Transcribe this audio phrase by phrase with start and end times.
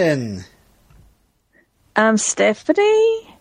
[0.00, 0.44] Robin.
[1.96, 3.36] I'm Stephanie.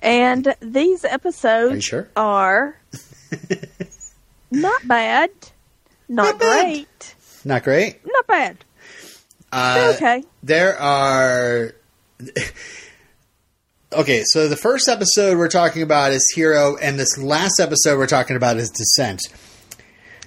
[0.00, 2.08] And these episodes Are sure?
[2.16, 2.76] are
[4.50, 5.30] not bad,
[6.06, 6.64] not, Not bad.
[6.64, 7.14] great,
[7.46, 8.00] Not great.
[8.04, 8.64] not bad.
[9.52, 10.24] Uh, okay.
[10.42, 11.72] There are.
[13.92, 18.06] Okay, so the first episode we're talking about is Hero, and this last episode we're
[18.06, 19.22] talking about is Descent.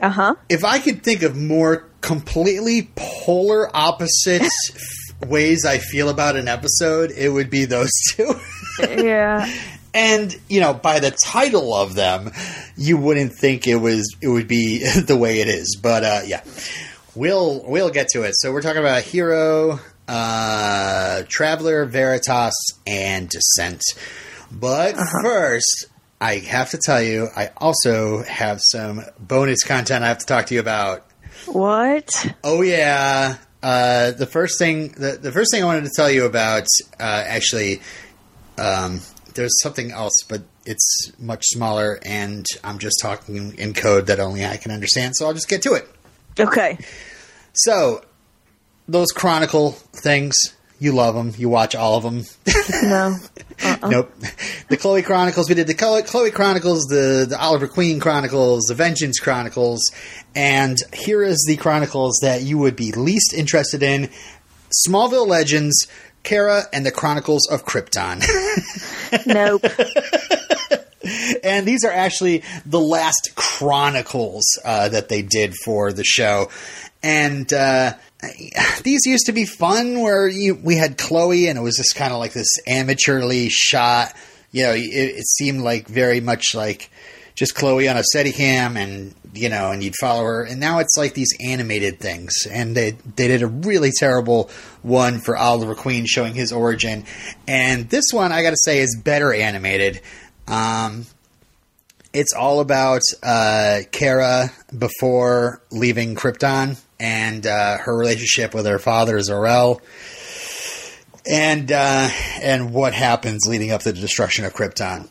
[0.02, 0.36] Uh huh.
[0.50, 4.52] If I could think of more completely polar opposite f-
[5.28, 8.34] ways I feel about an episode, it would be those two.
[8.80, 9.52] Yeah.
[9.94, 12.32] and you know, by the title of them,
[12.76, 15.78] you wouldn't think it was it would be the way it is.
[15.82, 16.44] But uh, yeah,
[17.16, 18.34] we'll we'll get to it.
[18.36, 22.54] So we're talking about Hero, uh, Traveler, Veritas,
[22.88, 23.82] and Descent.
[24.52, 25.88] But first,
[26.22, 30.46] I have to tell you, I also have some bonus content I have to talk
[30.48, 31.06] to you about.
[31.48, 32.10] What?
[32.44, 33.38] Oh yeah.
[33.64, 36.68] Uh, the first thing, the, the first thing I wanted to tell you about,
[37.00, 37.82] uh, actually,
[38.58, 39.00] um,
[39.36, 44.46] there's something else, but it's much smaller, and I'm just talking in code that only
[44.46, 45.16] I can understand.
[45.16, 45.88] So I'll just get to it.
[46.40, 46.78] Okay.
[47.54, 48.04] So
[48.88, 50.36] those Chronicle things,
[50.80, 52.24] you love them, you watch all of them.
[52.84, 53.16] No.
[53.64, 53.90] Uh-uh.
[53.90, 54.14] Nope.
[54.70, 55.50] The Chloe Chronicles.
[55.50, 59.92] We did the Chloe, Chloe Chronicles, the, the Oliver Queen Chronicles, the Vengeance Chronicles,
[60.36, 64.10] and here is the Chronicles that you would be least interested in:
[64.88, 65.88] Smallville Legends,
[66.24, 68.24] Kara, and the Chronicles of Krypton.
[69.28, 69.64] Nope.
[71.44, 76.50] and these are actually the last Chronicles uh, that they did for the show,
[77.04, 77.52] and.
[77.54, 77.94] Uh,
[78.84, 82.14] these used to be fun where you, we had Chloe and it was just kind
[82.14, 84.14] of like this amateurly shot.
[84.52, 86.90] You know, it, it seemed like very much like
[87.36, 90.44] just Chloe on a Steadicam and, you know, and you'd follow her.
[90.44, 92.46] And now it's like these animated things.
[92.50, 94.52] And they, they did a really terrible
[94.84, 97.06] one for Oliver Queen showing his origin.
[97.48, 100.02] And this one, I gotta say, is better animated.
[100.48, 101.06] Um,
[102.14, 109.20] it's all about uh, Kara before leaving Krypton and uh, her relationship with her father
[109.20, 109.82] Zor-El,
[111.30, 112.10] and uh,
[112.42, 115.10] and what happens leading up to the destruction of Krypton.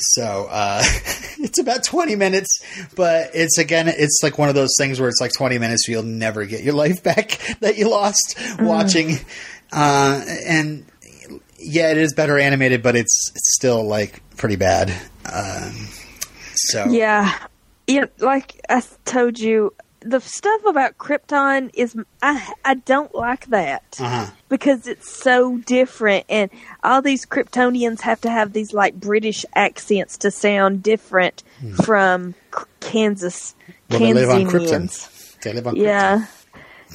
[0.00, 0.82] So uh,
[1.38, 2.48] it's about twenty minutes,
[2.96, 6.02] but it's again, it's like one of those things where it's like twenty minutes, you'll
[6.02, 9.14] never get your life back that you lost watching,
[9.72, 10.84] uh, and
[11.58, 14.90] yeah, it is better animated, but it's, it's still like pretty bad.
[15.32, 15.88] Um,
[16.54, 17.38] so Yeah.
[17.86, 23.98] Yeah, like I told you, the stuff about Krypton is I I don't like that
[24.00, 24.30] uh-huh.
[24.48, 26.50] because it's so different, and
[26.82, 31.42] all these Kryptonians have to have these like British accents to sound different
[31.84, 33.54] from K- Kansas
[33.90, 33.98] Hmm.
[33.98, 35.40] well, they live on Krypton.
[35.42, 35.82] They live on Krypton.
[35.84, 36.26] Yeah,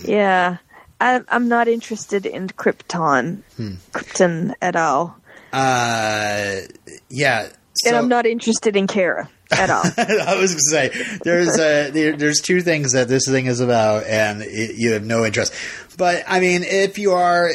[0.05, 0.57] yeah.
[1.01, 3.73] I, I'm not interested in Krypton, Hmm.
[3.91, 5.17] Krypton at all,
[5.51, 6.61] Uh,
[7.09, 7.49] yeah.
[7.73, 9.83] So, and I'm not interested in Kara at all.
[9.97, 13.59] I was going to say there's uh, there, there's two things that this thing is
[13.59, 15.53] about, and it, you have no interest.
[15.97, 17.49] But I mean, if you are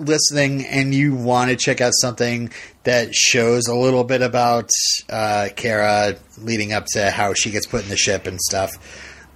[0.00, 2.50] listening and you want to check out something
[2.84, 4.70] that shows a little bit about
[5.08, 8.70] uh, Kara leading up to how she gets put in the ship and stuff,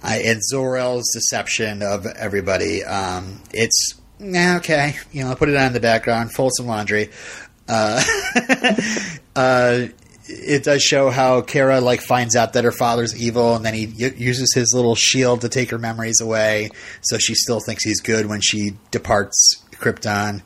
[0.03, 4.95] and Zor-El's deception of everybody, um, it's okay.
[5.11, 7.09] You know, put it on the background, fold some laundry.
[7.67, 8.03] Uh,
[9.35, 9.85] uh,
[10.25, 13.87] it does show how Kara like finds out that her father's evil, and then he
[13.87, 16.69] y- uses his little shield to take her memories away,
[17.01, 20.41] so she still thinks he's good when she departs Krypton.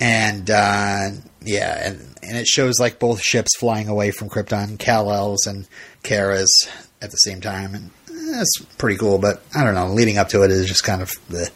[0.00, 1.10] And uh,
[1.42, 5.66] yeah, and, and it shows like both ships flying away from Krypton, Kal El's and
[6.02, 6.52] Kara's
[7.00, 7.90] at the same time, and
[8.32, 9.18] that's pretty cool.
[9.18, 11.50] But I don't know, leading up to it is just kind of the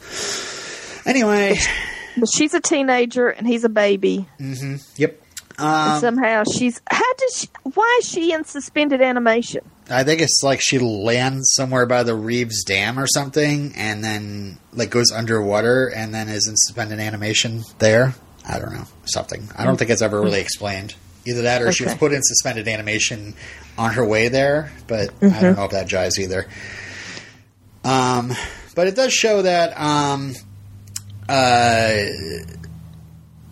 [1.09, 1.59] anyway.
[2.17, 4.27] but she's a teenager and he's a baby.
[4.97, 5.21] Yep.
[5.59, 9.69] Um, somehow she's how does she, why is she in suspended animation?
[9.91, 14.59] I think it's like she lands somewhere by the Reeves Dam or something, and then
[14.73, 18.15] like goes underwater, and then is in suspended animation there.
[18.49, 19.49] I don't know something.
[19.57, 20.95] I don't think it's ever really explained.
[21.27, 23.35] Either that, or she was put in suspended animation
[23.77, 26.47] on her way there, but I don't know if that jives either.
[27.85, 28.33] Um,
[28.75, 30.35] but it does show that um,
[31.29, 31.97] uh,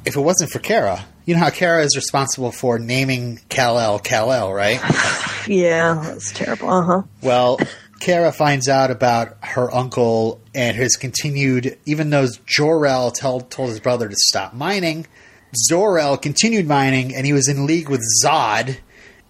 [0.05, 3.99] if it wasn't for Kara, you know how Kara is responsible for naming Kal El
[3.99, 4.81] Kal El, right?
[5.49, 6.69] Yeah, that's terrible.
[6.69, 7.03] Uh huh.
[7.23, 7.61] Well,
[8.01, 13.79] Kara finds out about her uncle and his continued, even though Jor-El told, told his
[13.79, 15.07] brother to stop mining,
[15.55, 18.77] Zor-El continued mining and he was in league with Zod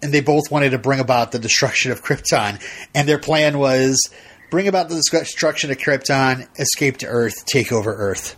[0.01, 2.61] and they both wanted to bring about the destruction of Krypton.
[2.93, 4.09] And their plan was
[4.49, 8.35] bring about the destruction of Krypton, escape to Earth, take over Earth.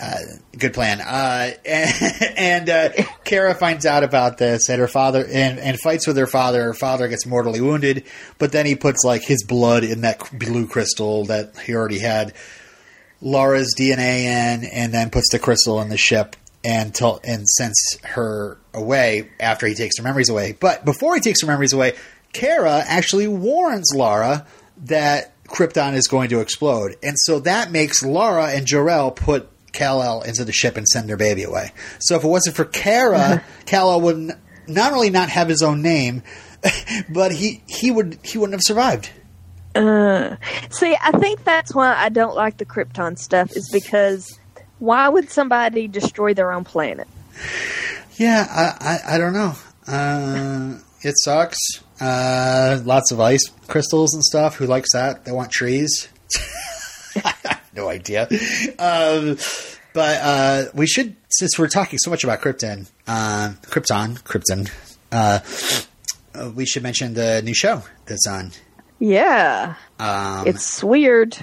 [0.00, 0.18] Uh,
[0.56, 1.00] good plan.
[1.00, 2.90] Uh, and and uh,
[3.24, 6.62] Kara finds out about this, and her father and, and fights with her father.
[6.64, 8.04] Her father gets mortally wounded,
[8.38, 12.32] but then he puts like his blood in that blue crystal that he already had
[13.20, 17.98] Laura's DNA in, and then puts the crystal in the ship and tell, and sends
[18.04, 20.56] her away after he takes her memories away.
[20.58, 21.94] But before he takes her memories away,
[22.32, 24.46] Kara actually warns Lara
[24.84, 29.48] that Krypton is going to explode, and so that makes Lara and Jor-El put
[29.78, 31.72] Kal-El into the ship and send their baby away.
[32.00, 35.82] So if it wasn't for Kara, Kal-El would n- not only not have his own
[35.82, 36.22] name,
[37.08, 39.10] but he he would he wouldn't have survived.
[40.70, 44.38] See, I think that's why I don't like the Krypton stuff, is because
[44.80, 47.06] why would somebody destroy their own planet?
[48.16, 48.64] Yeah, I
[49.06, 49.54] I, I don't know.
[49.86, 51.58] Uh, it sucks.
[52.00, 54.56] Uh, lots of ice crystals and stuff.
[54.56, 55.24] Who likes that?
[55.24, 56.08] They want trees.
[57.78, 58.28] No idea.
[58.78, 59.38] Um,
[59.92, 64.70] but uh, we should, since we're talking so much about Krypton, uh, Krypton, Krypton,
[65.12, 65.40] uh,
[66.38, 68.50] uh, we should mention the new show that's on.
[69.00, 71.36] Yeah, Um, it's weird.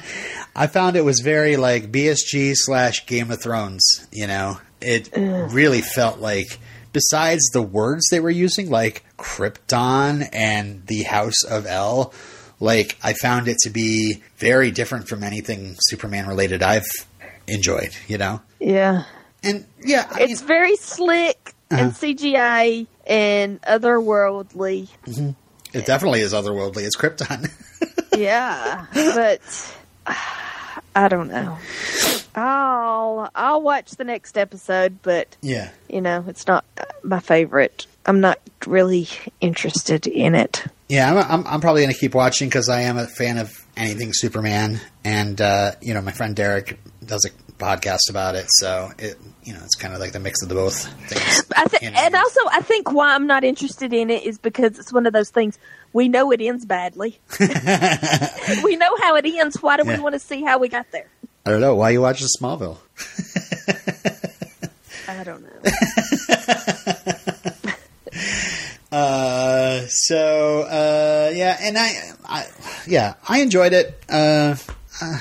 [0.54, 3.82] I found it was very like BSG slash Game of Thrones.
[4.12, 6.58] You know, it really felt like,
[6.92, 12.14] besides the words they were using, like Krypton and the House of El,
[12.60, 16.86] like I found it to be very different from anything Superman related I've
[17.48, 17.90] enjoyed.
[18.06, 19.04] You know, Yeah,
[19.42, 21.90] and yeah, I it's very slick and Uh-huh.
[22.06, 24.88] CGI and otherworldly.
[25.72, 26.82] it definitely is otherworldly.
[26.84, 27.50] It's Krypton.
[28.16, 29.40] Yeah, but
[30.94, 31.56] I don't know.
[32.34, 35.70] I'll I'll watch the next episode, but yeah.
[35.88, 36.64] you know, it's not
[37.02, 37.86] my favorite.
[38.10, 39.08] I'm not really
[39.40, 40.64] interested in it.
[40.88, 43.52] Yeah, I'm, I'm, I'm probably going to keep watching because I am a fan of
[43.76, 47.30] anything Superman, and uh, you know, my friend Derek does a
[47.62, 50.54] podcast about it, so it, you know, it's kind of like the mix of the
[50.56, 51.44] both things.
[51.56, 54.38] I th- You know, and also, I think why I'm not interested in it is
[54.38, 55.56] because it's one of those things
[55.92, 57.18] we know it ends badly.
[57.40, 59.62] we know how it ends.
[59.62, 59.96] Why do Yeah.
[59.96, 61.06] we want to see how we got there?
[61.46, 62.78] I don't know why you watching Smallville.
[65.08, 65.48] I don't know.
[68.92, 71.92] Uh, so uh, yeah, and I,
[72.24, 72.46] I,
[72.88, 74.02] yeah, I enjoyed it.
[74.08, 74.56] Uh,
[75.00, 75.20] uh,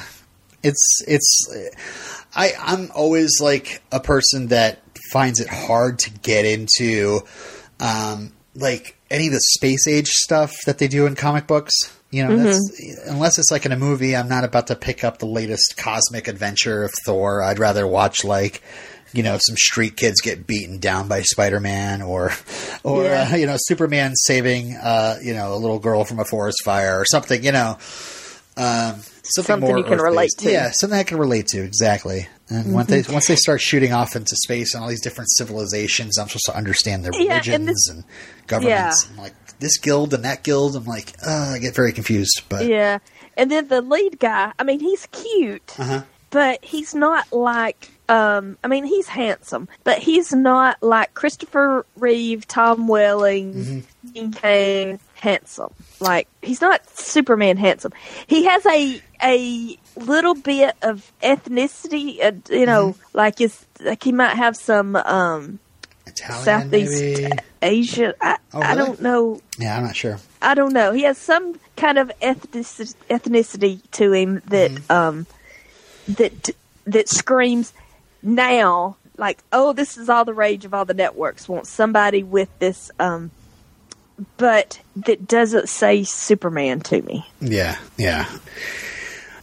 [0.64, 1.78] it's it's,
[2.36, 4.82] I I'm always like a person that
[5.12, 7.22] finds it hard to get into,
[7.80, 11.74] um, like any of the space age stuff that they do in comic books.
[12.10, 15.20] You know, that's, unless it's like in a movie, I'm not about to pick up
[15.20, 17.44] the latest cosmic adventure of Thor.
[17.44, 18.64] I'd rather watch like,
[19.14, 22.32] you know, some street kids get beaten down by Spider Man, or,
[22.84, 23.30] or Yeah.
[23.32, 27.00] uh, you know, Superman saving, uh, you know, a little girl from a forest fire
[27.00, 27.44] or something.
[27.44, 27.78] You know,
[28.58, 30.52] um, something, Something more you can relate to.
[30.52, 32.28] Yeah, something I can relate to exactly.
[32.50, 33.10] And once Mm-hmm.
[33.10, 36.46] they once they start shooting off into space and all these different civilizations, I'm supposed
[36.48, 38.04] to understand their Yeah, and religions this- and
[38.48, 39.06] governments.
[39.06, 39.12] Yeah.
[39.16, 40.76] I'm like this guild and that guild.
[40.76, 42.42] I'm like, uh, I get very confused.
[42.50, 43.00] But Yeah,
[43.38, 44.52] and then the lead guy.
[44.58, 46.04] I mean, he's cute, Uh-huh.
[46.32, 47.92] but he's not like.
[48.10, 54.32] Um, I mean, he's handsome, but he's not like Christopher Reeve, Tom Welling, Mm-hmm.
[54.32, 55.74] Cain handsome.
[56.00, 57.92] Like he's not Superman handsome.
[58.28, 62.20] He has a a little bit of ethnicity.
[62.24, 63.18] Uh, you know, Mm-hmm.
[63.18, 65.60] like it's like he might have some um,
[66.08, 67.28] Italian, Southeast maybe.
[67.62, 68.14] Asia.
[68.22, 69.40] I, Oh, I don't know.
[69.60, 70.18] Yeah, I'm not sure.
[70.42, 70.92] I don't know.
[70.94, 74.92] He has some kind of ethnic, ethnicity to him that Mm-hmm.
[74.92, 75.28] um
[76.08, 76.50] that
[76.86, 77.74] that screams
[78.22, 82.50] now like oh this is all the rage of all the networks want somebody with
[82.60, 83.32] this um
[84.38, 87.26] but that doesn't say Superman to me.
[87.40, 88.30] Yeah, yeah.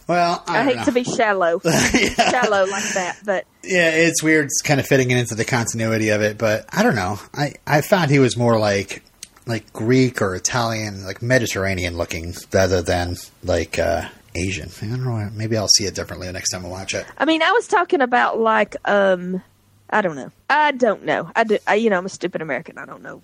[0.07, 0.85] Well, I, I, hate know.
[0.85, 4.45] to be shallow, shallow like that, but Yeah, it's weird.
[4.45, 7.19] It's kind of fitting it into the continuity of it, but I don't know.
[7.33, 9.03] I I found he was more like
[9.45, 14.69] like Greek or Italian, like Mediterranean looking, rather than like uh, Asian.
[14.81, 15.29] I don't know.
[15.33, 17.05] Maybe I'll see it differently the next time I watch it.
[17.17, 19.41] I mean, I was talking about like um
[19.89, 20.31] I don't know.
[20.49, 21.31] I don't know.
[21.35, 21.57] I do.
[21.65, 22.77] I, you know, I'm a stupid American.
[22.77, 23.21] I don't know.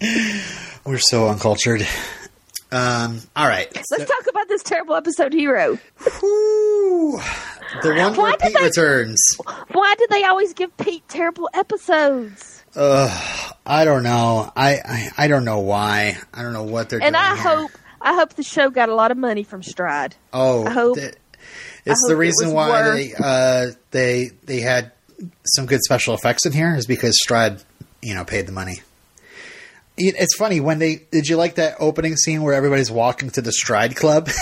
[0.84, 1.86] We're so uncultured.
[2.70, 3.68] Um, all right.
[3.74, 5.78] Let's talk about this terrible episode, Hero.
[6.20, 7.20] Whew.
[7.82, 9.20] The one Why where Pete they- returns.
[9.72, 12.64] Why do they always give Pete terrible episodes?
[12.76, 14.52] I don't know.
[14.54, 16.16] I, I I don't know why.
[16.32, 17.16] I don't know what they're And.
[17.16, 17.36] I here.
[17.36, 20.14] hope I hope the show got a lot of money from Stride.
[20.32, 21.14] Oh, I hope- th-
[21.84, 24.92] it's I the hope it reason was why worth- they uh, they they had
[25.46, 27.62] some good special effects in here is because Stride,
[28.02, 28.82] you know, paid the money.
[29.96, 33.42] It- It's funny when they did you like that opening scene where everybody's walking to
[33.42, 34.28] the Stride Club?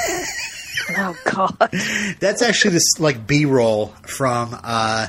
[0.99, 1.71] Oh God.
[2.21, 5.09] That's actually this like B roll from uh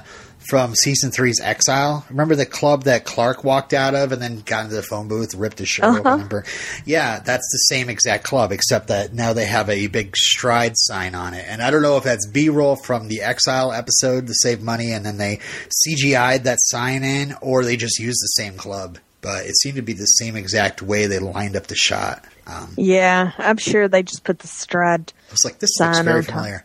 [0.49, 2.05] from season three's Exile.
[2.09, 5.33] Remember the club that Clark walked out of and then got into the phone booth,
[5.35, 6.11] ripped his shirt open.
[6.11, 6.45] Remember?
[6.85, 11.15] Yeah, that's the same exact club, except that now they have a big stride sign
[11.15, 11.45] on it.
[11.47, 14.91] And I don't know if that's B roll from the Exile episode to save money
[14.91, 15.39] and then they
[15.87, 18.97] CGI'd that sign in, or they just used the same club.
[19.21, 22.23] But it seemed to be the same exact way they lined up the shot.
[22.45, 25.11] Um, Yeah, I'm sure they just put the stride.
[25.27, 26.33] I was like, this looks Sign very on top.
[26.33, 26.63] familiar.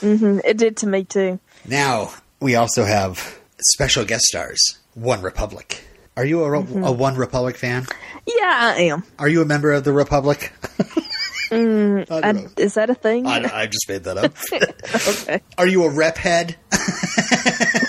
[0.00, 1.38] hmm It did to me too.
[1.66, 2.10] Now
[2.40, 3.38] we also have
[3.72, 4.78] special guest stars.
[4.94, 5.82] One Republic.
[6.16, 6.84] Are you a, Mm-hmm.
[6.84, 7.86] a One Republic fan?
[8.26, 9.04] Yeah, I am.
[9.18, 10.52] Are you a member of the Republic?
[11.52, 13.26] I I, is that a thing?
[13.26, 14.32] I, I just made that up.
[15.08, 15.40] okay.
[15.58, 16.56] Are you a rep head?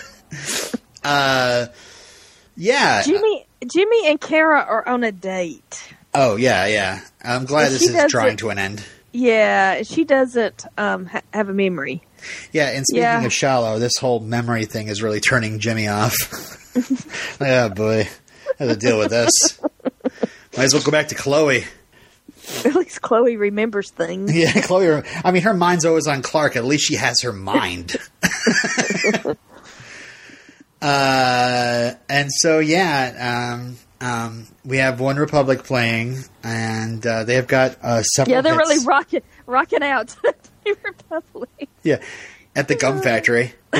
[1.03, 1.67] uh,
[2.55, 3.01] yeah.
[3.03, 5.93] Jimmy, Jimmy and Kara are on a date.
[6.13, 7.01] Oh, yeah, yeah.
[7.23, 8.83] I'm glad this is drawing to an end.
[9.13, 12.01] Yeah, she doesn't um, ha- have a memory.
[12.51, 13.23] Yeah, and speaking Yeah.
[13.25, 16.15] of shallow, this whole memory thing is really turning Jimmy off.
[17.41, 18.07] oh boy,
[18.59, 19.59] I have to deal with this.
[20.57, 21.63] Might as well go back to Chloe.
[22.65, 24.35] At least Chloe remembers things.
[24.35, 25.03] Yeah, Chloe.
[25.23, 26.55] I mean, her mind's always on Clark.
[26.55, 27.95] At least she has her mind.
[30.81, 37.77] uh, and so yeah, um, um, we have One Republic playing, and uh, they've got
[37.83, 38.35] uh, several.
[38.35, 38.69] Yeah, they're hits.
[38.69, 40.15] really rocking rocking out
[40.83, 41.69] Republic.
[41.83, 42.01] Yeah,
[42.55, 43.53] at the gum factory.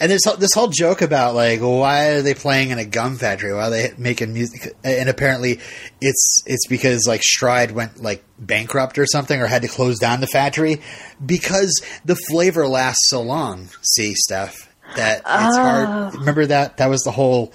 [0.00, 3.52] and there's this whole joke about like why are they playing in a gum factory?
[3.52, 4.74] Why are they making music?
[4.84, 5.60] And apparently,
[6.00, 10.20] it's it's because like Stride went like bankrupt or something, or had to close down
[10.20, 10.80] the factory
[11.24, 13.68] because the flavor lasts so long.
[13.82, 16.14] See, Steph, that it's hard.
[16.14, 17.52] Remember that that was the whole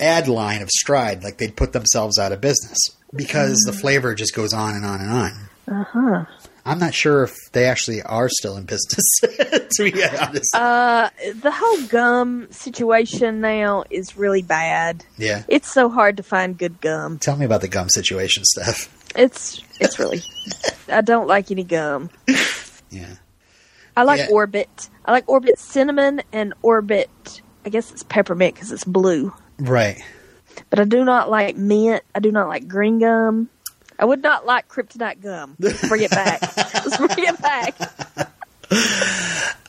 [0.00, 1.22] ad line of Stride.
[1.22, 2.78] Like they'd put themselves out of business
[3.14, 5.48] because the flavor just goes on and on and on.
[5.68, 6.24] Uh huh.
[6.66, 9.04] I'm not sure if they actually are still in business.
[9.22, 15.04] to be honest, Uh, the whole gum situation now is really bad.
[15.16, 15.44] yeah.
[15.48, 17.18] It's so hard to find good gum.
[17.18, 18.92] Tell me about the gum situation, Steph.
[19.16, 20.22] It's it's really.
[20.88, 22.10] I don't like any gum.
[22.90, 23.14] Yeah,
[23.96, 24.28] I like Yeah.
[24.30, 24.90] Orbit.
[25.04, 27.40] I like Orbit cinnamon and Orbit.
[27.64, 29.32] I guess it's peppermint because it's blue.
[29.58, 30.02] right.
[30.70, 32.02] But I do not like mint.
[32.14, 33.48] I do not like green gum.
[33.98, 35.56] I would not like kryptonite gum.
[35.58, 36.40] Let's bring it back.
[36.56, 37.74] Let's bring it back.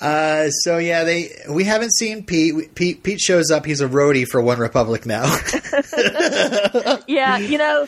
[0.02, 2.56] Uh, so yeah, they we haven't seen Pete.
[2.56, 3.66] We- Pete Pete shows up.
[3.66, 5.24] He's a roadie for One Republic now.
[7.08, 7.88] Yeah, you know,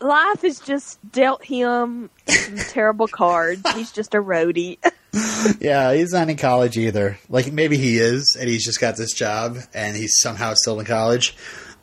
[0.00, 3.62] life has just dealt him some terrible cards.
[3.72, 4.78] He's just a roadie.
[5.60, 7.18] yeah, he's not in college either.
[7.28, 10.86] Like maybe he is, and he's just got this job, and he's somehow still in
[10.86, 11.34] college.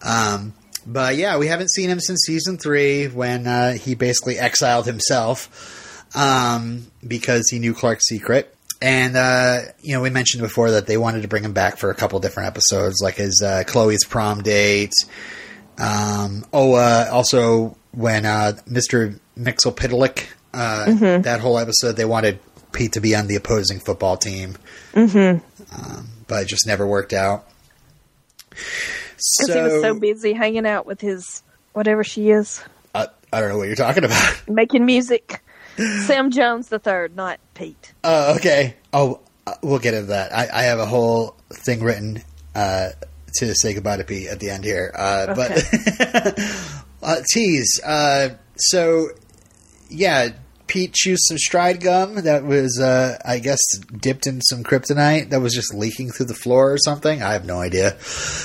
[0.04, 0.54] Um,
[0.88, 6.06] but yeah, we haven't seen him since season three when uh, he basically exiled himself
[6.16, 8.56] um, because he knew Clark's secret.
[8.82, 11.90] And uh, you know, we mentioned before that they wanted to bring him back for
[11.90, 14.94] a couple different episodes, like his uh, Chloe's prom date.
[15.78, 19.20] Um, oh, uh, also when uh, Mr.
[19.38, 22.40] Mxyzptlk, uh, that whole episode, they wanted
[22.72, 24.58] Pete to be on the opposing football team,
[24.94, 25.40] mm-hmm.
[25.76, 27.46] um, but it just never worked out.
[29.40, 31.44] Because he was so busy hanging out with his
[31.74, 32.62] whatever she is,
[32.96, 34.44] I, I don't know what you're talking about.
[34.50, 35.44] making music.
[36.06, 37.94] Sam Jones the third, not Pete.
[38.04, 38.76] Oh, okay.
[38.94, 40.34] Oh, uh, we'll get into that.
[40.34, 42.24] I, I have a whole thing written
[42.56, 42.90] uh,
[43.36, 44.92] to say goodbye to Pete at the end here.
[44.96, 45.64] Uh, But
[47.04, 47.80] uh, tease.
[47.86, 49.10] Uh, so,
[49.90, 50.30] yeah,
[50.68, 53.60] Pete chews some stride gum that was, uh, I guess,
[54.00, 57.22] dipped in some kryptonite that was just leaking through the floor or something.
[57.24, 57.96] I have no idea.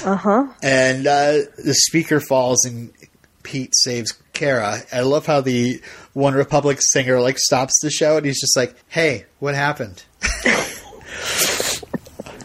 [0.05, 0.47] Uh huh.
[0.63, 2.93] And uh, the speaker falls and
[3.43, 4.79] Pete saves Kara.
[4.93, 8.75] I love how the One Republic singer like stops the show and he's just like,
[8.89, 10.69] "Hey, what happened?" I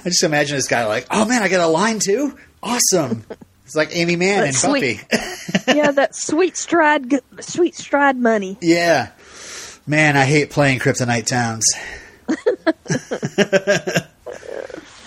[0.10, 2.38] just imagine this guy like, "Oh man, I got a line too.
[2.64, 3.26] Awesome!"
[3.66, 5.02] It's like Aimee Mann and That's Buffy.
[5.78, 8.58] yeah, that sweet stride, sweet stride money.
[8.62, 9.10] yeah,
[9.88, 11.66] man, I hate playing Kryptonite Towns.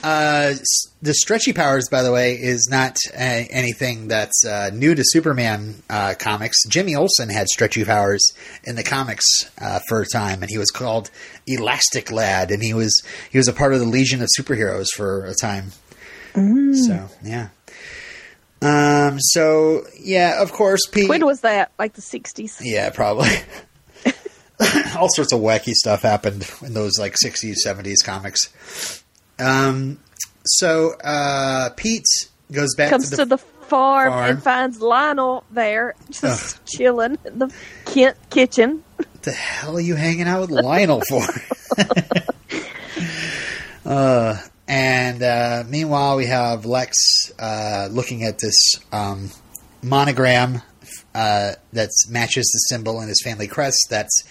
[0.02, 0.54] Uh,
[1.02, 5.82] the stretchy powers, by the way, is not uh, anything that's uh, new to Superman
[5.90, 6.56] uh, comics.
[6.68, 8.22] Jimmy Olsen had stretchy powers
[8.64, 9.26] in the comics
[9.60, 11.10] uh, for a time, and he was called
[11.46, 15.26] Elastic Lad, and he was he was a part of the Legion of Superheroes for
[15.26, 15.72] a time.
[16.34, 17.49] So yeah.
[18.62, 19.18] Um.
[19.20, 21.08] So yeah, of course, Pete.
[21.08, 21.72] When was that?
[21.78, 22.58] Like the sixties?
[22.62, 23.28] Yeah, probably.
[24.97, 29.02] All sorts of wacky stuff happened in those like 60s, 70s comics.
[29.38, 29.99] Um,
[30.45, 32.05] so uh, Pete
[32.52, 34.31] goes back Comes to to the, the farm, Farm.
[34.31, 37.52] and finds Lionel there just chilling in the
[37.87, 38.83] Kent kitchen.
[38.97, 41.23] What the hell are you hanging out with Lionel for?
[43.88, 44.37] uh,
[44.69, 46.97] and uh, meanwhile, we have Lex
[47.38, 49.31] uh, looking at this um,
[49.83, 50.62] monogram
[51.14, 54.23] uh, that matches the symbol in his family crest that's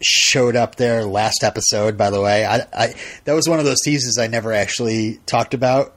[0.00, 1.96] showed up there last episode.
[1.96, 5.54] By the way, I, I that was one of those teases I never actually talked
[5.54, 5.94] about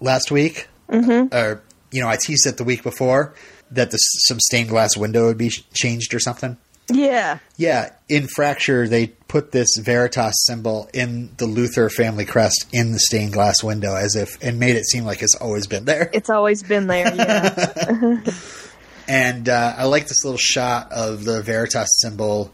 [0.00, 1.34] last week, mm-hmm.
[1.34, 3.34] or you know, I teased it the week before
[3.70, 6.58] that the, some stained glass window would be changed or something.
[6.90, 7.38] Yeah.
[7.56, 12.98] Yeah, in Fracture, they put this Veritas symbol in the Luthor family crest in the
[12.98, 16.10] stained glass window, as if and made it seem like it's always been there.
[16.12, 17.14] It's always been there.
[17.14, 18.20] Yeah.
[19.08, 22.52] And uh, I like this little shot of the Veritas symbol.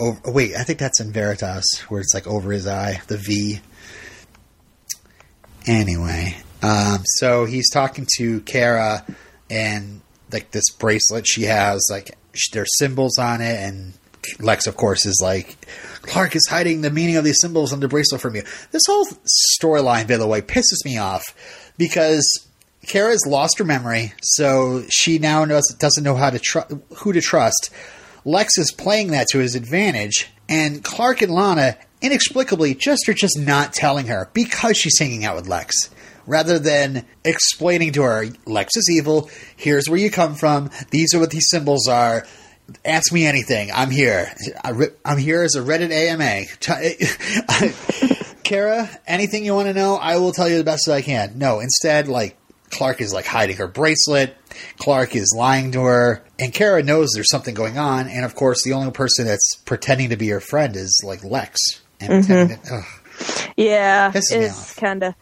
[0.00, 3.16] Over, oh, wait, I think that's in Veritas, where it's like over his eye, the
[3.16, 3.60] V.
[5.66, 9.04] Anyway, um, so he's talking to Kara,
[9.50, 10.00] and
[10.32, 12.16] like this bracelet she has, like
[12.52, 13.94] there's symbols on it, and
[14.38, 15.56] Lex, of course, is like,
[16.02, 18.42] Clark is hiding the meaning of these symbols on the bracelet from you.
[18.70, 19.06] This whole
[19.60, 21.34] storyline, by the way, pisses me off
[21.76, 22.46] because
[22.86, 27.20] Kara's lost her memory, so she now knows, doesn't know how to tr- who to
[27.20, 27.70] trust.
[28.28, 33.38] Lex is playing that to his advantage, and Clark and Lana inexplicably just are just
[33.38, 35.74] not telling her because she's hanging out with Lex.
[36.26, 41.20] Rather than explaining to her, Lex is evil, here's where you come from, these are
[41.20, 42.26] what these symbols are,
[42.84, 44.30] ask me anything, I'm here.
[44.62, 46.44] I'm here as a Reddit AMA.
[48.44, 51.38] Kara, anything you want to know, I will tell you the best that I can.
[51.38, 52.36] No, instead, like,
[52.70, 54.36] Clark is like hiding her bracelet.
[54.78, 58.08] Clark is lying to her, and Kara knows there's something going on.
[58.08, 61.58] And of course, the only person that's pretending to be her friend is like Lex.
[62.00, 62.82] And pretending to,
[63.56, 64.12] yeah.
[64.14, 65.14] It's kind of.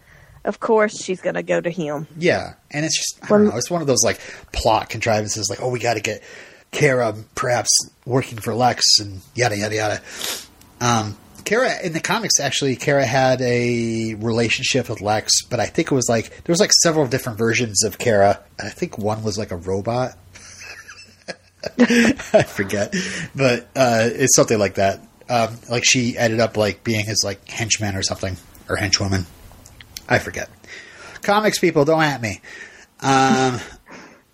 [0.44, 2.06] Of course, she's going to go to him.
[2.16, 3.58] yeah, and it's just I don't Well- know.
[3.58, 4.20] It's one of those like
[4.52, 5.50] plot contrivances.
[5.50, 6.22] Like, oh, we got to get
[6.70, 7.68] Kara perhaps
[8.04, 10.00] working for Lex, and yada yada yada.
[10.80, 15.90] Um, Kara in the comics actually, Kara had a relationship with Lex, but I think
[15.90, 18.42] it was like there was like several different versions of Kara.
[18.60, 20.18] I think one was like a robot.
[21.78, 22.94] I forget,
[23.34, 25.00] but uh, it's something like that.
[25.28, 28.36] Um, like she ended up like being his like henchman or something
[28.68, 29.24] or henchwoman.
[30.08, 30.50] I forget.
[31.22, 32.40] Comics people, don't at me.
[33.00, 33.60] Um,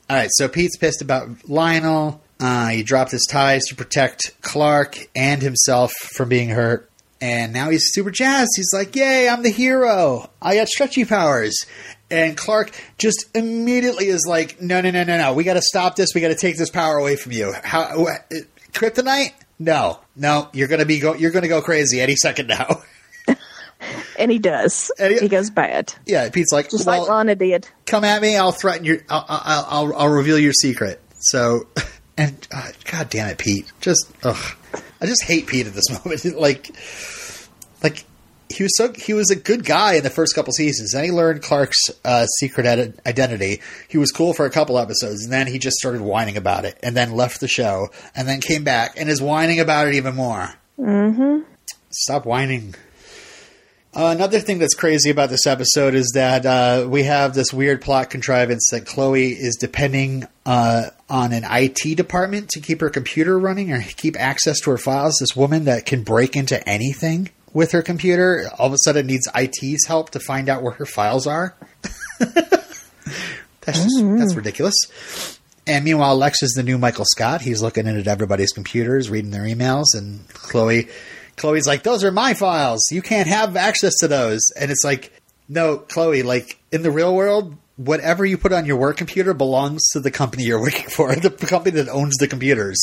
[0.09, 2.23] all right, so Pete's pissed about Lionel.
[2.41, 6.91] Uh, he dropped his ties to protect Clark and himself from being hurt.
[7.23, 8.51] And now he's super jazzed.
[8.57, 10.29] He's like, Yay, I'm the hero.
[10.43, 11.57] I got stretchy powers.
[12.11, 15.33] And Clark just immediately is like, No, no, no, no, no.
[15.33, 16.09] We got to stop this.
[16.15, 17.55] We got to take this power away from you.
[17.63, 18.35] How, wh-
[18.73, 19.33] kryptonite?
[19.59, 20.49] No, no.
[20.53, 21.15] You're gonna be go.
[21.15, 22.83] You're gonna go crazy any second now.
[24.19, 24.93] And he does.
[24.99, 25.93] And he- he goes bad.
[26.07, 27.67] yeah, Pete's like, Just well, like Lana did.
[27.87, 28.37] come at me.
[28.37, 28.99] I'll threaten your.
[29.09, 29.25] I'll.
[29.29, 29.67] I'll.
[29.69, 31.01] I'll, I'll reveal your secret.
[31.19, 31.67] So,
[32.17, 33.73] and uh, God damn it, Pete.
[33.81, 34.07] Just.
[34.23, 34.57] Ugh.
[35.01, 36.25] I just hate Pete at this moment.
[36.39, 36.71] like,
[37.83, 38.05] like
[38.53, 40.93] he was so he was a good guy in the first couple seasons.
[40.93, 43.61] Then he learned Clark's uh, secret id- identity.
[43.89, 46.79] He was cool for a couple episodes, and then he just started whining about it,
[46.83, 50.15] and then left the show, and then came back and is whining about it even
[50.15, 50.55] more.
[50.79, 51.43] Mm-hmm.
[51.91, 52.75] Stop whining.
[53.95, 57.83] Uh, another thing that's crazy about this episode is that uh, we have this weird
[57.83, 63.39] plot contrivance that Chloe is depending uh, on an IT department to keep her computer
[63.39, 65.19] running or keep access to her files.
[65.21, 69.29] This woman that can break into anything with her computer all of a sudden needs
[69.35, 71.55] IT's help to find out where her files are.
[72.19, 72.65] that's
[73.61, 74.17] just mm-hmm.
[74.17, 74.75] that's ridiculous.
[75.67, 77.43] And meanwhile, Lex is the new Michael Scott.
[77.43, 80.89] He's looking in at everybody's computers, reading their emails, and Chloe,
[81.37, 82.81] Chloe's like, "Those are my files.
[82.91, 85.13] You can't have access to those." And it's like,
[85.47, 86.23] "No, Chloe.
[86.23, 90.11] Like in the real world, whatever you put on your work computer belongs to the
[90.11, 92.79] company you're working for, the company that owns the computers."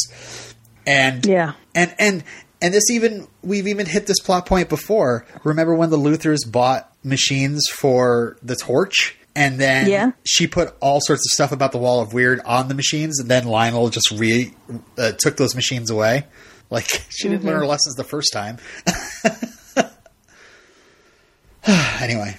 [0.88, 1.54] And Yeah.
[1.76, 2.24] and and
[2.62, 5.26] and this even we've even hit this plot point before.
[5.44, 9.16] Remember when the Luthors bought machines for the torch?
[9.36, 10.12] And then Yeah.
[10.26, 13.30] she put all sorts of stuff about the Wall of Weird on the machines, and
[13.30, 14.54] then Lionel just re
[14.98, 16.26] uh, took those machines away.
[16.70, 18.58] Like she didn't learn her lessons the first time.
[22.02, 22.38] anyway,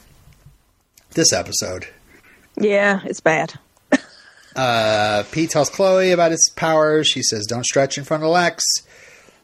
[1.13, 1.87] this episode,
[2.57, 3.55] Yeah, it's bad.
[4.57, 7.09] uh, Pete tells Chloe about his powers.
[7.09, 8.63] She says, "Don't stretch in front of Lex."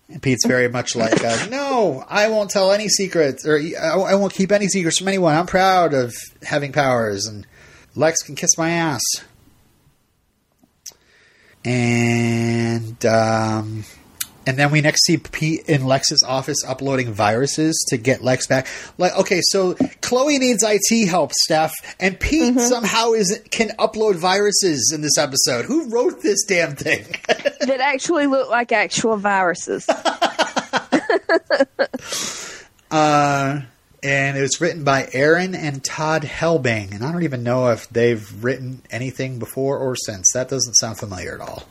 [0.09, 4.15] And Pete's very much like, uh, "No, I won't tell any secrets, or I I
[4.15, 5.35] won't keep any secrets from anyone.
[5.37, 7.47] I'm proud of having powers, and
[7.95, 9.03] Lex can kiss my ass."
[11.65, 13.85] And um,
[14.47, 18.69] and then we next see Pete in Lex's office uploading viruses to get Lex back.
[18.97, 22.59] Like, okay, so Chloe needs IT help, Steph, and Pete Mm-hmm.
[22.61, 25.65] somehow is can upload viruses in this episode.
[25.65, 27.05] Who wrote this damn thing?
[27.27, 29.89] that actually look like actual viruses.
[32.91, 33.61] uh,
[34.03, 37.89] and it was written by Aaron and Todd Helbing, and I don't even know if
[37.89, 40.33] they've written anything before or since.
[40.35, 41.65] That doesn't sound familiar at all.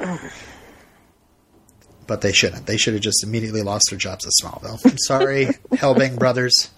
[2.06, 2.66] But they shouldn't.
[2.66, 4.84] They should have just immediately lost their jobs at Smallville.
[4.84, 6.70] I'm sorry, Helbing brothers.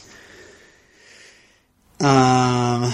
[2.00, 2.92] Um,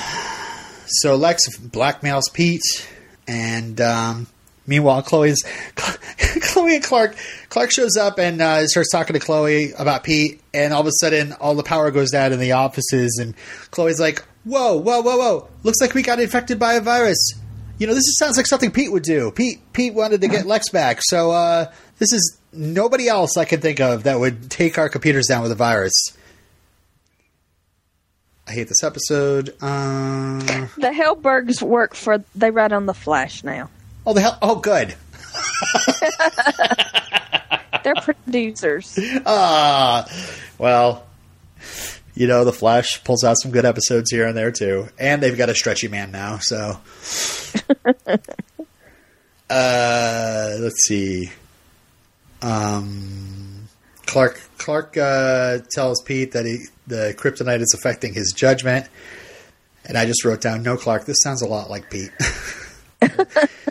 [0.86, 2.88] so Lex blackmails Pete,
[3.26, 4.26] and um,
[4.66, 5.42] meanwhile, Chloe's
[6.42, 7.16] Chloe and Clark.
[7.48, 10.92] Clark shows up and uh, starts talking to Chloe about Pete, and all of a
[11.00, 13.34] sudden, all the power goes down in the offices, and
[13.70, 15.48] Chloe's like, "Whoa, whoa, whoa, whoa!
[15.62, 17.32] Looks like we got infected by a virus."
[17.78, 19.30] You know, this sounds like something Pete would do.
[19.30, 23.60] Pete Pete wanted to get Lex back, so uh, this is nobody else I can
[23.60, 25.92] think of that would take our computers down with a virus.
[28.48, 29.50] I hate this episode.
[29.60, 30.40] Uh,
[30.76, 32.24] the Helbings work for.
[32.34, 33.70] They write on the Flash now.
[34.04, 34.36] oh the hell!
[34.42, 34.96] Oh, good.
[37.84, 38.98] They're producers.
[39.24, 40.04] Ah,
[40.58, 41.06] well,
[42.14, 45.38] you know, the Flash pulls out some good episodes here and there too, and they've
[45.38, 46.38] got a stretchy man now.
[46.38, 46.80] So,
[49.48, 51.30] uh, let's see.
[52.42, 53.68] Um,
[54.06, 58.88] Clark Clark uh, tells Pete that he the kryptonite is affecting his judgment,
[59.84, 62.10] and I just wrote down, "No, Clark, this sounds a lot like Pete."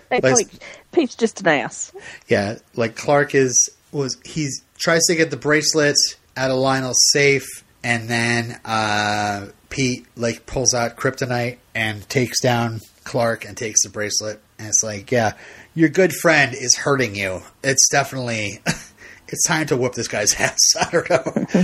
[0.09, 0.49] Think
[0.91, 1.91] Pete's just an ass.
[2.27, 5.97] Yeah, like Clark is was he tries to get the bracelet
[6.35, 7.47] out of Lionel's safe,
[7.83, 13.89] and then uh, Pete like pulls out kryptonite and takes down Clark and takes the
[13.89, 15.33] bracelet, and it's like, yeah,
[15.79, 17.41] your good friend is hurting you.
[17.63, 18.59] It's definitely
[19.29, 20.59] it's time to whoop this guy's ass.
[20.77, 21.63] I don't know.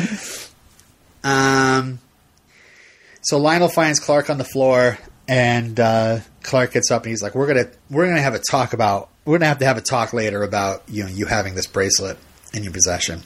[1.29, 1.99] um,
[3.21, 4.97] so Lionel finds Clark on the floor,
[5.27, 8.71] and uh, Clark gets up and he's like, "We're gonna we're gonna have a talk
[8.71, 11.67] about we're gonna have to have a talk later about you know you having this
[11.67, 12.17] bracelet
[12.53, 13.23] in your possession."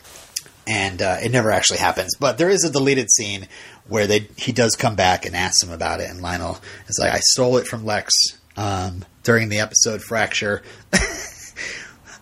[0.66, 3.48] And uh, it never actually happens, but there is a deleted scene
[3.88, 7.14] where they he does come back and asks him about it, and Lionel is like,
[7.14, 10.62] "I stole it from Lex um, during the episode Fracture."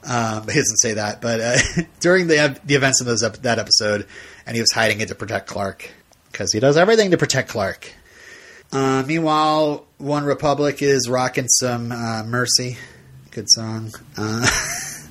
[0.07, 1.57] Um, he doesn't say that, but uh,
[1.99, 4.07] during the the events of those ep- that episode,
[4.45, 5.91] and he was hiding it to protect Clark
[6.31, 7.93] because he does everything to protect Clark.
[8.71, 12.77] Uh, meanwhile, One Republic is rocking some uh, Mercy,
[13.31, 13.93] good song.
[14.17, 14.47] Uh,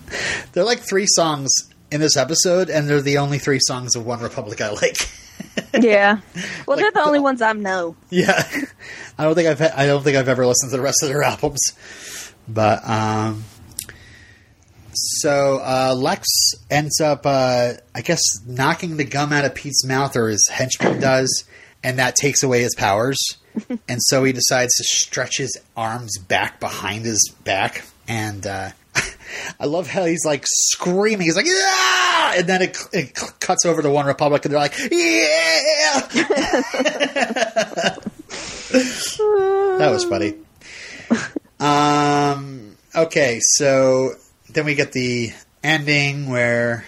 [0.52, 1.50] there are like three songs
[1.90, 4.96] in this episode, and they're the only three songs of One Republic I like.
[5.80, 6.18] Yeah.
[6.66, 7.96] Well, Like they're the only ones I know.
[8.10, 8.42] Yeah,
[9.18, 11.22] I don't think I've I don't think I've ever listened to the rest of their
[11.22, 11.60] albums,
[12.48, 13.44] but um,
[14.92, 16.26] so uh, Lex
[16.70, 21.00] ends up uh, I guess knocking the gum out of Pete's mouth, or his henchman
[21.00, 21.44] does,
[21.84, 23.18] and that takes away his powers,
[23.88, 28.70] and so he decides to stretch his arms back behind his back, and uh,
[29.58, 31.26] I love how he's like screaming.
[31.26, 32.34] He's like, yeah!
[32.36, 34.88] And then it, it cuts over to One Republic, and they're like, yeah!
[39.78, 40.34] that was funny.
[41.58, 44.12] Um, okay, so
[44.50, 46.84] then we get the ending where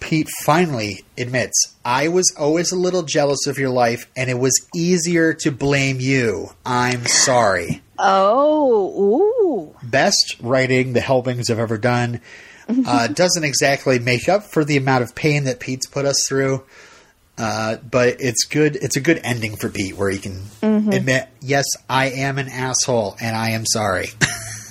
[0.00, 4.68] Pete finally admits, I was always a little jealous of your life, and it was
[4.74, 6.50] easier to blame you.
[6.66, 9.76] I'm sorry Oh, ooh.
[9.82, 12.20] best writing the Helbings have ever done.
[12.66, 16.64] Uh, doesn't exactly make up for the amount of pain that Pete's put us through,
[17.36, 18.76] uh, but it's good.
[18.76, 23.16] It's a good ending for Pete, where he can admit, "Yes, I am an asshole,
[23.20, 24.06] and I am sorry."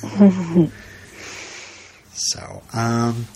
[2.15, 3.27] so, um,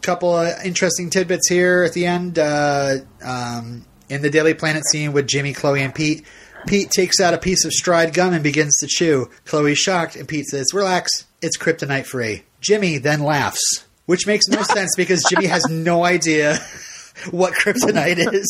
[0.00, 2.38] couple of interesting tidbits here at the end.
[2.38, 6.24] Uh, um, in the Daily Planet scene with Jimmy, Chloe, and Pete,
[6.66, 9.28] Pete takes out a piece of stride gum and begins to chew.
[9.44, 11.10] Chloe's shocked, and Pete says, Relax,
[11.42, 12.42] it's kryptonite free.
[12.60, 16.58] Jimmy then laughs, which makes no sense because Jimmy has no idea
[17.30, 18.48] what kryptonite is.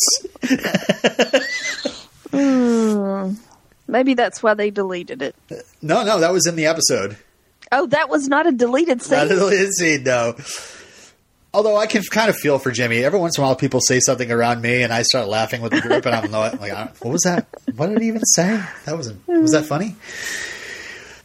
[2.31, 3.33] Hmm.
[3.87, 5.35] Maybe that's why they deleted it.
[5.81, 7.17] No, no, that was in the episode.
[7.71, 9.17] Oh, that was not a deleted scene.
[9.17, 10.35] Not a deleted scene, no.
[11.55, 13.03] Although I can kind of feel for Jimmy.
[13.03, 15.71] Every once in a while, people say something around me, and I start laughing with
[15.71, 17.47] the group, and I'm like, I- "What was that?
[17.75, 18.61] What did he even say?
[18.85, 19.95] That was was that funny?"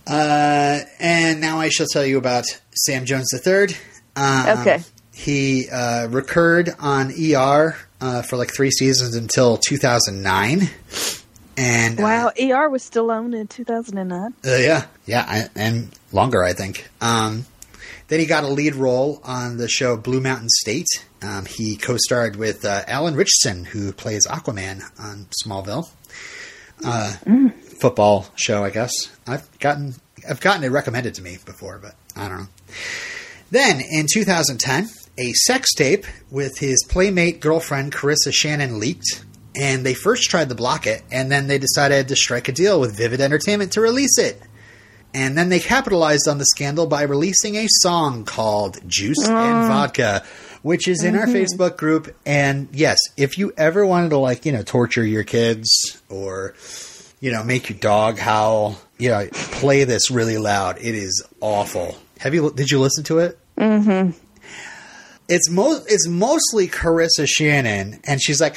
[0.07, 3.77] Uh, and now I shall tell you about Sam Jones III.
[4.17, 4.83] Um, Okay.
[5.13, 10.71] He uh, recurred on ER uh, for like three seasons until 2009.
[11.59, 14.33] And uh, Wow, ER was still on in 2009.
[14.47, 16.89] uh, yeah, yeah, I, and longer, I think.
[17.03, 17.45] Um,
[18.11, 20.89] Then he got a lead role on the show Blue Mountain State.
[21.23, 25.89] Um, he co-starred with uh, Alan Ritchson, who plays Aquaman on Smallville.
[26.85, 27.15] Uh,
[27.79, 28.93] Football show, I guess.
[29.29, 29.95] I've gotten
[30.29, 32.49] I've gotten it recommended to me before, but I don't know.
[33.53, 39.95] Then in 2010, a sex tape with his playmate girlfriend Karissa Shannon leaked, and they
[39.95, 43.21] first tried to block it, and then they decided to strike a deal with Vivid
[43.21, 44.43] Entertainment to release it.
[45.13, 50.23] And then they capitalized on the scandal by releasing a song called Juice and Vodka,
[50.63, 52.15] which is in our Facebook group.
[52.25, 56.55] And yes, if you ever wanted to, like, you know, torture your kids or,
[57.21, 60.79] you know, make your dog howl, you know, play this really loud.
[60.79, 61.97] It is awful.
[62.19, 63.39] Have you, did you listen to it?
[63.57, 64.17] Mm-hmm.
[65.29, 68.57] It's mo- it's mostly Karissa Shannon, and she's like,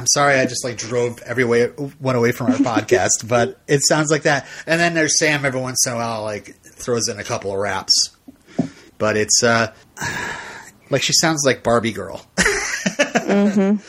[0.00, 3.80] I'm sorry, I just like drove every way one away from our podcast, but it
[3.86, 4.46] sounds like that.
[4.66, 7.58] And then there's Sam every once in a while, like throws in a couple of
[7.58, 8.16] raps,
[8.96, 9.74] but it's uh,
[10.90, 12.24] like she sounds like Barbie girl.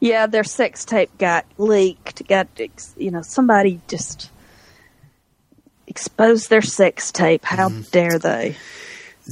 [0.00, 2.26] Yeah, their sex tape got leaked.
[2.26, 2.48] Got
[2.96, 4.30] you know somebody just
[5.86, 7.44] exposed their sex tape.
[7.44, 8.56] How dare they?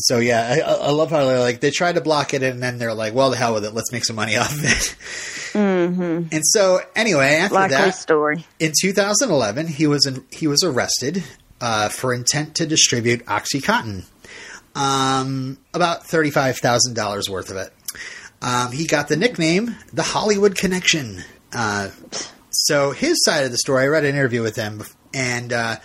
[0.01, 2.79] So yeah, I, I love how they're like they tried to block it, and then
[2.79, 4.97] they're like, "Well, the hell with it, let's make some money off of it."
[5.53, 6.29] Mm-hmm.
[6.33, 8.45] And so anyway, after Likely that, story.
[8.61, 11.25] in 2011, he was in, he was arrested
[11.61, 14.05] uh, for intent to distribute OxyContin,
[14.75, 17.73] um, about thirty five thousand dollars worth of it.
[18.41, 21.25] Um, he got the nickname the Hollywood Connection.
[21.53, 21.91] Uh,
[22.51, 24.83] so his side of the story, I read an interview with him,
[25.15, 25.77] and uh,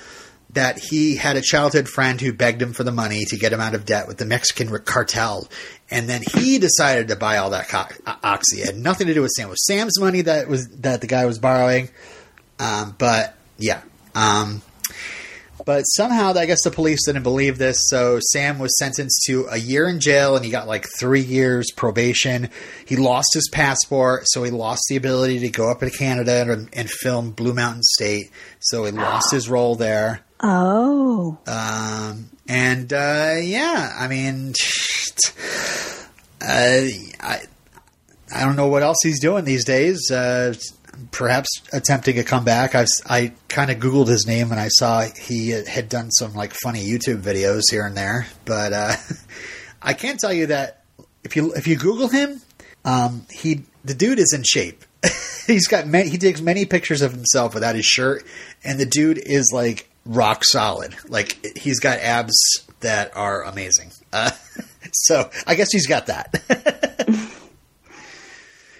[0.54, 3.60] that he had a childhood friend who begged him for the money to get him
[3.60, 5.48] out of debt with the Mexican cartel,
[5.90, 8.62] and then he decided to buy all that co- uh, oxy.
[8.62, 9.48] It had nothing to do with Sam.
[9.48, 11.90] It was Sam's money that was that the guy was borrowing.
[12.60, 13.82] Um, but yeah,
[14.16, 14.62] um,
[15.66, 19.58] but somehow I guess the police didn't believe this, so Sam was sentenced to a
[19.58, 22.50] year in jail, and he got like three years probation.
[22.86, 26.70] He lost his passport, so he lost the ability to go up to Canada and,
[26.74, 28.32] and film Blue Mountain State.
[28.60, 30.22] So he lost his role there.
[30.44, 34.50] Oh, Um, and uh, yeah, I mean,
[36.42, 37.40] uh, I
[38.36, 40.12] I don't know what else he's doing these days.
[40.12, 40.54] Uh,
[41.12, 42.76] perhaps attempting a comeback.
[42.76, 46.54] I've I kind of googled his name and I saw he had done some like
[46.54, 48.96] funny YouTube videos here and there, but uh,
[49.82, 50.84] I can't tell you that
[51.24, 52.42] if you if you Google him,
[52.84, 54.84] um, he the dude is in shape.
[55.48, 58.26] He's got many, he takes many pictures of himself without his shirt,
[58.64, 60.96] and the dude is like rock solid.
[61.08, 62.36] Like he's got abs
[62.82, 63.92] that are amazing.
[64.12, 64.32] Uh,
[64.92, 66.44] so I guess he's got that.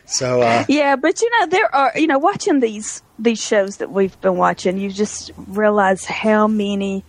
[0.06, 3.92] so uh, yeah, but you know there are you know watching these these shows that
[3.92, 7.04] we've been watching, you just realize how many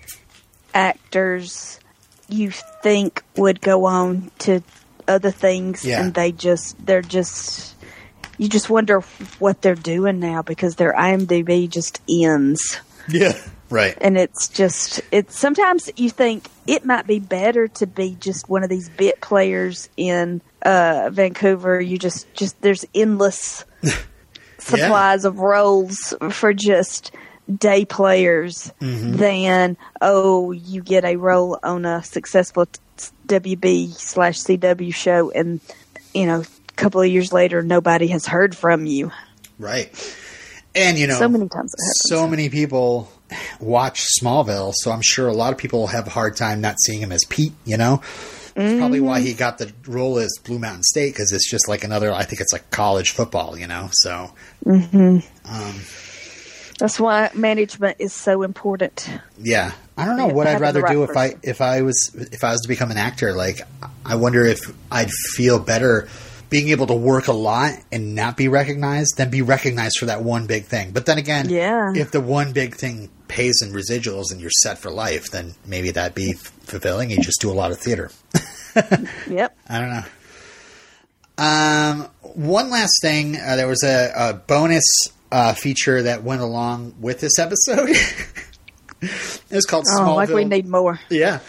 [0.72, 1.81] actors
[2.29, 2.50] you
[2.83, 4.62] think would go on to
[5.07, 6.03] other things, Yeah.
[6.03, 7.74] and they just they're just
[8.38, 9.00] you just wonder
[9.38, 12.81] what they're doing now because their IMDb just ends.
[13.08, 13.38] Yeah,
[13.70, 13.96] right.
[14.00, 18.62] and it's just it's sometimes you think it might be better to be just one
[18.62, 23.64] of these bit players in uh Vancouver you just just there's endless
[24.58, 27.12] supplies of roles for just
[27.58, 28.72] day players
[29.18, 32.66] than oh you get a role on a successful
[33.26, 35.60] WB slash CW show and
[36.14, 39.10] you know a couple of years later nobody has heard from you
[39.58, 39.92] Right.
[40.74, 41.72] And you know, so many times
[42.06, 43.10] so many people
[43.60, 47.00] watch Smallville, so I'm sure a lot of people have a hard time not seeing
[47.00, 47.52] him as Pete.
[47.64, 48.02] You know,
[48.56, 49.26] it's probably why Mm-hmm.
[49.26, 52.12] he got the role as Blue Mountain State because it's just like another.
[52.12, 53.56] I think it's like college football.
[53.56, 54.32] You know, so
[56.78, 59.08] that's why management is so important
[59.38, 59.72] yeah.
[59.96, 62.50] I don't know what I'd rather right do if I if I was if I
[62.50, 63.32] was to become an actor.
[63.32, 63.60] Like,
[64.04, 64.58] I wonder if
[64.90, 66.08] I'd feel better
[66.54, 70.22] being able to work a lot and not be recognized than be recognized for that
[70.22, 70.92] one big thing.
[70.92, 71.92] But then again, Yeah.
[71.96, 75.90] if the one big thing pays in residuals and you're set for life, then maybe
[75.90, 77.10] that'd be fulfilling.
[77.10, 78.08] You just do a lot of theater.
[79.28, 80.04] yep I don't know.
[81.38, 84.84] Um, one last thing, uh, there was a, a bonus
[85.32, 87.88] uh, feature that went along with this episode.
[89.02, 90.14] it was called oh Smallville.
[90.14, 91.40] like we need more Yeah.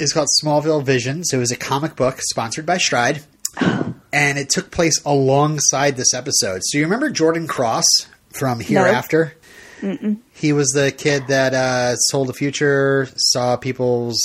[0.00, 1.32] It's called Smallville Visions.
[1.32, 3.22] It was a comic book sponsored by Stride.
[4.12, 6.60] And it took place alongside this episode.
[6.64, 7.84] So you remember Jordan Cross
[8.32, 9.34] from Hereafter?
[9.82, 10.16] No.
[10.32, 14.18] He was the kid that uh, sold the future, saw people's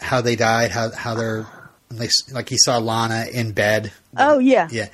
[0.00, 1.46] how they died, how how they're
[1.90, 3.92] like, like he saw Lana in bed.
[4.16, 4.88] oh yeah Yeah.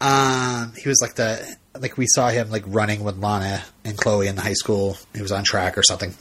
[0.00, 4.28] Um, he was like the like we saw him like running with Lana and Chloe
[4.28, 4.96] in the high school.
[5.14, 6.14] He was on track or something.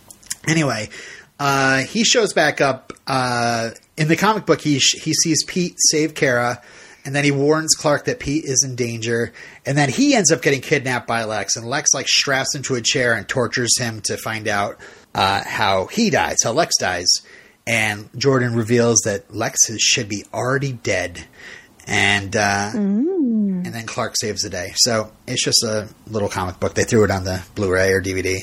[0.48, 0.90] Anyway,
[1.40, 4.62] uh, he shows back up uh, in the comic book.
[4.62, 6.62] He sh- he sees Pete save Kara,
[7.08, 9.32] and then he warns Clark that Pete is in danger,
[9.66, 12.76] and then he ends up getting kidnapped by Lex, and Lex like straps him to
[12.76, 14.78] a chair and tortures him to find out
[15.16, 17.08] uh, how he dies, how Lex dies,
[17.66, 21.26] and Jordan reveals that Lex is, should be already dead,
[21.88, 24.74] and uh, and then Clark saves the day.
[24.76, 26.74] So it's just a little comic book.
[26.74, 28.40] They threw it on the Blu-ray or DVD.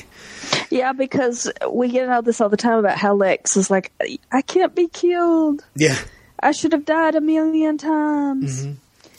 [0.71, 3.91] Yeah, because we get all this all the time about how Lex is like,
[4.31, 5.63] I can't be killed.
[5.75, 5.97] Yeah.
[6.39, 8.65] I should have died a million times.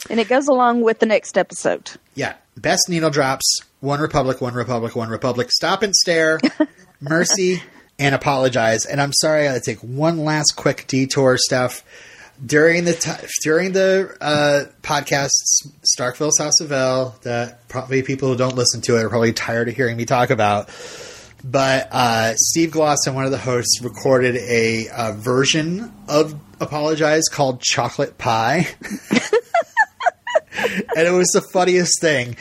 [0.09, 1.91] And it goes along with the next episode.
[2.15, 2.35] Yeah.
[2.55, 3.61] Best needle drops.
[3.83, 5.49] OneRepublic, One Republic, OneRepublic.
[5.51, 6.39] Stop and stare.
[6.99, 7.61] mercy
[7.99, 8.85] and apologize.
[8.85, 11.83] And I'm sorry, I gotta take one last quick detour stuff.
[12.43, 15.31] During the t- during the uh, podcast,
[15.97, 19.97] Starkville Sauceville, that probably people who don't listen to it are probably tired of hearing
[19.97, 20.69] me talk about.
[21.43, 27.23] But uh, Steve Gloss and one of the hosts recorded a, uh version of Apologize
[27.29, 28.67] called Chocolate Pie.
[30.95, 32.35] and it was the funniest thing.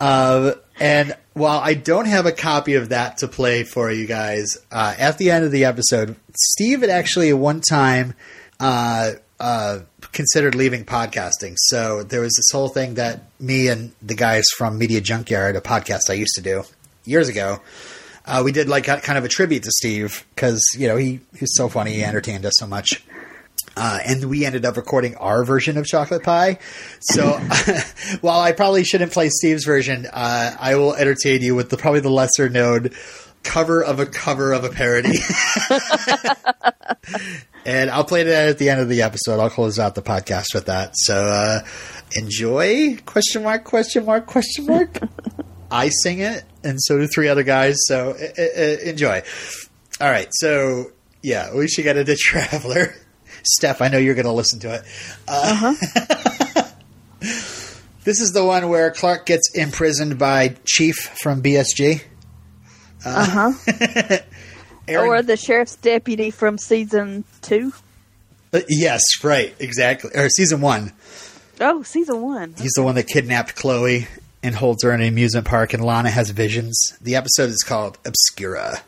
[0.00, 4.58] Uh, and while I don't have a copy of that to play for you guys,
[4.70, 8.14] uh, at the end of the episode, Steve had actually one time
[8.60, 9.80] uh, uh,
[10.12, 11.56] considered leaving podcasting.
[11.56, 15.60] So there was this whole thing that me and the guys from Media Junkyard, a
[15.60, 16.64] podcast I used to do
[17.04, 17.60] years ago,
[18.26, 21.54] uh, we did like kind of a tribute to Steve because you know he he's
[21.54, 23.04] so funny, he entertained us so much.
[23.76, 26.58] Uh, and we ended up recording our version of Chocolate Pie.
[27.00, 27.32] So
[28.20, 32.00] while I probably shouldn't play Steve's version, uh, I will entertain you with the probably
[32.00, 32.90] the lesser known
[33.42, 35.18] cover of a cover of a parody.
[37.64, 39.38] and I'll play that at the end of the episode.
[39.40, 40.96] I'll close out the podcast with that.
[40.96, 41.60] So uh,
[42.12, 42.96] enjoy?
[43.04, 43.64] Question mark?
[43.64, 44.26] Question mark?
[44.26, 44.98] Question mark?
[45.70, 47.76] I sing it, and so do three other guys.
[47.86, 49.22] So uh, uh, enjoy.
[50.00, 50.28] All right.
[50.30, 52.94] So yeah, we should get into Traveler.
[53.44, 54.82] Steph, I know you're going to listen to it.
[55.28, 55.74] Uh,
[58.04, 62.02] this is the one where Clark gets imprisoned by Chief from BSG.
[63.04, 64.18] Uh huh.
[64.88, 67.72] Or the sheriff's deputy from season two.
[68.52, 70.10] Uh, yes, right, exactly.
[70.14, 70.92] Or season one.
[71.60, 72.54] Oh, season one.
[72.58, 74.06] He's the one that kidnapped Chloe
[74.42, 76.96] and holds her in an amusement park, and Lana has visions.
[77.00, 78.82] The episode is called Obscura.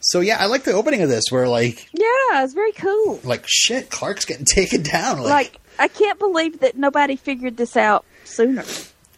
[0.00, 3.20] So yeah, I like the opening of this, where like, Yeah, it's very cool.
[3.24, 5.18] like shit, Clark's getting taken down.
[5.20, 8.64] Like, Like, I can't believe that nobody figured this out sooner.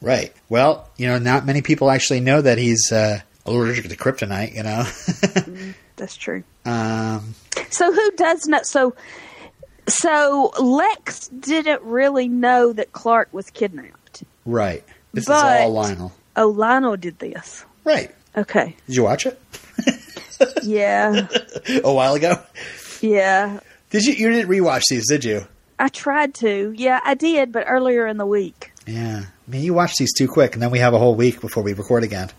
[0.01, 0.33] right.
[0.49, 4.55] Well, you know, not many people actually know that he's uh, allergic to kryptonite.
[4.55, 5.73] You know.
[5.97, 6.43] That's true.
[6.65, 7.35] um,
[7.71, 8.61] So who does know?
[8.63, 8.95] So,
[9.87, 14.23] so Lex didn't really know that Clark was kidnapped.
[14.47, 14.83] right.
[15.13, 16.13] This But- is all Lionel.
[16.37, 17.65] Oh, Lionel did this.
[17.85, 18.11] Right.
[18.37, 18.77] Okay.
[18.87, 19.41] Did you watch it
[20.63, 21.29] Yeah.
[21.85, 22.41] a while ago?
[23.01, 23.61] yeah.
[23.91, 24.15] Did you?
[24.15, 25.47] You didn't rewatch these, did you?
[25.79, 26.73] I tried to.
[26.77, 28.73] Yeah, I did, but earlier in the week.
[28.87, 29.25] Yeah.
[29.27, 31.63] I mean, you watch these too quick, and then we have a whole week before
[31.63, 32.31] we record again.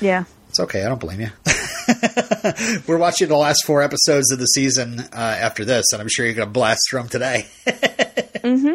[0.00, 0.24] Yeah.
[0.48, 0.84] It's okay.
[0.84, 1.30] I don't blame you.
[2.86, 6.24] We're watching the last four episodes of the season uh, after this, and I'm sure
[6.24, 7.46] you're going to blast through them today.
[7.66, 8.74] mm-hmm.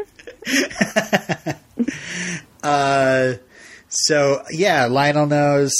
[2.63, 3.33] uh,
[3.91, 5.71] so yeah, Lionel knows.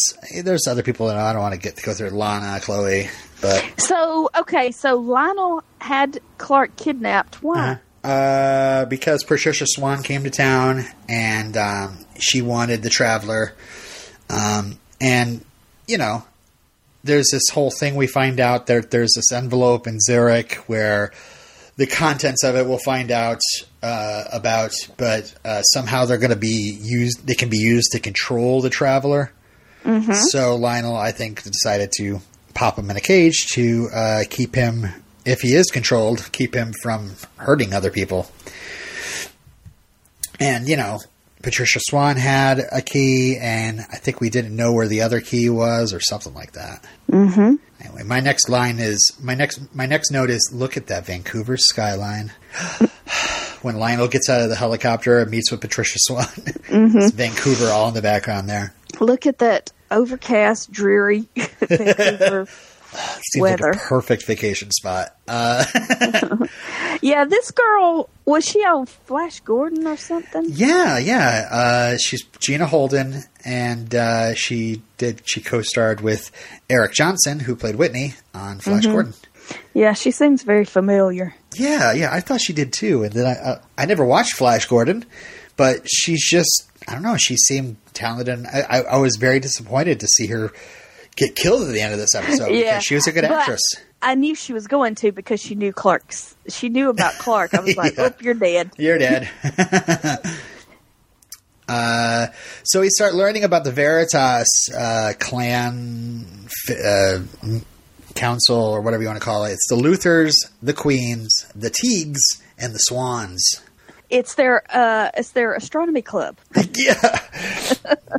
[0.43, 1.17] There's other people that.
[1.17, 3.09] I don't want to get to go through Lana, Chloe,
[3.41, 7.41] but So, okay, so Lionel had Clark kidnapped.
[7.41, 7.79] Why?
[8.03, 13.53] uh, because Patricia Swan came to town and um, she wanted the Traveler,
[14.29, 15.43] um, and
[15.87, 16.23] you know,
[17.03, 21.11] there's this whole thing we find out that there's this envelope in Zurich where
[21.77, 23.39] the contents of it we'll find out
[23.83, 27.25] uh, about, but uh, somehow they're going to be used.
[27.25, 29.31] They can be used to control the Traveler.
[30.13, 32.21] So Lionel, I think, decided to
[32.53, 34.87] pop him in a cage to uh, keep him,
[35.25, 38.29] if he is controlled, keep him from hurting other people.
[40.39, 40.99] And you know,
[41.41, 45.49] Patricia Swan had a key, and I think we didn't know where the other key
[45.49, 46.85] was, or something like that.
[47.09, 47.55] Mm-hmm.
[47.83, 51.57] Anyway, my next line is my next my next note is look at that Vancouver
[51.57, 52.31] skyline.
[53.61, 56.25] when Lionel gets out of the helicopter and meets with Patricia Swan,
[56.69, 58.73] it's Vancouver all in the background there.
[58.99, 61.27] Look at that overcast, dreary
[61.59, 62.47] Vancouver
[63.31, 63.67] Seems weather.
[63.71, 65.15] like a perfect vacation spot.
[65.27, 65.63] Uh,
[67.01, 70.45] Yeah, this girl was she on Flash Gordon or something?
[70.49, 71.47] yeah, yeah.
[71.49, 76.31] Uh, she's Gina Holden, and uh, she did she co-starred with
[76.69, 79.13] Eric Johnson, who played Whitney on Flash Gordon.
[79.73, 81.33] Yeah, she seems very familiar.
[81.55, 83.03] Yeah, yeah, I thought she did too.
[83.03, 85.05] And then I, uh, I never watched Flash Gordon,
[85.57, 88.29] but she's just, I don't know, she seemed talented.
[88.29, 90.51] And I, I, I was very disappointed to see her,
[91.15, 93.61] get killed at the end of this episode Yeah, because she was a good actress.
[94.01, 96.35] I knew she was going to because she knew Clark's.
[96.47, 97.53] She knew about Clark.
[97.53, 98.07] I was like, Yeah.
[98.07, 99.29] "Oop, you're dead." You're dead.
[101.67, 102.27] uh,
[102.63, 107.19] so we start learning about the Veritas uh, clan uh,
[108.15, 109.51] council, or whatever you want to call it.
[109.53, 112.21] It's the Luthors, the Queens, the Teagues,
[112.57, 113.61] and the Swans.
[114.09, 116.37] It's their uh, it's their astronomy club.
[116.55, 116.93] yeah,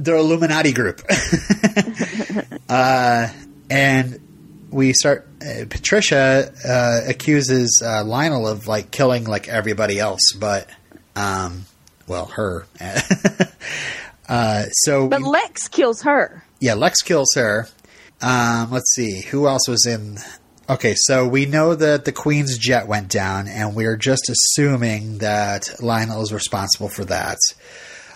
[0.01, 1.03] the Illuminati group.
[2.69, 3.29] uh,
[3.71, 4.21] and
[4.71, 5.29] we start.
[5.43, 10.67] Uh, Patricia uh, accuses uh, Lionel of like killing like everybody else, but
[11.15, 11.67] um,
[12.07, 12.65] well, her.
[14.29, 16.43] uh, so But we- Lex kills her.
[16.61, 17.69] yeah, Lex kills her.
[18.23, 20.19] Um, let's see who else was in.
[20.71, 25.69] Okay, so we know that the Queen's jet went down, and we're just assuming that
[25.81, 27.39] Lionel is responsible for that.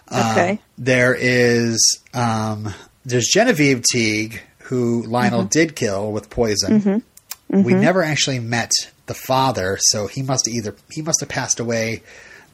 [0.08, 0.58] Um, Okay.
[0.78, 1.80] there is
[2.14, 2.72] um,
[3.04, 7.02] there's Genevieve Teague, who Lionel did kill with poison.
[7.48, 8.72] We never actually met
[9.06, 12.02] the father, so he must either he must have passed away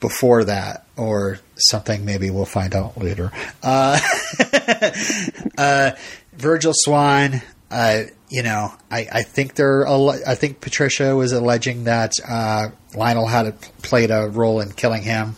[0.01, 2.05] before that, or something.
[2.05, 3.31] Maybe we'll find out later.
[3.63, 3.99] Uh,
[5.59, 5.91] uh,
[6.33, 7.43] Virgil Swan.
[7.71, 9.87] Uh, you know, I, I think they're.
[9.87, 15.37] I think Patricia was alleging that uh, Lionel had played a role in killing him.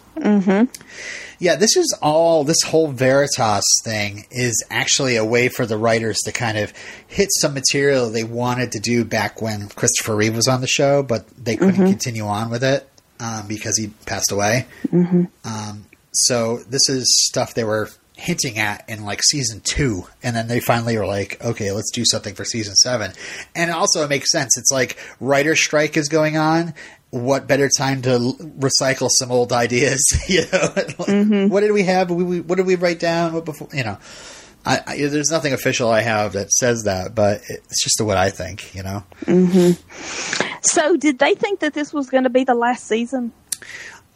[1.40, 6.18] Yeah, this is all, this whole Veritas thing is actually a way for the writers
[6.24, 6.72] to kind of
[7.08, 11.02] hit some material they wanted to do back when Christopher Reeve was on the show,
[11.02, 12.88] but they couldn't continue on with it
[13.20, 14.66] um, because he passed away.
[15.44, 20.48] Um, so this is stuff they were hinting at in like season two, and then
[20.48, 23.12] they finally were like, okay, let's do something for season seven.
[23.54, 24.56] And also, it makes sense.
[24.56, 26.74] It's like writer strike is going on.
[27.10, 30.02] What better time to l- recycle some old ideas?
[30.28, 32.10] You know, what did we have?
[32.10, 33.34] We, we, what did we write down?
[33.34, 33.68] What before?
[33.72, 33.98] You know,
[34.64, 38.30] I, I, there's nothing official I have that says that, but it's just what I
[38.30, 38.74] think.
[38.74, 39.04] You know.
[39.26, 39.70] Hmm.
[40.62, 43.32] So, did they think that this was going to be the last season?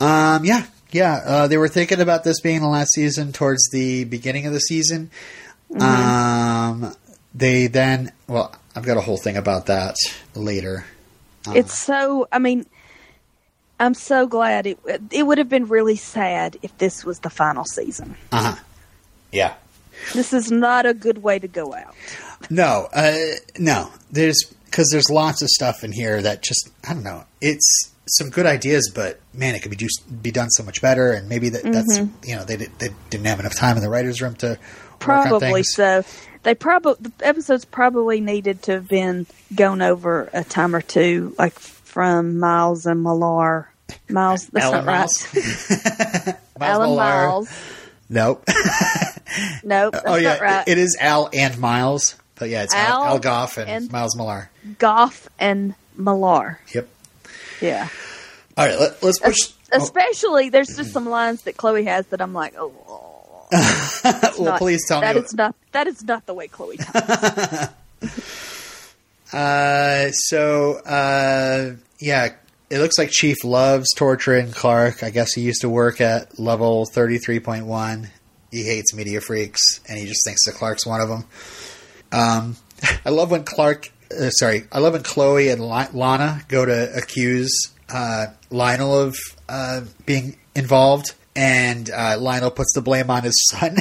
[0.01, 1.21] Um, yeah, yeah.
[1.25, 4.61] Uh, they were thinking about this being the last season towards the beginning of the
[4.61, 5.11] season.
[5.79, 6.95] Um,
[7.35, 9.97] they then, well, I've got a whole thing about that
[10.35, 10.87] later.
[11.49, 12.29] It's so.
[12.33, 12.67] I mean,
[13.81, 14.79] I'm so glad it.
[15.11, 18.17] It would have been really sad if this was the final season.
[18.33, 18.63] Uh huh.
[19.33, 19.55] Yeah.
[20.15, 21.95] This is not a good way to go out.
[22.51, 23.17] No, uh,
[23.59, 23.91] no.
[24.11, 27.25] There's because there's lots of stuff in here that just I don't know.
[27.41, 31.13] It's some good ideas, but man, it could be just be done so much better.
[31.13, 32.29] And maybe that, that's mm-hmm.
[32.29, 34.99] you know they they didn't have enough time in the writers' room to work on
[34.99, 36.05] Probably so.
[36.43, 41.35] They probably the episodes probably needed to have been gone over a time or two,
[41.39, 43.71] like from Miles and Millar.
[44.09, 44.99] Miles, that's Alan not right.
[44.99, 46.33] Miles?
[46.61, 47.29] Alan Millar.
[47.29, 47.61] Miles.
[48.09, 48.49] Nope.
[49.63, 50.67] Nope, oh yeah, right.
[50.67, 54.17] it is Al and Miles, but yeah, it's Al, Al Al Gough and, and- Miles
[54.17, 54.51] Millar.
[54.79, 56.59] Gough and Millar.
[56.75, 56.89] Yep.
[57.61, 57.89] Yeah.
[58.57, 59.37] All right, let, us push.
[59.73, 62.73] oh, Especially, there's just some lines that Chloe has that I'm like, oh.
[64.05, 65.23] well, not- please tell that me.
[65.23, 67.69] is not that is not the way Chloe talks.
[69.33, 72.29] Uh, so uh, yeah,
[72.71, 75.03] it looks like Chief loves torturing Clark.
[75.03, 78.09] I guess he used to work at level thirty three point one.
[78.51, 81.25] He hates meteor freaks, and he just thinks that Clark's one of them.
[82.11, 82.57] Um,
[83.05, 83.93] I love when Clark.
[84.11, 87.51] Uh, sorry, I love when Chloe and La- Lana go to accuse
[87.89, 89.17] uh, Lionel of
[89.49, 93.77] uh, being involved, and uh, Lionel puts the blame on his son.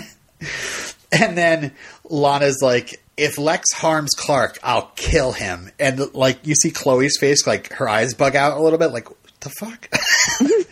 [1.11, 1.73] And then
[2.03, 5.71] Lana's like, if Lex harms Clark, I'll kill him.
[5.80, 9.09] And like you see Chloe's face, like her eyes bug out a little bit, like,
[9.09, 9.89] what the fuck?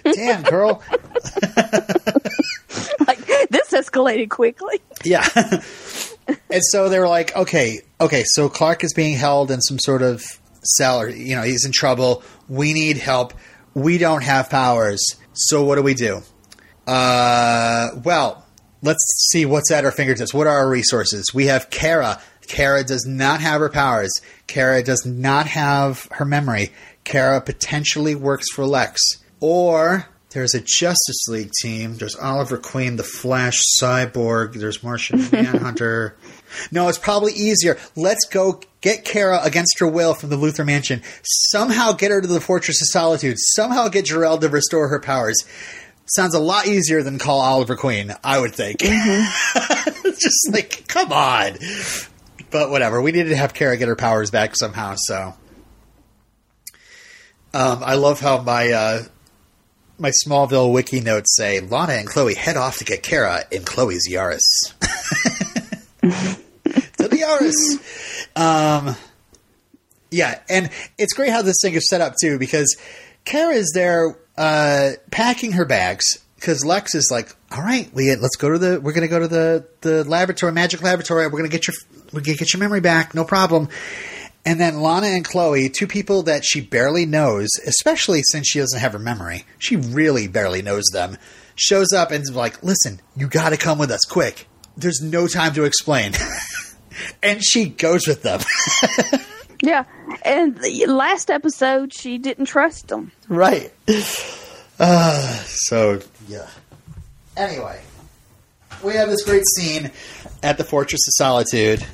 [0.16, 0.84] Damn, girl.
[3.08, 4.82] like this escalated quickly.
[5.04, 5.24] Yeah.
[6.28, 10.02] And so they were like, okay, okay, so Clark is being held in some sort
[10.02, 10.24] of
[10.64, 12.24] cell or you know, he's in trouble.
[12.50, 13.34] We need help.
[13.74, 15.04] We don't have powers.
[15.34, 16.22] So what do we do?
[16.88, 18.46] Uh well,
[18.82, 20.34] let's see what's at our fingertips.
[20.34, 21.26] What are our resources?
[21.34, 22.22] We have Kara.
[22.48, 24.12] Kara does not have her powers.
[24.48, 26.72] Kara does not have her memory.
[27.04, 29.02] Kara potentially works for Lex.
[29.40, 31.96] Or there's a Justice League team.
[31.96, 34.54] There's Oliver Queen, the Flash, Cyborg.
[34.54, 36.16] There's Martian Manhunter.
[36.72, 37.78] No, it's probably easier.
[37.98, 41.02] Let's go get Kara against her will from the Luthor Mansion.
[41.24, 43.36] Somehow get her to the Fortress of Solitude.
[43.38, 45.44] Somehow get Jor-El to restore her powers.
[46.06, 48.78] Sounds a lot easier than call Oliver Queen, I would think.
[48.84, 51.58] It's just like, come on.
[52.52, 53.02] But whatever.
[53.02, 55.34] We needed to have Kara get her powers back somehow, so.
[57.54, 59.04] Um, I love how my uh,
[59.98, 64.08] my Smallville wiki notes say Lana and Chloe head off to get Kara in Chloe's
[64.10, 64.40] Yaris.
[66.98, 68.36] Doesn't Expelliarmus.
[68.36, 68.96] um,
[70.12, 72.76] yeah, and it's great how this thing is set up too because
[73.26, 78.36] Kara is there uh, packing her bags because Lex is like, "All right, we let's
[78.36, 81.26] go to the we're going to go to the the laboratory, magic laboratory.
[81.26, 81.76] We're going to get your
[82.12, 83.70] we're going to get your memory back, no problem."
[84.46, 88.80] And then Lana and Chloe, two people that she barely knows, especially since she doesn't
[88.80, 91.18] have her memory, she really barely knows them,
[91.56, 94.48] shows up and is like, "Listen, you got to come with us, quick.
[94.78, 96.14] There's no time to explain."
[97.24, 98.42] and she goes with them.
[99.62, 99.86] Yeah,
[100.24, 103.12] and the last episode she didn't trust them.
[103.28, 103.72] Right.
[104.78, 106.48] Uh, so, yeah.
[107.38, 107.82] Anyway,
[108.84, 109.92] we have this great scene
[110.44, 111.86] at the Fortress of Solitude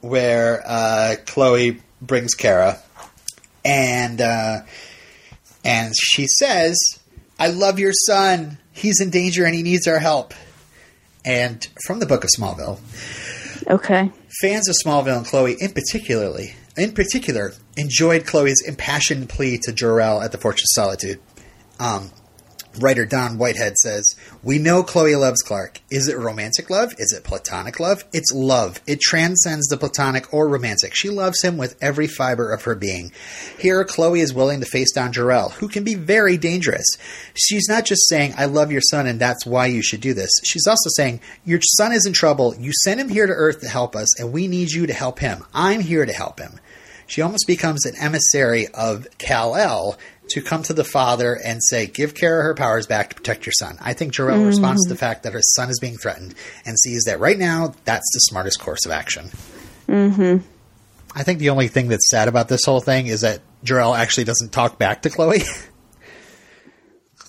[0.00, 2.78] where uh, Chloe brings Kara,
[3.64, 4.62] and uh,
[5.64, 6.76] and she says,
[7.38, 8.58] "I love your son.
[8.72, 10.34] He's in danger and he needs our help."
[11.24, 12.80] And from the Book of Smallville,
[13.68, 14.10] Okay.
[14.40, 20.22] fans of Smallville and Chloe, in particularly, in particular, enjoyed Chloe's impassioned plea to Jor-El
[20.22, 21.20] at the Fortress of Solitude.
[21.78, 22.10] Um,
[22.78, 25.80] writer Don Whitehead says, "We know Chloe loves Clark.
[25.90, 26.94] Is it romantic love?
[26.98, 28.04] Is it platonic love?
[28.12, 28.80] It's love.
[28.86, 30.94] It transcends the platonic or romantic.
[30.94, 33.12] She loves him with every fiber of her being.
[33.58, 36.86] Here, Chloe is willing to face down Jor-El, who can be very dangerous.
[37.34, 40.30] She's not just saying, I love your son and that's why you should do this.
[40.44, 42.54] She's also saying, Your son is in trouble.
[42.56, 45.18] You sent him here to Earth to help us, and we need you to help
[45.18, 45.44] him.
[45.52, 46.60] I'm here to help him.
[47.06, 49.98] She almost becomes an emissary of Kal-El
[50.30, 53.52] to come to the father and say, Give Kara her powers back to protect your
[53.52, 53.76] son.
[53.80, 57.04] I think Jor-El responds to the fact that her son is being threatened and sees
[57.04, 59.30] that right now that's the smartest course of action.
[59.88, 60.46] Mm-hmm.
[61.14, 64.24] I think the only thing that's sad about this whole thing is that Jor-El actually
[64.24, 65.40] doesn't talk back to Chloe.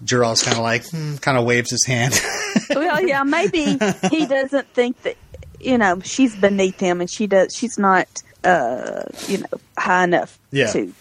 [0.03, 2.13] Jor-El's kind of like, hmm, kind of waves his hand.
[2.73, 3.77] Well, yeah, maybe
[4.09, 5.17] he doesn't think that
[5.59, 7.53] you know she's beneath him, and she does.
[7.53, 8.07] She's not,
[8.43, 10.71] uh, you know, high enough Yeah.
[10.71, 10.93] to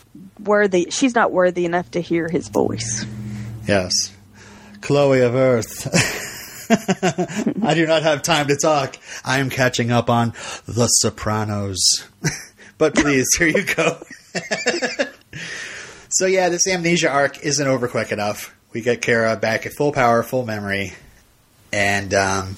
[0.43, 0.89] worthy.
[0.91, 3.05] She's not worthy enough to hear his voice.
[3.67, 3.93] yes.
[4.81, 5.87] Chloe of Earth.
[7.63, 8.97] I do not have time to talk.
[9.25, 10.33] I am catching up on
[10.67, 11.79] The Sopranos.
[12.79, 13.99] but please, here you go.
[16.09, 18.55] so yeah, this amnesia arc isn't over quick enough.
[18.73, 20.93] We get Kara back at full power, full memory,
[21.73, 22.57] and um,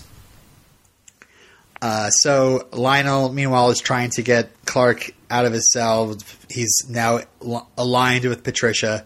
[1.83, 6.17] uh, so Lionel, meanwhile, is trying to get Clark out of his cell.
[6.49, 9.05] He's now al- aligned with Patricia,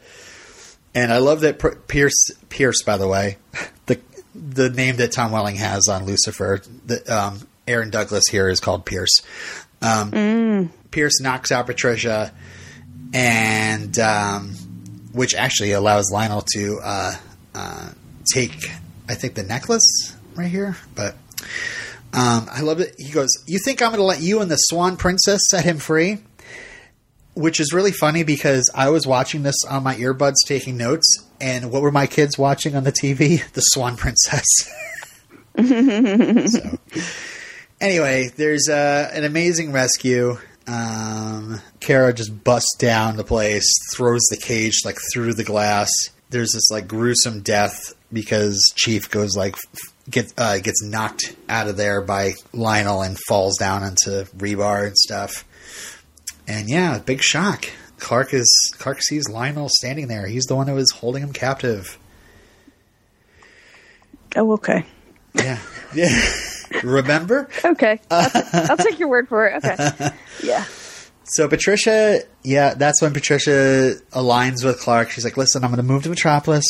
[0.94, 1.58] and I love that
[1.88, 2.32] Pierce.
[2.50, 3.38] Pierce, by the way,
[3.86, 3.98] the
[4.34, 6.60] the name that Tom Welling has on Lucifer.
[6.84, 9.22] The, um, Aaron Douglas here is called Pierce.
[9.80, 12.30] Um, Pierce knocks out Patricia,
[13.14, 14.50] and um,
[15.12, 17.14] which actually allows Lionel to uh,
[17.54, 17.88] uh,
[18.34, 18.70] take,
[19.08, 20.76] I think, the necklace right here.
[20.94, 21.16] But
[22.16, 22.94] um, I love it.
[22.98, 25.78] He goes, "You think I'm going to let you and the Swan Princess set him
[25.78, 26.18] free?"
[27.34, 31.06] Which is really funny because I was watching this on my earbuds, taking notes,
[31.38, 33.42] and what were my kids watching on the TV?
[33.52, 34.44] The Swan Princess.
[36.50, 36.78] so,
[37.80, 40.38] anyway, there's uh, an amazing rescue.
[40.66, 45.90] Um, Kara just busts down the place, throws the cage like through the glass.
[46.30, 51.68] There's this like gruesome death because Chief goes like f- get uh, gets knocked out
[51.68, 55.44] of there by Lionel and falls down into rebar and stuff.
[56.48, 57.66] And yeah, big shock.
[57.98, 58.48] Clark is
[58.78, 60.26] Clark sees Lionel standing there.
[60.26, 61.98] He's the one who was holding him captive.
[64.34, 64.84] Oh, okay,
[65.34, 65.58] Yeah,
[65.94, 66.30] yeah.
[66.82, 67.48] Remember?
[67.64, 68.00] okay.
[68.10, 69.64] I'll, t- I'll take your word for it.
[69.64, 70.10] Okay,
[70.42, 70.64] yeah.
[71.24, 75.10] So Patricia, yeah, that's when Patricia aligns with Clark.
[75.10, 76.66] She's like, "Listen, I'm going to move to Metropolis.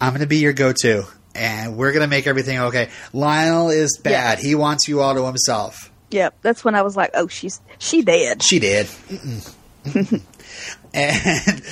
[0.00, 1.04] I'm going to be your go-to,
[1.34, 4.38] and we're going to make everything okay." Lionel is bad.
[4.38, 5.90] He wants you all to himself.
[6.10, 8.86] Yep, that's when I was like, "Oh, she's she dead." She did.
[8.86, 9.54] Mm-mm.
[9.84, 10.22] Mm-mm.
[10.92, 11.62] and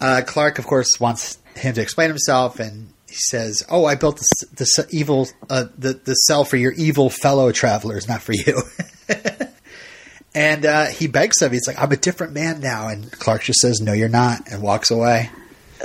[0.00, 4.16] uh, Clark, of course, wants him to explain himself, and he says, "Oh, I built
[4.18, 8.62] this, the evil uh, the the cell for your evil fellow travelers, not for you."
[10.34, 11.52] and uh, he begs him.
[11.52, 14.62] He's like, "I'm a different man now," and Clark just says, "No, you're not," and
[14.62, 15.30] walks away.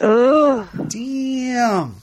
[0.01, 1.97] Oh, Damn.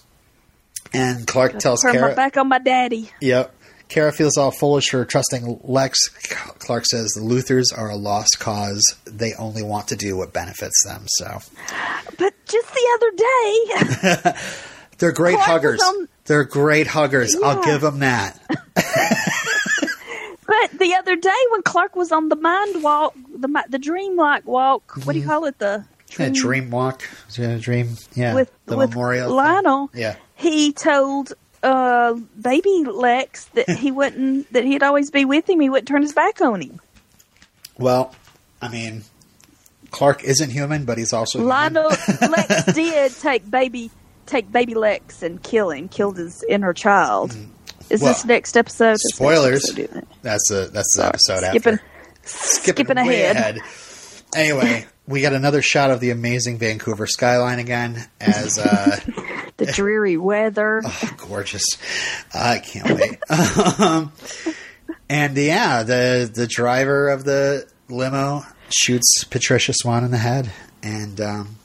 [0.93, 3.11] And Clark tells turn my Kara, back on my daddy.
[3.21, 3.55] Yep.
[3.89, 6.09] Kara feels all foolish for trusting Lex.
[6.61, 8.83] Clark says the Luthors are a lost cause.
[9.05, 11.07] They only want to do what benefits them.
[11.09, 11.41] So
[12.17, 13.11] But just the other
[14.33, 14.33] day,
[14.99, 15.83] they're great Clark huggers.
[15.83, 17.35] on- They're great huggers.
[17.43, 18.39] I'll give them that.
[20.47, 24.47] but the other day when Clark was on the mind walk, the the dream like
[24.47, 25.31] walk, what do you mm-hmm.
[25.31, 25.59] call it?
[25.59, 25.85] The
[26.17, 27.03] Yeah, dream walk.
[27.29, 27.97] Is it a dream?
[28.15, 28.35] Yeah.
[28.35, 29.29] with the with memorial.
[29.29, 29.37] thing.
[29.37, 29.91] Lionel.
[29.95, 30.15] Yeah.
[30.41, 35.61] He told uh, baby Lex that he wouldn't that he'd always be with him.
[35.61, 36.81] He wouldn't turn his back on him.
[37.79, 38.15] Well,
[38.61, 39.05] I mean,
[39.91, 41.49] Clark isn't human, but he's also human.
[41.75, 41.91] Lionel
[42.31, 43.91] Lex did take baby
[44.27, 47.37] take baby Lex and kill him, killed his inner child.
[47.91, 48.91] Is Well, this next episode?
[48.93, 49.69] Next Spoilers.
[49.71, 50.07] episode.
[50.23, 51.83] That's a that's the episode skipping, after.
[52.23, 53.59] Skipping, skipping way ahead.
[54.35, 59.01] Anyway, we got another shot of the amazing Vancouver skyline again as uh,
[59.61, 60.83] the dreary weather.
[61.03, 61.65] Oh, gorgeous.
[62.35, 63.19] I can't wait.
[63.81, 64.13] um,
[65.09, 70.51] and yeah, the the driver of the limo shoots Patricia Swan in the head,
[70.83, 71.57] and um,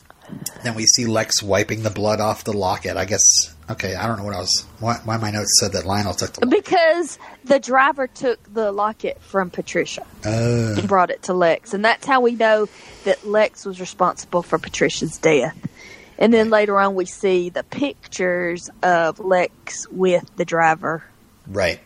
[0.64, 2.98] then we see Lex wiping the blood off the locket.
[2.98, 3.24] I guess.
[3.68, 4.64] Okay, I don't know what else.
[4.80, 6.46] Why, why my notes said that Lionel took the.
[6.46, 6.64] Locket.
[6.64, 11.84] Because the driver took the locket from Patricia Uh, and brought it to Lex, and
[11.84, 12.68] that's how we know
[13.06, 15.58] that Lex was responsible for Patricia's death.
[16.18, 21.04] And then later on, we see the pictures of Lex with the driver
[21.48, 21.80] right.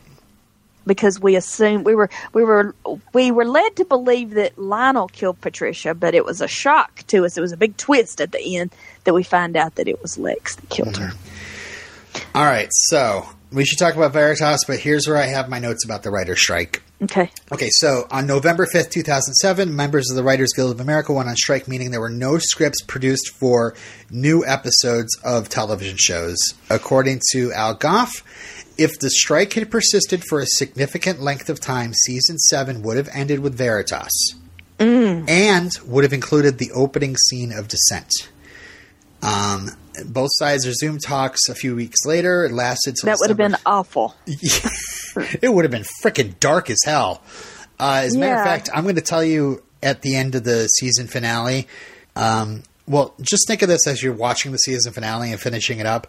[0.86, 2.75] because we assumed we were we were
[3.13, 7.25] we were led to believe that Lionel killed Patricia, but it was a shock to
[7.25, 7.38] us.
[7.38, 8.71] It was a big twist at the end
[9.05, 11.05] that we find out that it was Lex that killed mm-hmm.
[11.05, 12.32] her.
[12.36, 15.84] All right, so we should talk about Veritas, but here's where I have my notes
[15.84, 16.84] about the writer's strike.
[17.02, 17.32] Okay.
[17.52, 21.36] Okay, so on November 5th, 2007, members of the Writers Guild of America went on
[21.36, 23.74] strike, meaning there were no scripts produced for
[24.12, 26.38] new episodes of television shows.
[26.70, 28.24] According to Al Gough,
[28.78, 33.10] if the strike had persisted for a significant length of time, season 7 would have
[33.14, 34.36] ended with Veritas
[34.80, 38.12] and would have included the opening scene of Descent.
[39.22, 39.72] Um,
[40.06, 42.45] both sides resumed talks a few weeks later.
[42.45, 44.16] It lasted That would have been awful.
[44.28, 47.22] it would have been freaking dark as hell.
[47.80, 50.43] Uh, as a matter of fact, I'm going to tell you at the end of
[50.43, 51.68] the season finale.
[52.16, 55.86] Um, well, just think of this as you're watching the season finale and finishing it
[55.86, 56.08] up.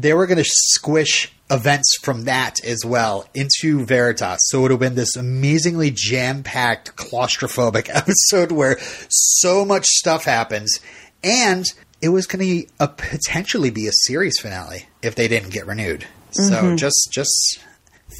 [0.00, 4.38] They were going to squish events from that as well into Veritas.
[4.44, 8.78] So it would have been this amazingly jam packed, claustrophobic episode where
[9.08, 10.78] so much stuff happens.
[11.24, 11.64] And
[12.02, 16.06] it was going to uh, potentially be a series finale if they didn't get renewed.
[16.32, 17.60] So just just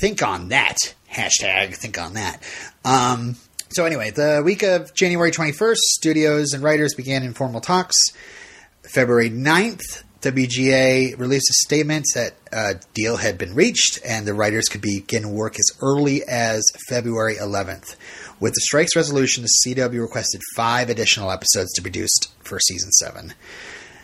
[0.01, 0.77] think on that.
[1.11, 2.43] Hashtag think on that.
[2.85, 3.37] Um,
[3.71, 7.97] so anyway, the week of January 21st, studios and writers began informal talks.
[8.83, 14.69] February 9th, WGA released a statement that a deal had been reached and the writers
[14.69, 17.95] could begin work as early as February 11th.
[18.41, 22.91] With the strike's resolution, the CW requested five additional episodes to be produced for season
[22.93, 23.35] seven.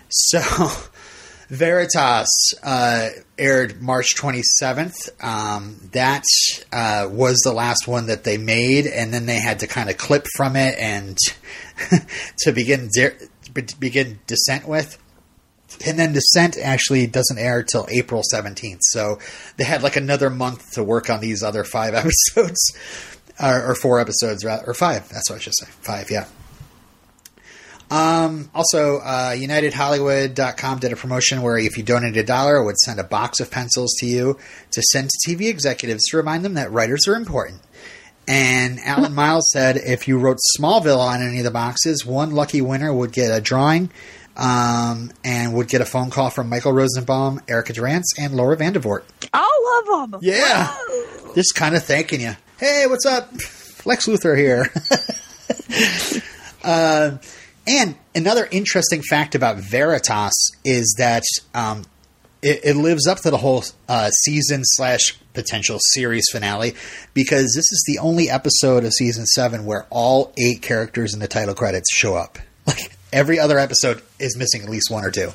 [0.08, 0.40] So,
[1.48, 2.28] Veritas
[2.62, 3.08] uh,
[3.38, 5.24] aired March 27th.
[5.24, 6.24] Um, that
[6.72, 9.96] uh, was the last one that they made, and then they had to kind of
[9.96, 11.16] clip from it and
[12.38, 13.16] to begin de-
[13.78, 14.98] begin Descent with.
[15.86, 18.80] And then Descent actually doesn't air till April 17th.
[18.80, 19.18] So
[19.56, 21.94] they had like another month to work on these other five
[22.34, 22.76] episodes,
[23.40, 25.08] or, or four episodes, or five.
[25.08, 25.66] That's what I should say.
[25.66, 26.26] Five, yeah.
[27.90, 32.78] Um, also, uh, UnitedHollywood.com did a promotion where if you donated a dollar, it would
[32.78, 34.38] send a box of pencils to you
[34.72, 37.60] to send to TV executives to remind them that writers are important.
[38.26, 42.60] And Alan Miles said if you wrote Smallville on any of the boxes, one lucky
[42.60, 43.90] winner would get a drawing
[44.36, 49.04] um, and would get a phone call from Michael Rosenbaum, Erica Durance, and Laura Vandervoort.
[49.32, 50.20] All of them.
[50.22, 50.68] Yeah.
[50.68, 51.34] Whoa.
[51.34, 52.36] Just kind of thanking you.
[52.58, 53.30] Hey, what's up?
[53.84, 54.72] Lex Luthor here.
[56.64, 57.18] uh,
[57.66, 60.32] and another interesting fact about Veritas
[60.64, 61.84] is that um,
[62.40, 66.74] it, it lives up to the whole uh, season slash potential series finale
[67.12, 71.28] because this is the only episode of season seven where all eight characters in the
[71.28, 72.38] title credits show up.
[72.66, 75.30] Like every other episode is missing at least one or two.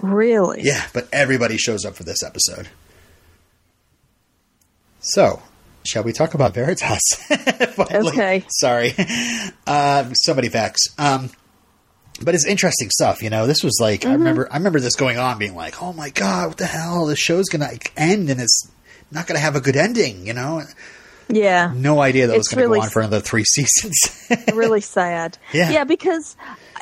[0.00, 0.60] Really?
[0.62, 2.68] Yeah, but everybody shows up for this episode.
[5.00, 5.42] So,
[5.88, 7.02] shall we talk about Veritas?
[7.78, 8.44] Okay.
[8.48, 8.92] Sorry.
[9.66, 10.82] Uh, so many facts.
[10.98, 11.30] Um,
[12.20, 13.46] but it's interesting stuff, you know.
[13.46, 14.48] This was like I remember.
[14.52, 17.06] I remember this going on, being like, "Oh my god, what the hell?
[17.06, 18.68] The show's gonna end, and it's
[19.12, 20.62] not gonna have a good ending." You know,
[21.28, 21.72] Yeah.
[21.74, 23.96] no idea that was It's gonna really go on for another three seasons.
[24.52, 25.38] really sad.
[25.52, 25.70] Yeah.
[25.70, 26.36] Yeah, because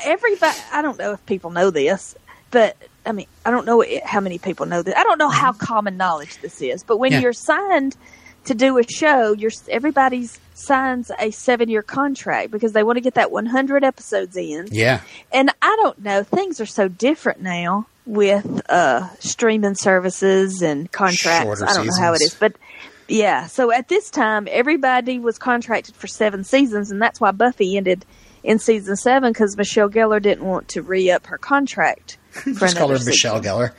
[0.05, 2.15] everybody, I don't know if people know this,
[2.51, 4.95] but I mean, I don't know how many people know this.
[4.97, 7.21] I don't know how common knowledge this is, but when Yeah.
[7.21, 7.97] you're signed
[8.47, 13.01] to do a show, you're everybody's signs a seven year contract because they want to
[13.01, 14.69] get that 100 episodes in.
[14.71, 20.91] yeah, And I don't know, things are so different now with uh, streaming services and
[20.91, 21.45] contracts.
[21.45, 22.55] Shorter I don't know how it is, but
[23.09, 23.47] yeah.
[23.47, 28.05] So at this time, everybody was contracted for seven seasons, and that's why Buffy ended
[28.43, 32.19] in season seven because Michelle Gellar didn't want to re up her contract.
[32.45, 33.73] Just call her another Michelle season.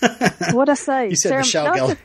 [0.52, 1.10] What I say?
[1.10, 1.98] You said Michelle no, I Gellar.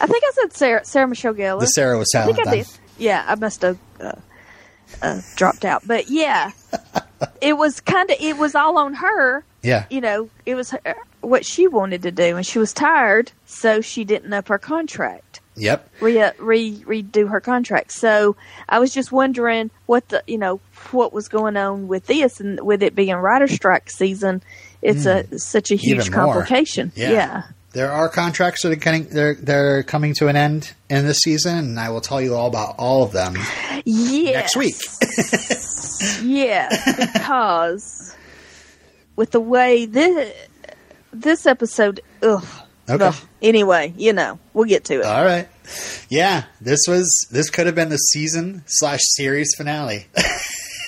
[0.00, 1.60] I think I said Sarah, Sarah Michelle Gellar.
[1.60, 2.66] The Sarah was I think silent I did.
[2.98, 4.12] Yeah, I must have uh,
[5.00, 5.86] uh, dropped out.
[5.86, 6.50] But yeah,
[7.40, 9.44] it was kind of it was all on her.
[9.62, 9.86] Yeah.
[9.90, 13.80] You know, it was her, what she wanted to do, and she was tired, so
[13.80, 15.40] she didn't up her contract.
[15.56, 15.90] Yep.
[16.00, 17.92] Re, re redo her contract.
[17.92, 18.36] So
[18.68, 20.60] I was just wondering what the you know
[20.92, 24.42] what was going on with this, and with it being writer strike season,
[24.82, 26.00] it's a such a huge Hmm.
[26.00, 26.92] Even complication.
[26.94, 27.10] Yeah.
[27.12, 27.42] yeah.
[27.72, 31.56] There are contracts that are getting they're they're coming to an end in this season,
[31.58, 33.36] and I will tell you all about all of them
[33.84, 34.34] Yes.
[34.34, 34.74] next week.
[36.22, 38.16] yes, because
[39.16, 40.34] with the way this
[41.12, 42.44] this episode, ugh.
[42.88, 43.10] Okay.
[43.40, 45.04] Anyway, you know, we'll get to it.
[45.04, 45.46] All right.
[46.08, 50.06] Yeah, this was this could have been the season slash series finale.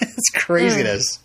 [0.01, 1.21] it's craziness.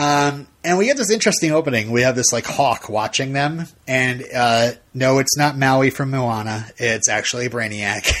[0.00, 1.90] Um, and we get this interesting opening.
[1.90, 6.66] We have this like hawk watching them, and uh, no, it's not Maui from Moana.
[6.78, 8.10] It's actually Brainiac.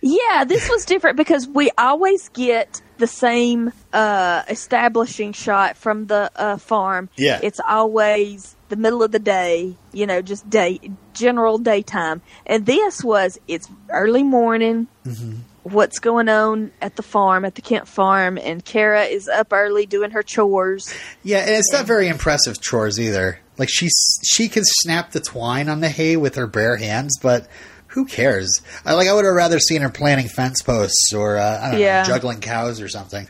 [0.00, 6.30] Yeah, this was different because we always get the same uh, establishing shot from the
[6.36, 7.08] uh, farm.
[7.16, 7.40] Yeah.
[7.42, 9.76] it's always the middle of the day.
[9.92, 10.80] You know, just day
[11.14, 12.22] general daytime.
[12.46, 14.88] And this was it's early morning.
[15.04, 15.38] Mm-hmm.
[15.64, 18.38] What's going on at the farm at the Kent farm?
[18.38, 20.92] And Kara is up early doing her chores.
[21.22, 23.40] yeah, and it's not very impressive chores either.
[23.58, 23.88] Like she
[24.24, 27.48] she can snap the twine on the hay with her bare hands, but
[27.88, 28.60] who cares?
[28.84, 31.80] I like I would have rather seen her planting fence posts or uh, I don't
[31.80, 32.02] Yeah.
[32.02, 33.28] know, juggling cows or something.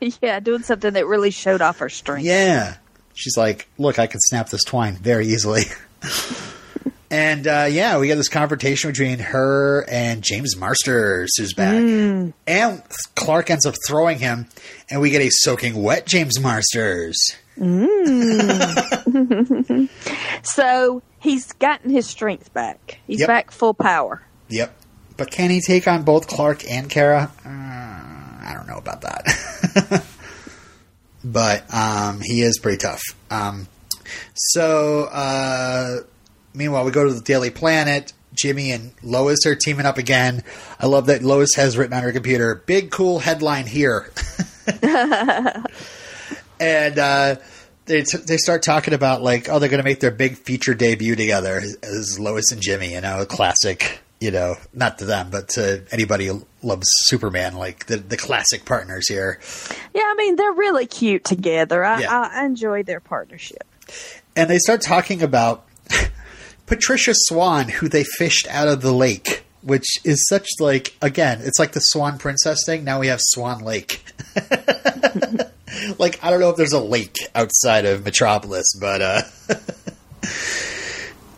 [0.20, 2.24] yeah, doing something that really showed off her strength.
[2.26, 2.76] Yeah.
[3.14, 5.62] She's like, look, I can snap this twine very easily.
[7.12, 11.74] and uh, yeah, we get this confrontation between her and James Marsters, who's back.
[12.46, 12.82] And
[13.14, 14.48] Clark ends up throwing him,
[14.90, 17.16] and we get a soaking wet James Marsters.
[20.42, 22.98] So he's gotten his strength back.
[23.06, 23.28] He's Yep.
[23.28, 24.22] back full power.
[24.48, 24.74] Yep.
[25.16, 27.30] But can he take on both Clark and Kara?
[27.44, 30.04] Uh, I don't know about that.
[31.24, 33.02] but um, he is pretty tough.
[33.30, 33.68] Um,
[34.34, 35.98] so, uh,
[36.54, 38.12] meanwhile, we go to the Daily Planet.
[38.34, 40.42] Jimmy and Lois are teaming up again.
[40.80, 44.10] I love that Lois has written on her computer, big cool headline here.
[46.60, 47.36] and uh,
[47.86, 50.74] they, t- they start talking about, like, oh, they're going to make their big feature
[50.74, 55.28] debut together as Lois and Jimmy, you know, a classic, you know, not to them,
[55.30, 59.40] but to anybody who loves Superman, like the, the classic partners here.
[59.94, 61.84] Yeah, I mean they're really cute together.
[61.84, 62.30] I, Yeah.
[62.32, 63.64] I enjoy their partnership.
[64.36, 65.66] and they start talking about
[66.66, 71.58] Patricia Swan, who they fished out of the lake, which is such like again, it's
[71.58, 72.84] like the Swan Princess thing.
[72.84, 74.04] Now we have Swan Lake.
[75.98, 79.22] like I don't know if there's a lake outside of Metropolis, but uh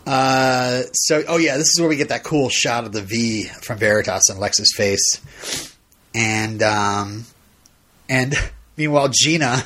[0.07, 3.45] Uh, so, oh yeah, this is where we get that cool shot of the V
[3.63, 5.75] from Veritas and Lex's face,
[6.15, 7.25] and um,
[8.09, 8.35] and
[8.77, 9.63] meanwhile, Gina,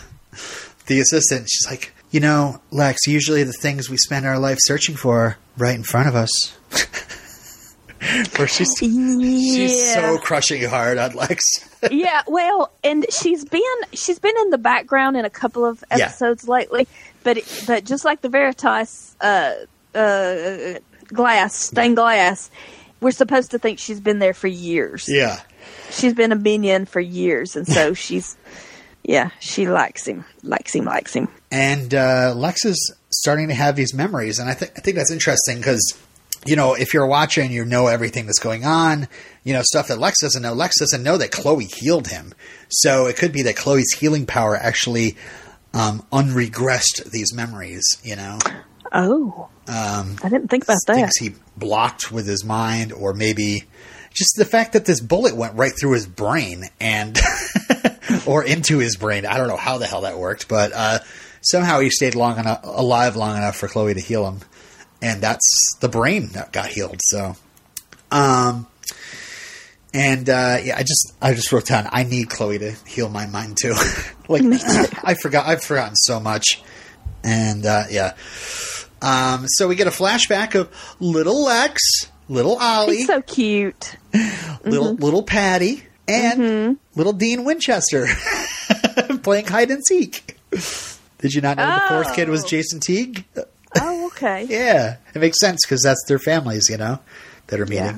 [0.86, 4.96] the assistant, she's like, you know, Lex, usually the things we spend our life searching
[4.96, 6.30] for are right in front of us.
[8.36, 11.44] Where she's she's so crushing hard on Lex.
[11.90, 13.60] yeah, well, and she's been
[13.92, 16.04] she's been in the background in a couple of Yeah.
[16.04, 16.86] episodes lately,
[17.24, 19.52] but it, but just like the Veritas uh,
[19.96, 20.78] uh,
[21.08, 22.50] glass stained glass,
[23.00, 25.06] we're supposed to think she's been there for years.
[25.08, 25.40] yeah,
[25.90, 28.36] She's been a minion for years, and so she's
[29.02, 31.26] yeah, she likes him, likes him, likes him.
[31.50, 35.10] And uh, Lex is starting to have these memories, and I think I think that's
[35.10, 35.96] interesting because
[36.46, 39.08] you know if you're watching, you know everything that's going on,
[39.44, 40.52] you know stuff that Lex doesn't know.
[40.52, 42.34] Lex doesn't know that Chloe healed him,
[42.68, 45.16] so it could be that Chloe's healing power actually
[45.74, 47.84] um, unregressed these memories.
[48.02, 48.38] You know,
[48.92, 50.94] Oh, um, I didn't think about that.
[50.94, 53.64] things he blocked with his mind, or maybe
[54.14, 57.18] just the fact that this bullet went right through his brain and
[58.26, 59.26] or into his brain.
[59.26, 60.98] I don't know how the hell that worked, but uh,
[61.40, 64.40] somehow he stayed long enough, alive long enough for Chloe to heal him,
[65.02, 67.00] and that's the brain that got healed.
[67.04, 67.36] So,
[68.10, 68.66] um,
[69.94, 73.26] and uh, yeah, I just I just wrote down I need Chloe to heal my
[73.26, 73.74] mind too.
[74.28, 74.42] like
[75.04, 76.62] I forgot I've forgotten so much,
[77.24, 78.14] and uh, yeah.
[79.00, 80.68] Um, so we get a flashback of
[80.98, 81.80] little Lex,
[82.28, 83.96] little Ollie, He's so cute.
[84.64, 88.06] little little Patty, and little Dean Winchester
[89.22, 90.36] playing hide and seek.
[91.18, 92.48] Did you not know the fourth kid was Oh.
[92.48, 93.24] Jason Teague?
[93.80, 94.46] Oh, okay.
[94.48, 97.00] Yeah, it makes sense because that's their families, you know,
[97.48, 97.84] that are meeting.
[97.84, 97.96] Yeah.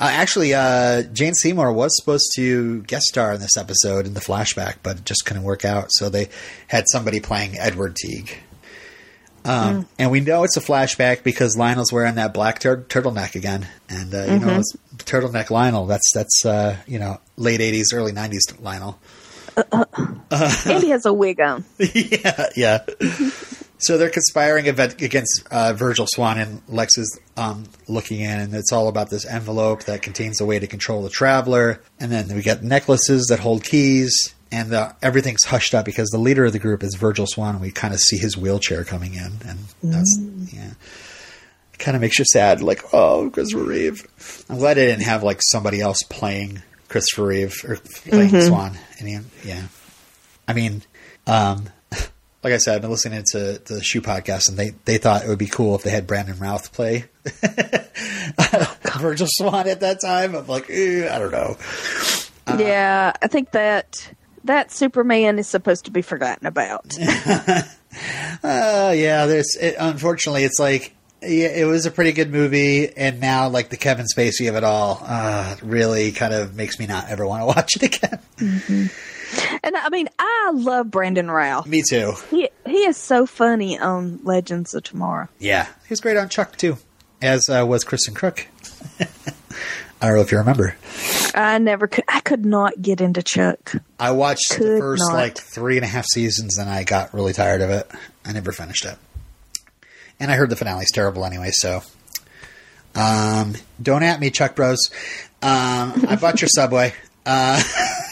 [0.00, 4.20] Uh, actually, uh, Jane Seymour was supposed to guest star in this episode in the
[4.20, 5.86] flashback, but it just couldn't work out.
[5.90, 6.28] So they
[6.68, 8.38] had somebody playing Edward Teague.
[9.44, 13.66] Um, And we know it's a flashback because Lionel's wearing that black tur- turtleneck again,
[13.88, 15.86] and uh, you know it's turtleneck Lionel.
[15.86, 18.98] That's that's uh, you know late '80s, early '90s Lionel.
[20.30, 21.64] and he has a wig on.
[21.78, 22.84] yeah, yeah.
[23.78, 28.72] so they're conspiring against uh, Virgil Swan, and Lex is um, looking in, and it's
[28.72, 31.80] all about this envelope that contains a way to control the traveler.
[31.98, 36.18] And then we get necklaces that hold keys, and uh, everything's hushed up because the
[36.18, 39.14] leader of the group is Virgil Swan, and we kind of see his wheelchair coming
[39.14, 40.18] in, and that's
[40.52, 40.72] yeah.
[41.78, 44.04] Kind of makes you sad, like oh, Christopher Reeve.
[44.50, 47.76] I'm glad I didn't have like somebody else playing Christopher Reeve or
[48.08, 48.78] playing Swan.
[48.98, 49.62] And he, yeah,
[50.46, 50.82] I mean,
[51.26, 51.68] um,
[52.42, 55.24] like I said, I've been listening to, to the Shoe podcast, and they, they thought
[55.24, 57.04] it would be cool if they had Brandon Routh play
[58.98, 60.34] Virgil Swan at that time.
[60.34, 61.56] I'm like, eh, I don't know.
[62.58, 64.12] yeah, I think that
[64.44, 66.86] that Superman is supposed to be forgotten about.
[68.42, 73.20] Uh, yeah, there's it, unfortunately, it's like yeah, it was a pretty good movie, and
[73.20, 77.08] now like the Kevin Spacey of it all, uh, really kind of makes me not
[77.08, 78.20] ever want to watch it again.
[79.62, 81.66] and I mean, I love Brandon Routh.
[81.66, 82.12] me too.
[82.30, 85.28] He he is so funny on Legends of Tomorrow.
[85.38, 86.76] Yeah, he was great on Chuck too,
[87.22, 88.46] as uh, was Kristin Kreuk.
[90.00, 90.76] I don't know if you remember.
[91.34, 92.04] I never could.
[92.06, 93.72] I could not get into Chuck.
[93.98, 95.14] I watched the Could first not.
[95.14, 97.90] like three and a half seasons, and I got really tired of it.
[98.24, 98.96] I never finished it,
[100.20, 101.50] and I heard the finale's terrible anyway.
[101.52, 101.82] So,
[102.94, 104.78] um, don't at me, Chuck Bros.
[105.42, 106.94] Um, I bought your Subway.
[107.24, 107.62] Uh,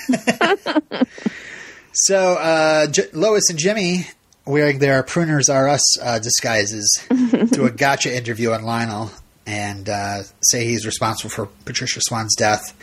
[1.92, 4.06] so uh, J- Lois and Jimmy
[4.44, 7.04] wearing their pruners are us uh, disguises
[7.50, 9.10] do a gotcha interview on Lionel
[9.46, 12.76] and uh, say he's responsible for Patricia Swan's death,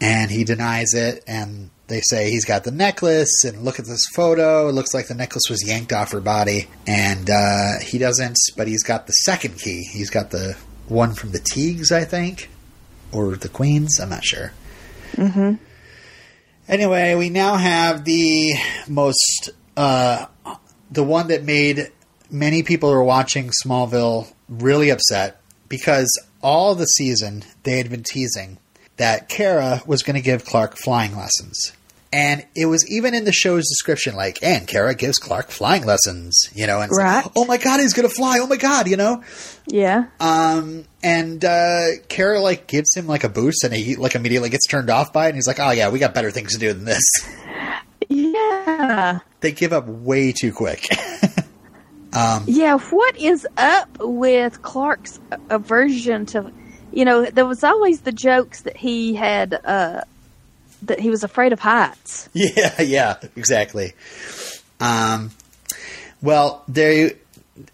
[0.00, 1.22] and he denies it.
[1.26, 4.68] And they say he's got the necklace, and look at this photo.
[4.68, 8.36] It looks like the necklace was yanked off her body, and uh, he doesn't.
[8.56, 9.84] But he's got the second key.
[9.92, 10.56] He's got the
[10.88, 12.50] one from the Teagues, I think,
[13.12, 14.00] or the Queens.
[14.00, 14.52] I'm not sure.
[15.14, 15.54] Hmm.
[16.68, 18.54] Anyway, we now have the
[18.88, 20.26] most, uh,
[20.90, 21.92] the one that made
[22.28, 26.08] many people who are watching Smallville really upset because
[26.42, 28.58] all the season they had been teasing
[28.96, 31.72] that Kara was going to give Clark flying lessons.
[32.16, 36.48] And it was even in the show's description, like, and Kara gives Clark flying lessons,
[36.54, 38.96] you know, and it's like, oh my god, he's gonna fly, oh my god, you
[38.96, 39.22] know.
[39.66, 40.06] Yeah.
[40.18, 44.66] Um, and uh, Kara like gives him like a boost, and he like immediately gets
[44.66, 46.72] turned off by it, and he's like, oh yeah, we got better things to do
[46.72, 47.04] than this.
[48.08, 49.18] Yeah.
[49.40, 50.88] they give up way too quick.
[52.46, 52.78] Yeah.
[52.78, 56.50] What is up with Clark's aversion to,
[56.90, 60.00] you know, there was always the jokes that he had, uh,
[60.86, 62.28] that he was afraid of heights.
[62.32, 63.94] yeah, yeah, exactly.
[64.80, 65.30] Um,
[66.22, 67.16] well, they,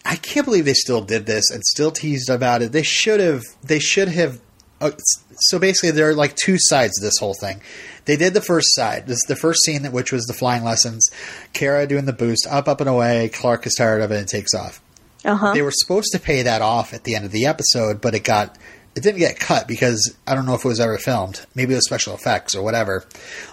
[0.05, 2.73] I can't believe they still did this and still teased about it.
[2.73, 3.43] They should have.
[3.63, 4.41] They should have.
[4.81, 4.91] Uh,
[5.37, 7.61] so basically, there are like two sides to this whole thing.
[8.05, 9.07] They did the first side.
[9.07, 11.09] This is the first scene, that which was the flying lessons.
[11.53, 13.29] Kara doing the boost, up, up and away.
[13.29, 14.83] Clark is tired of it and takes off.
[15.25, 15.53] Uh huh.
[15.53, 18.25] They were supposed to pay that off at the end of the episode, but it
[18.25, 18.59] got
[18.95, 21.45] it didn't get cut because I don't know if it was ever filmed.
[21.55, 23.05] Maybe it was special effects or whatever.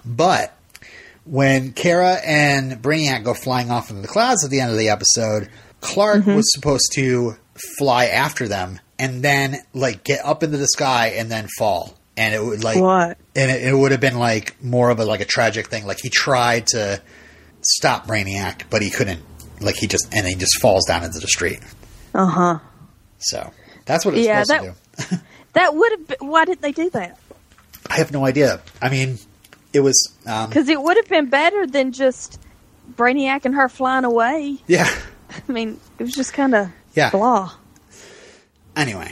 [0.06, 0.54] But
[1.26, 4.90] when Kara and Brainiac go flying off into the clouds at the end of the
[4.90, 5.50] episode,
[5.82, 7.36] Clark was supposed to
[7.78, 11.96] fly after them and then like get up into the sky and then fall.
[12.18, 13.18] And it would like What?
[13.36, 15.86] and it, it would have been like more of a like a tragic thing.
[15.86, 17.02] Like he tried to
[17.62, 19.22] stop Brainiac, but he couldn't.
[19.62, 21.60] Like he just and he just falls down into the street.
[22.14, 22.60] Uh huh.
[23.20, 23.54] So
[23.86, 24.79] that's what it's Yeah, supposed that- to do.
[25.54, 26.08] That would have.
[26.08, 27.18] Been, why did they do that?
[27.90, 28.62] I have no idea.
[28.82, 29.18] I mean,
[29.74, 32.40] it was um, Because it would have been better than just
[32.96, 34.60] Brainiac and her flying away.
[34.68, 34.88] yeah.
[35.48, 37.10] I mean, it was just kind of Yeah.
[37.10, 37.52] blah.
[38.76, 39.12] Anyway,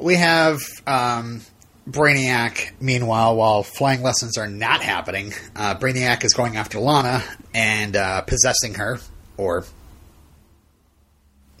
[0.00, 1.40] we have um,
[1.90, 2.70] Brainiac.
[2.80, 7.22] Meanwhile, while flying lessons are not happening, uh, Brainiac is going after Lana
[7.52, 9.00] and uh, possessing her,
[9.36, 9.64] or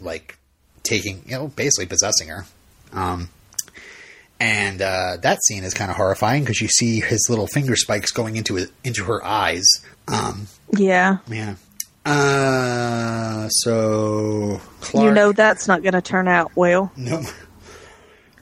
[0.00, 0.38] like
[0.84, 2.44] taking, you know, basically possessing her.
[2.92, 3.28] Um,
[4.40, 8.10] and uh, that scene is kind of horrifying because you see his little finger spikes
[8.10, 9.64] going into it, into her eyes.
[10.08, 11.18] Um, Yeah.
[11.28, 11.54] yeah.
[12.04, 16.92] Uh, so Clark, You know that's not going to turn out well.
[16.96, 17.22] no.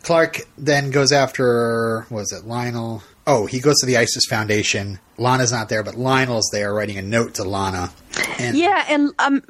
[0.03, 3.05] Clark then goes after was it Lionel?
[3.24, 4.99] Oh, he goes to the ISIS Foundation.
[5.16, 7.93] Lana's not there, but Lionel's there writing a note to Lana.
[8.40, 9.43] And Yeah, and um,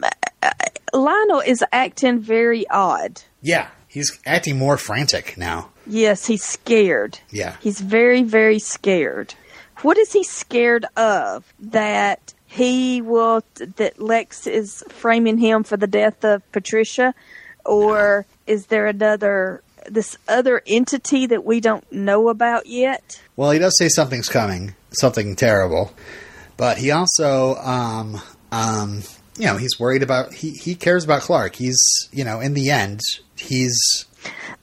[0.43, 0.51] uh,
[0.93, 3.22] Lionel is acting very odd.
[3.40, 5.70] yeah, he's acting more frantic now.
[5.86, 7.18] Yes, he's scared.
[7.30, 7.56] Yeah.
[7.60, 9.34] He's very, very scared.
[9.82, 11.52] What is he scared of?
[11.58, 17.14] That he will, that Lex is framing him for the death of Patricia,
[17.64, 23.20] or is there another this other entity that we don't know about yet?
[23.36, 25.92] Well, he does say something's coming, something terrible,
[26.56, 28.20] but he also, um,
[28.52, 29.02] um,
[29.36, 30.32] you know, he's worried about.
[30.32, 31.56] He he cares about Clark.
[31.56, 31.80] He's,
[32.12, 33.00] you know, in the end,
[33.36, 34.06] he's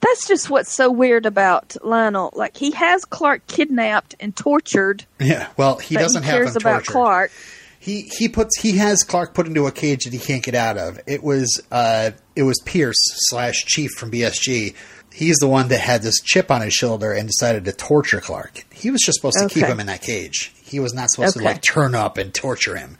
[0.00, 2.30] That's just what's so weird about Lionel.
[2.34, 5.48] Like he has Clark kidnapped and tortured, yeah.
[5.56, 6.92] Well, he doesn't he have cares him about tortured.
[6.92, 7.32] Clark.
[7.78, 10.76] He he puts he has Clark put into a cage that he can't get out
[10.76, 11.00] of.
[11.06, 12.98] It was uh it was Pierce
[13.28, 14.74] slash Chief from BSG.
[15.12, 18.64] He's the one that had this chip on his shoulder and decided to torture Clark.
[18.72, 20.52] He was just supposed to keep him in that cage.
[20.62, 22.96] He was not supposed to like turn up and torture him.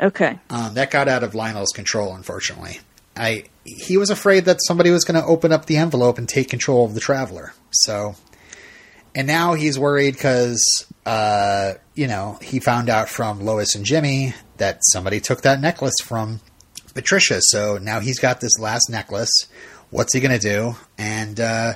[0.00, 0.38] Okay.
[0.50, 2.80] Um, that got out of Lionel's control, unfortunately.
[3.16, 6.50] I he was afraid that somebody was going to open up the envelope and take
[6.50, 7.54] control of the traveler.
[7.70, 8.14] So,
[9.14, 10.62] and now he's worried because
[11.06, 15.94] uh, you know he found out from Lois and Jimmy that somebody took that necklace
[16.02, 16.40] from
[16.94, 17.40] Patricia.
[17.40, 19.32] So now he's got this last necklace.
[19.90, 20.76] What's he going to do?
[20.98, 21.74] And uh,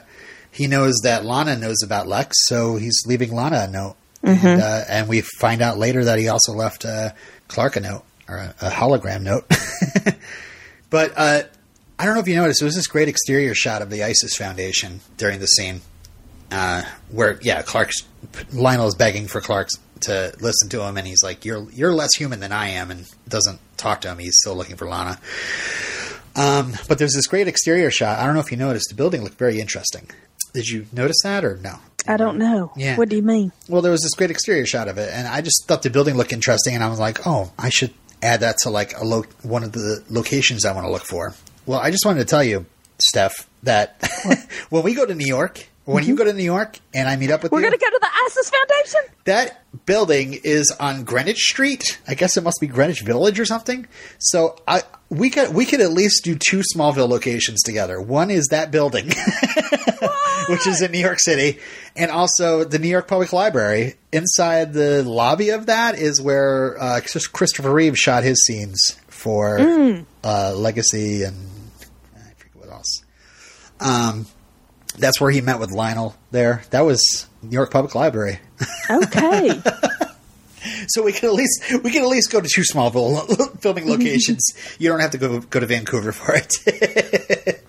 [0.51, 3.97] he knows that Lana knows about Lex, so he's leaving Lana a note.
[4.23, 7.11] And, uh, and we find out later that he also left uh,
[7.47, 9.47] Clark a note or a, a hologram note.
[10.91, 11.43] but uh,
[11.99, 14.37] I don't know if you noticed, there was this great exterior shot of the ISIS
[14.37, 15.81] Foundation during the scene
[16.51, 18.03] uh, where, yeah, Clark's
[18.53, 19.69] Lionel is begging for Clark
[20.01, 23.07] to listen to him, and he's like, "You're you're less human than I am," and
[23.29, 24.19] doesn't talk to him.
[24.19, 25.19] He's still looking for Lana.
[26.37, 28.19] Um, but there's this great exterior shot.
[28.19, 28.91] I don't know if you noticed.
[28.91, 30.09] The building looked very interesting.
[30.55, 31.77] Did you notice that or no?
[32.07, 32.73] I don't know.
[32.77, 32.97] Yeah.
[32.97, 33.53] What do you mean?
[33.69, 36.17] Well, there was this great exterior shot of it, and I just thought the building
[36.17, 39.25] looked interesting, and I was like, oh, I should add that to like a lo-
[39.43, 41.35] one of the locations I want to look for.
[41.67, 42.67] Well, I just wanted to tell you,
[43.01, 44.03] Steph, that
[44.71, 46.19] when we go to New York, when you mm-hmm.
[46.19, 47.99] go to New York, and I meet up with We're you, going to go to
[48.01, 49.01] the ISIS Foundation?
[49.25, 51.99] that building is on Greenwich Street.
[52.07, 53.87] I guess it must be Greenwich Village or something.
[54.19, 58.01] So I we could we could at least do two Smallville locations together.
[58.01, 59.09] One is that building,
[60.49, 61.59] which is in New York City,
[61.97, 63.95] and also the New York Public Library.
[64.13, 67.01] Inside the lobby of that is where uh,
[67.33, 69.59] Christopher Reeve shot his scenes for
[70.25, 71.37] uh, Legacy and
[72.17, 73.03] I forget what else.
[73.81, 74.27] Um,
[74.97, 76.17] that's where he met with Lionel.
[76.31, 78.41] There, that was New York Public Library.
[78.91, 79.61] Okay.
[80.89, 82.91] So we can at least we can at least go to two small
[83.61, 84.43] filming locations.
[84.79, 87.65] you don't have to go go to Vancouver for it.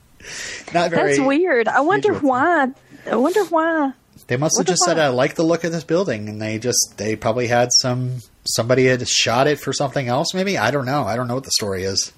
[0.74, 1.16] Not very.
[1.16, 1.68] That's weird.
[1.68, 2.68] I wonder why.
[3.10, 3.94] I wonder why.
[4.28, 6.94] They must have just said, "I like the look of this building," and they just
[6.98, 10.34] they probably had some somebody had shot it for something else.
[10.34, 11.04] Maybe I don't know.
[11.04, 12.14] I don't know what the story is.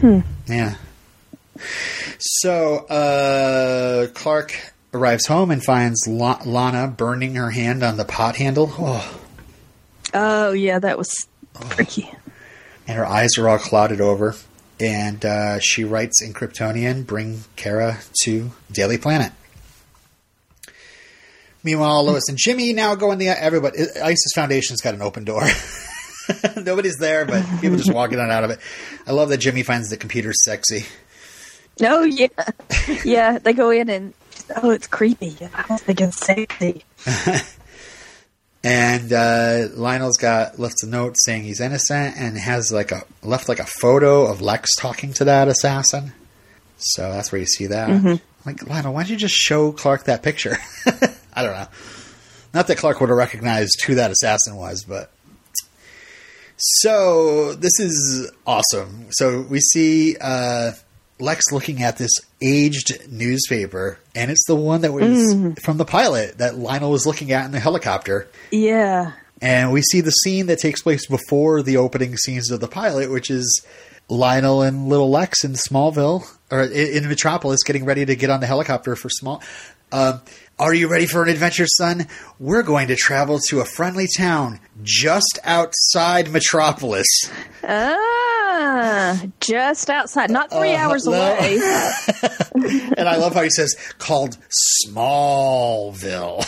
[0.00, 0.20] Hmm.
[0.46, 0.76] Yeah.
[2.18, 8.36] So uh, Clark arrives home and finds La- Lana burning her hand on the pot
[8.36, 8.72] handle.
[8.78, 9.20] Oh.
[10.12, 12.10] Oh, yeah, that was freaky.
[12.88, 14.34] and her eyes are all clouded over.
[14.80, 19.32] And uh, she writes in Kryptonian, "Bring Kara to Daily Planet."
[21.62, 23.78] Meanwhile, Lois and Jimmy now go in the everybody.
[24.02, 25.42] ISIS Foundation's got an open door.
[26.56, 28.60] Nobody's there, but people just walking in out of it.
[29.06, 30.86] I love that Jimmy finds the computer sexy.
[31.82, 32.28] Oh, yeah.
[33.04, 34.14] Yeah, they go in and,
[34.62, 35.36] oh, it's creepy.
[35.54, 36.84] I was thinking sexy.
[38.62, 43.48] And uh, Lionel's got left a note saying he's innocent, and has like a left
[43.48, 46.12] like a photo of Lex talking to that assassin.
[46.76, 47.88] So that's where you see that.
[48.44, 50.56] Like Lionel, why don't you just show Clark that picture?
[51.34, 51.68] I don't know.
[52.52, 55.10] Not that Clark would have recognized who that assassin was, but
[56.56, 59.06] so this is awesome.
[59.10, 60.72] So we see uh,
[61.20, 62.12] Lex looking at this
[62.42, 67.32] aged newspaper, and it's the one that was from the pilot that Lionel was looking
[67.32, 68.28] at in the helicopter.
[68.50, 69.12] Yeah.
[69.42, 73.10] And we see the scene that takes place before the opening scenes of the pilot,
[73.10, 73.64] which is
[74.08, 78.40] Lionel and little Lex in Smallville or in, in Metropolis getting ready to get on
[78.40, 79.42] the helicopter for small.
[79.92, 80.20] Um,
[80.58, 82.06] are you ready for an adventure, son?
[82.38, 87.06] We're going to travel to a friendly town just outside Metropolis.
[87.64, 87.96] Ah,
[89.40, 91.12] just outside, not three Uh, hours no.
[91.12, 91.54] away.
[92.96, 94.36] and I love how he says called
[94.86, 96.44] Smallville.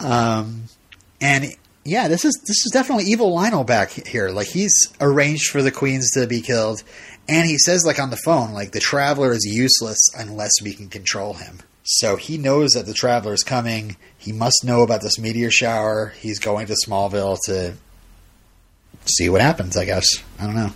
[0.00, 0.64] um,
[1.20, 1.46] and
[1.84, 4.30] yeah, this is this is definitely evil Lionel back here.
[4.30, 6.82] Like he's arranged for the queens to be killed,
[7.28, 10.88] and he says like on the phone, like the traveler is useless unless we can
[10.88, 11.60] control him.
[11.90, 13.96] So he knows that the traveler is coming.
[14.18, 16.12] He must know about this meteor shower.
[16.18, 17.74] He's going to Smallville to
[19.08, 19.76] see what happens.
[19.76, 20.06] I guess
[20.38, 20.72] I don't know.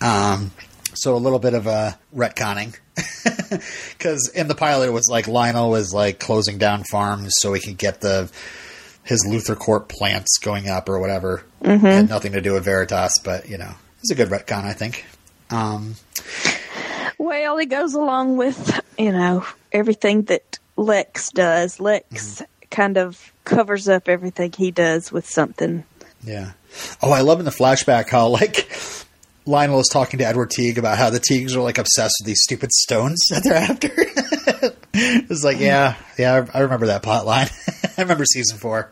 [0.00, 0.50] Um,
[0.94, 2.76] so a little bit of a retconning
[3.96, 7.60] because in the pilot it was like Lionel was like closing down farms so he
[7.60, 8.30] could get the
[9.04, 11.44] his Luthor Corp plants going up or whatever.
[11.64, 15.04] Had nothing to do with Veritas, but you know it's a good retcon, I think.
[15.50, 15.94] Um,
[17.18, 21.78] Well, it goes along with, you know, everything that Lex does.
[21.78, 25.84] Lex kind of covers up everything he does with something.
[26.24, 26.52] yeah.
[27.02, 28.70] Oh, I love in the flashback how like
[29.46, 32.42] Lionel is talking to Edward Teague about how the Teagues are like obsessed with these
[32.42, 33.88] stupid stones that they're after.
[34.94, 37.48] it's like, yeah, yeah, I I remember that plot line.
[37.98, 38.90] I remember season four.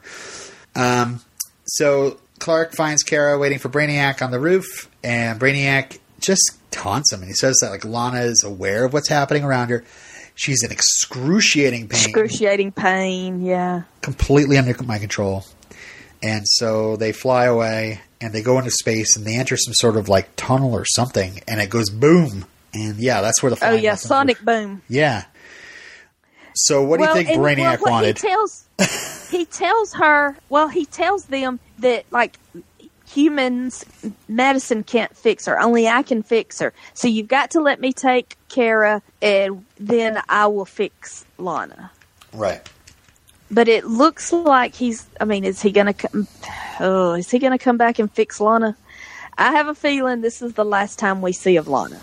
[0.74, 1.20] Um,
[1.66, 7.20] so Clark finds Kara waiting for Brainiac on the roof, and Brainiac just taunts him,
[7.20, 9.84] and he says that like Lana is aware of what's happening around her.
[10.34, 13.82] She's in excruciating pain, Excruciating pain, yeah.
[14.00, 15.44] completely under my control.
[16.22, 19.96] And so they fly away, and they go into space, and they enter some sort
[19.96, 22.44] of like tunnel or something, and it goes boom.
[22.72, 24.82] And yeah, that's where the Oh, yeah, Sonic Boom.
[24.88, 25.24] Yeah.
[26.54, 28.18] So what do you think Brainiac well, wanted?
[28.18, 28.68] He tells,
[29.30, 32.38] he tells her, well, he tells them that, like,
[33.08, 33.84] humans,
[34.28, 35.60] medicine can't fix her.
[35.60, 36.72] Only I can fix her.
[36.94, 41.90] So you've got to let me take Kara, and then I will fix Lana.
[42.32, 42.68] right.
[43.50, 45.06] But it looks like he's.
[45.20, 46.28] I mean, is he going to come?
[46.78, 48.76] Oh, is he going to come back and fix Lana?
[49.36, 52.00] I have a feeling this is the last time we see of Lana.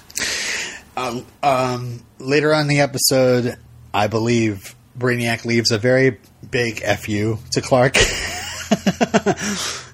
[0.97, 3.57] Um, um, later on in the episode,
[3.93, 6.17] I believe Brainiac leaves a very
[6.49, 7.97] big fu to Clark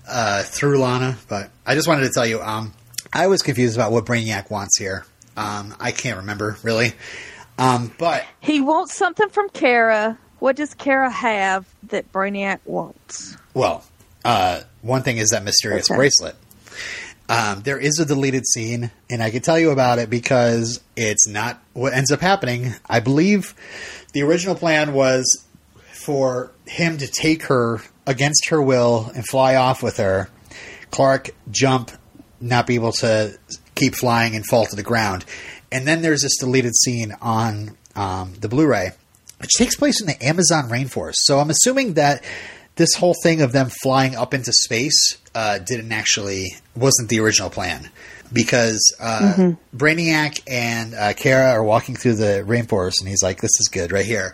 [0.08, 1.18] uh, through Lana.
[1.28, 2.74] But I just wanted to tell you, um,
[3.12, 5.06] I was confused about what Brainiac wants here.
[5.36, 6.94] Um, I can't remember really,
[7.58, 10.18] um, but He wants something from Kara.
[10.44, 13.38] What does Kara have that Brainiac wants?
[13.54, 13.86] well,
[14.26, 15.96] uh, one thing is that mysterious Okay.
[15.96, 16.36] bracelet.
[17.30, 21.30] Um, there is a deleted scene, and I can tell you about it because it's
[21.30, 22.74] not what ends up happening.
[22.90, 23.56] I believe
[24.12, 25.24] the original plan was
[25.94, 30.28] for him to take her against her will and fly off with her.
[30.92, 31.90] Clark jump,
[32.42, 33.40] not be able to
[33.76, 35.24] keep flying and fall to the ground.
[35.72, 38.92] And then there's this deleted scene on um, the Blu ray,
[39.44, 41.16] which takes place in the Amazon rainforest.
[41.18, 42.24] So I'm assuming that
[42.78, 47.50] this whole thing of them flying up into space uh, didn't actually, wasn't the original
[47.50, 47.90] plan.
[48.32, 53.52] Because uh, Brainiac and uh, Kara are walking through the rainforest, and he's like, This
[53.60, 54.34] is good right here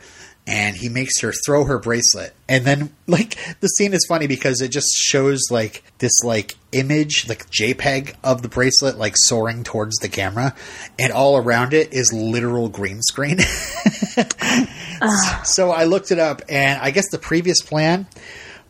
[0.50, 2.34] and he makes her throw her bracelet.
[2.48, 7.30] And then like the scene is funny because it just shows like this like image,
[7.30, 10.56] like JPEG of the bracelet like soaring towards the camera
[10.98, 13.40] and all around it is literal green screen.
[15.44, 18.08] so I looked it up and I guess the previous plan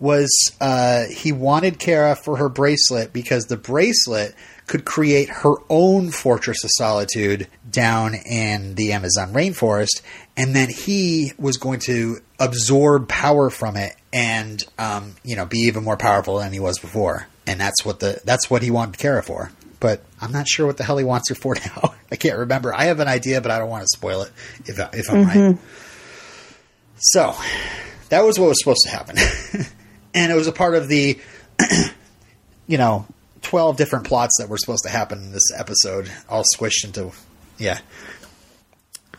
[0.01, 4.35] was uh, he wanted Kara for her bracelet because the bracelet
[4.69, 10.01] could create her own fortress of solitude down in the Amazon rainforest,
[10.37, 15.59] and then he was going to absorb power from it and um, you know be
[15.59, 17.27] even more powerful than he was before.
[17.47, 19.51] And that's what the that's what he wanted Kara for.
[19.79, 21.95] But I'm not sure what the hell he wants her for now.
[22.11, 22.73] I can't remember.
[22.73, 24.31] I have an idea, but I don't want to spoil it
[24.65, 25.57] if if I'm right.
[26.97, 27.35] So
[28.09, 29.17] that was what was supposed to happen.
[30.13, 31.17] and it was a part of the,
[32.67, 33.07] you know,
[33.41, 37.11] 12 different plots that were supposed to happen in this episode, all squished into,
[37.57, 37.79] yeah.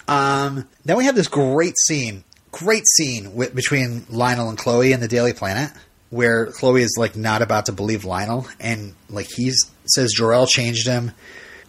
[0.08, 5.00] Um, then we have this great scene, great scene with, between Lionel and Chloe in
[5.00, 5.70] the Daily Planet,
[6.10, 9.52] where Chloe is like not about to believe Lionel, and like he
[9.86, 11.12] says Jor-El changed him.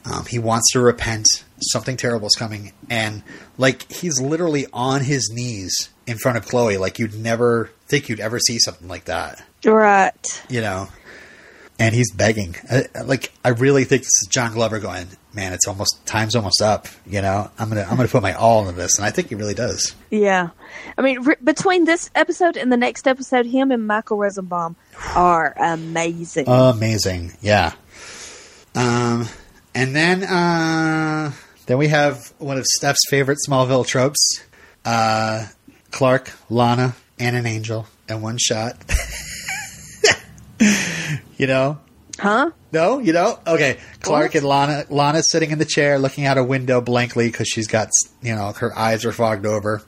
[0.04, 1.28] Um, he wants to repent.
[1.62, 3.22] Something terrible is coming, and
[3.60, 6.78] like he's literally on his knees in front of Chloe.
[6.78, 10.44] Like you'd never think you'd ever see something like that, Right.
[10.50, 10.88] you know.
[11.82, 12.56] And he's begging.
[12.70, 15.54] Uh, like I really think this is John Glover going, man.
[15.54, 16.88] It's almost time's almost up.
[17.06, 19.36] You know, I'm gonna I'm gonna put my all into this, and I think he
[19.36, 19.96] really does.
[20.10, 20.50] Yeah.
[20.98, 24.76] I mean, re- between this episode and the next episode, him and Michael Rosenbaum
[25.16, 26.46] are amazing.
[26.48, 27.74] Amazing, yeah.
[28.76, 29.28] Um,
[29.74, 31.32] and then uh,
[31.66, 34.42] then we have one of Steph's favorite Smallville tropes:
[34.86, 35.48] uh,
[35.92, 38.78] Clark, Lana, and an angel in one shot.
[41.38, 41.80] you know,
[42.20, 42.52] huh?
[42.72, 43.78] no, you know, okay.
[44.02, 44.36] Clark What?
[44.36, 47.90] and Lana, Lana's sitting in the chair, looking out a window blankly because she's got,
[48.22, 49.82] you know, her eyes are fogged over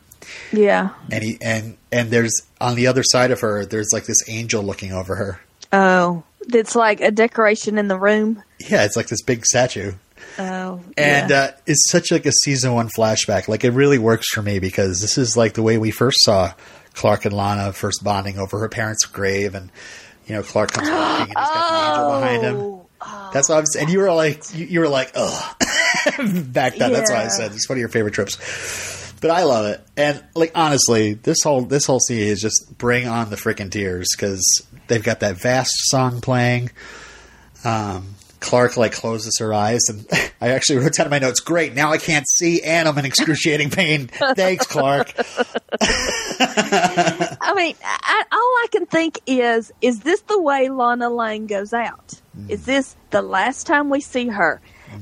[0.51, 0.89] Yeah.
[1.11, 4.63] and he and and there's on the other side of her there's like this angel
[4.63, 5.39] looking over her
[5.71, 8.41] Oh, it's like a decoration in the room.
[8.59, 9.93] yeah it's like this big statue
[10.39, 11.37] Oh, and yeah.
[11.37, 15.01] uh, it's such like a season one flashback like it really works for me because
[15.01, 16.53] this is like the way we first saw
[16.93, 19.69] clark and lana first bonding over her parents grave and
[20.27, 23.57] you know clark comes walking and he's got the angel behind him Oh, that's what
[23.57, 23.85] I was, saying.
[23.87, 25.55] and you were like, you, you were like, ugh,
[26.53, 26.93] back then.
[26.93, 29.13] That's why I said it's one of your favorite trips.
[29.19, 33.05] But I love it, and like honestly, this whole this whole scene is just bring
[33.05, 34.41] on the freaking tears because
[34.87, 36.71] they've got that vast song playing.
[37.65, 40.05] Um, Clark like closes her eyes, and
[40.41, 41.39] I actually wrote down in my notes.
[41.39, 44.07] Great, now I can't see, and I'm in excruciating pain.
[44.35, 45.13] Thanks, Clark.
[45.81, 51.73] I mean, I, all I can think is, is this the way Lana Lang goes
[51.73, 52.19] out?
[52.49, 54.61] Is this the last time we see her?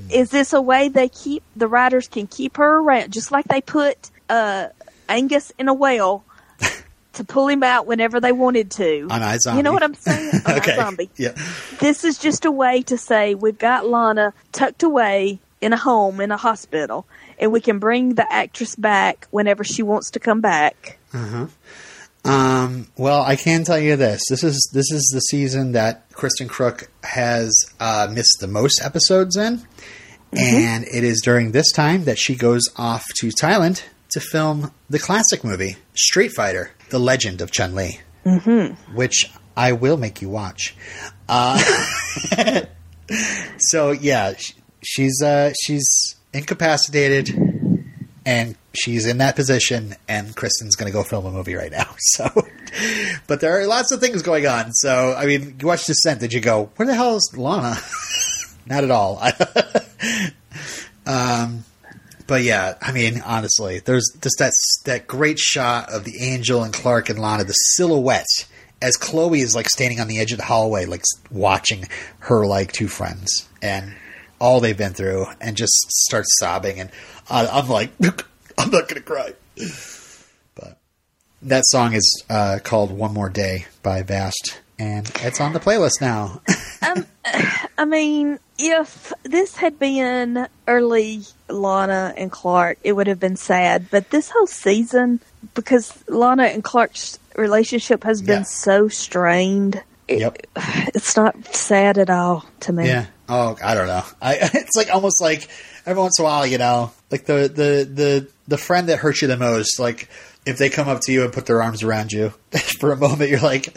[0.09, 3.61] Is this a way they keep the writers can keep her around, just like they
[3.61, 4.67] put uh,
[5.09, 6.23] Angus in a well
[7.13, 9.07] to pull him out whenever they wanted to?
[9.09, 9.57] On iZombie.
[9.57, 10.41] You know what I'm saying?
[10.45, 10.77] On okay.
[10.77, 11.09] iZombie.
[11.17, 11.33] Yeah.
[11.79, 16.19] This is just a way to say we've got Lana tucked away in a home
[16.19, 17.05] in a hospital,
[17.39, 20.97] and we can bring the actress back whenever she wants to come back.
[22.23, 26.47] Um, well, I can tell you this: this is this is the season that Kristin
[26.47, 29.61] Kreuk has uh, missed the most episodes in,
[30.35, 34.99] and it is during this time that she goes off to Thailand to film the
[34.99, 38.95] classic movie Street Fighter: The Legend of Chun Li, mm-hmm.
[38.95, 40.75] which I will make you watch.
[41.27, 41.57] Uh,
[43.57, 44.33] so yeah,
[44.83, 47.29] she's uh, she's incapacitated
[48.25, 51.87] and she's in that position and Kristin's going to go film a movie right now.
[51.97, 52.29] So
[53.27, 54.71] but there are lots of things going on.
[54.71, 56.19] So i mean you watch descent.
[56.21, 57.75] Did you go where the hell is lana?
[58.65, 59.21] Not at all.
[61.05, 61.65] Um
[62.31, 64.53] but yeah i mean honestly there's just that
[64.85, 68.47] that great shot of the angel and clark and lana the silhouette
[68.81, 71.85] as chloe is like standing on the edge of the hallway like watching
[72.19, 73.93] her like two friends and
[74.41, 76.79] all they've been through and just starts sobbing.
[76.79, 76.89] And
[77.29, 77.91] i'm like
[78.57, 79.33] i'm not gonna cry.
[80.55, 80.79] But
[81.43, 86.01] that song is uh, called one more day by vast and it's on the playlist
[86.01, 86.41] now
[86.87, 87.05] um,
[87.77, 93.87] I mean, if this had been early Lana and Clark, it would have been sad.
[93.91, 95.19] But this whole season,
[95.53, 98.43] because Lana and Clark's relationship has been Yeah.
[98.43, 100.37] so strained, it, Yep.
[100.95, 102.87] it's not sad at all to me.
[102.87, 103.05] Yeah.
[103.29, 104.03] Oh, I don't know.
[104.21, 105.47] I it's like almost like
[105.85, 109.21] every once in a while, you know, like the the the the friend that hurts
[109.21, 109.79] you the most.
[109.79, 110.09] Like
[110.45, 112.29] if they come up to you and put their arms around you
[112.79, 113.75] for a moment, you're like,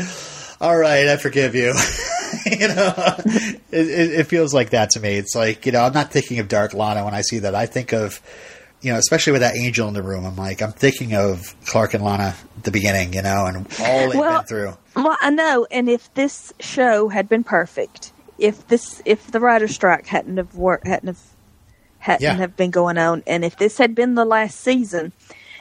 [0.65, 1.75] "All right, I forgive you."
[2.47, 2.93] you know,
[3.71, 5.17] it, it, feels like that to me.
[5.17, 7.55] It's like you know, I'm not thinking of Dark Lana when I see that.
[7.55, 8.21] I think of
[8.81, 10.27] you know, especially with that angel in the room.
[10.27, 14.19] I'm like, I'm thinking of Clark and Lana the beginning, you know, and all they've
[14.19, 14.77] Well, been through.
[14.97, 19.69] Well, I know, and if this show had been perfect, if this if the writer
[19.69, 21.21] strike hadn't have worked, hadn't have
[21.99, 22.35] hadn't Yeah.
[22.35, 25.13] have been going on, and if this had been the last season,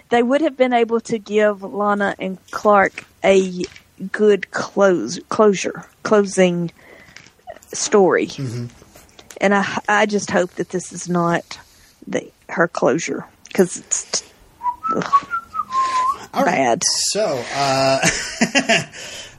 [0.09, 3.63] they would have been able to give Lana and Clark a
[4.11, 6.71] good close closure closing
[7.73, 8.27] story.
[8.27, 8.67] Mm-hmm.
[9.41, 11.59] And I I just hope that this is not
[12.07, 14.23] the her closure because it's
[14.95, 15.27] ugh,
[16.33, 16.51] All right.
[16.51, 16.83] bad.
[17.11, 17.99] So, uh,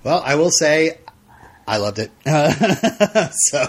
[0.05, 0.99] well, I will say
[1.67, 2.11] I loved it.
[3.33, 3.63] so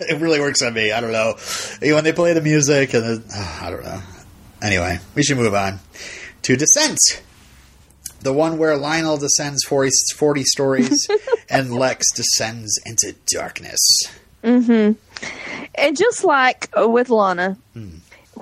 [0.00, 0.92] it really works on me.
[0.92, 1.34] I don't know
[1.80, 4.00] when they play the music and the, oh, I don't know.
[4.62, 5.80] Anyway, we should move on
[6.42, 6.98] to Descent,
[8.22, 11.08] the one where Lionel descends 40, 40 stories
[11.50, 13.80] and Lex descends into darkness.
[14.42, 14.92] Mm-hmm.
[15.74, 17.96] And just like with Lana, hmm.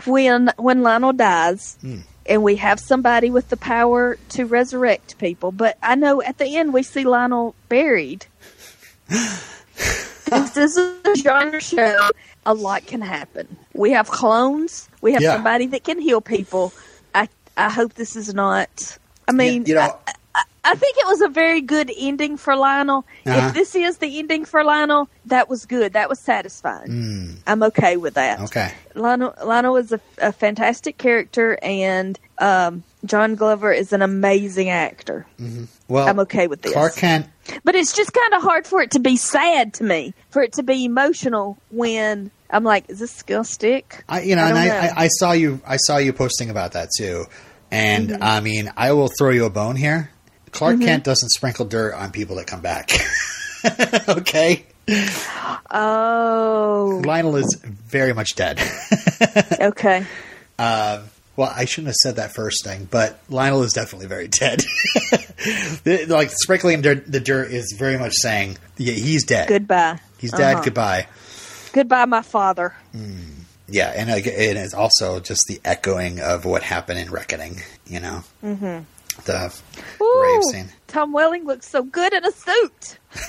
[0.06, 1.98] when when Lionel dies, hmm.
[2.26, 6.56] and we have somebody with the power to resurrect people, but I know at the
[6.56, 8.26] end we see Lionel buried.
[9.08, 12.10] this is a genre show.
[12.46, 13.56] A lot can happen.
[13.74, 14.88] We have clones.
[15.02, 15.34] We have Yeah.
[15.34, 16.72] somebody that can heal people.
[17.14, 18.98] I I hope this is not.
[19.30, 19.96] I mean, you know,
[20.62, 23.06] I think it was a very good ending for Lionel.
[23.26, 23.48] Uh-huh.
[23.48, 25.94] If this is the ending for Lionel, that was good.
[25.94, 27.38] That was satisfying.
[27.46, 28.40] I'm okay with that.
[28.40, 28.72] Okay.
[28.94, 35.26] Lionel, Lionel is a, a fantastic character, and um, John Glover is an amazing actor.
[35.88, 36.72] Well, I'm okay with this.
[36.72, 37.26] Clark Kent
[37.64, 40.52] But it's just kind of hard for it to be sad to me, for it
[40.54, 44.04] to be emotional when I'm like, is this gonna stick?
[44.08, 44.74] I, you know, I and I, know.
[44.74, 47.24] I, I saw you, I saw you posting about that too.
[47.70, 48.22] And Mm-hmm.
[48.22, 50.10] I mean, I will throw you a bone here.
[50.52, 52.90] Clark Kent doesn't sprinkle dirt on people that come back.
[54.08, 54.64] okay,
[55.70, 58.60] Oh, Lionel is very much dead.
[59.60, 60.04] okay.
[60.58, 64.62] well, I shouldn't have said that first thing, but Lionel is definitely very dead.
[66.08, 69.48] Like sprinkling dirt, the dirt is very much saying, yeah, he's dead.
[69.48, 70.00] Goodbye.
[70.18, 70.56] He's dead.
[70.56, 70.64] Uh-huh.
[70.64, 71.06] Goodbye.
[71.72, 72.74] Goodbye, my father.
[73.70, 77.60] Yeah, and it is also just the echoing of what happened in Reckoning.
[77.86, 78.84] You know, mm-hmm.
[79.24, 79.54] the
[79.98, 80.68] grave Ooh, scene.
[80.88, 82.98] Tom Welling looks so good in a suit.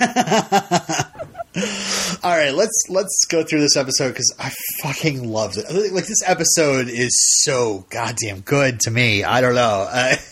[2.24, 4.52] All right, let's let's go through this episode because I
[4.82, 5.92] fucking loved it.
[5.92, 9.22] Like this episode is so goddamn good to me.
[9.24, 9.86] I don't know.
[9.90, 10.16] Uh,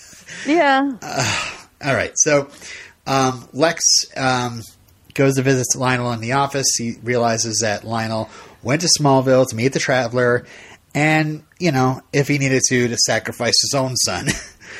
[0.47, 0.93] Yeah.
[1.85, 2.49] all right, so
[3.07, 3.85] um, Lex
[4.17, 4.63] um,
[5.11, 6.67] goes to visit Lionel in the office.
[6.77, 8.29] He realizes that Lionel
[8.63, 10.47] went to Smallville to meet the Traveler,
[10.95, 14.29] and you know, if he needed to, to sacrifice his own son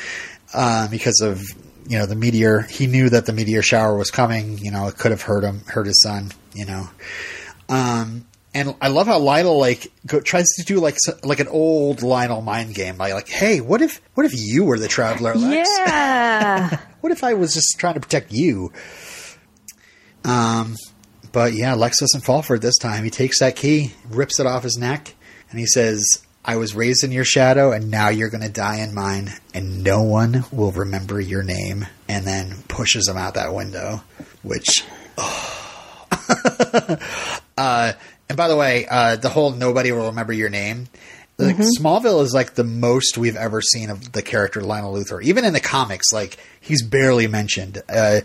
[0.55, 1.43] uh, because of
[1.91, 2.61] you know the meteor.
[2.63, 4.59] He knew that the meteor shower was coming.
[4.59, 6.31] You know, it could have hurt him, hurt his son.
[6.55, 6.89] You know,
[7.69, 12.03] um, and I love how Lionel like go, tries to do like like an old
[12.03, 15.69] Lionel mind game by like, hey, what if what if you were the Traveler, Lex?
[15.79, 16.81] Yeah.
[17.01, 18.73] what if I was just trying to protect you?
[20.25, 20.77] Um,
[21.33, 23.05] but yeah, Lex doesn't fall for it this time.
[23.05, 25.15] He takes that key, rips it off his neck,
[25.51, 26.05] and he says,
[26.45, 29.85] I was raised in your shadow, and now you're going to die in mine, and
[29.85, 31.87] no one will remember your name.
[32.09, 34.03] And then pushes him out that window,
[34.43, 34.85] which.
[37.57, 37.93] uh,
[38.29, 40.89] and by the way, uh, the whole nobody will remember your name.
[41.37, 45.23] Like Smallville is like the most we've ever seen of the character Lionel Luthor.
[45.23, 47.83] Even in the comics, like he's barely mentioned.
[47.89, 48.21] Uh,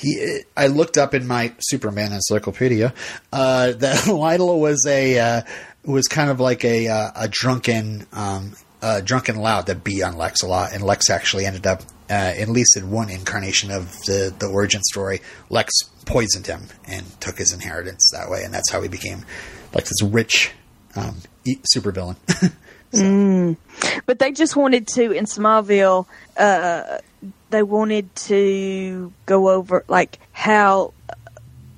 [0.00, 2.94] he, I looked up in my Superman encyclopedia
[3.32, 5.42] uh, that Lionel was a uh,
[5.84, 10.16] was kind of like a uh, a drunken um, uh, drunken loud that beat on
[10.16, 13.92] Lex a lot, and Lex actually ended up uh, at least in one incarnation of
[14.06, 15.20] the the origin story.
[15.50, 15.72] Lex
[16.06, 19.24] poisoned him and took his inheritance that way, and that's how he became
[19.74, 20.52] like this rich
[20.96, 21.16] um,
[21.74, 22.16] supervillain.
[24.06, 26.06] But they just wanted to in Smallville.
[27.50, 30.92] They wanted to go over like how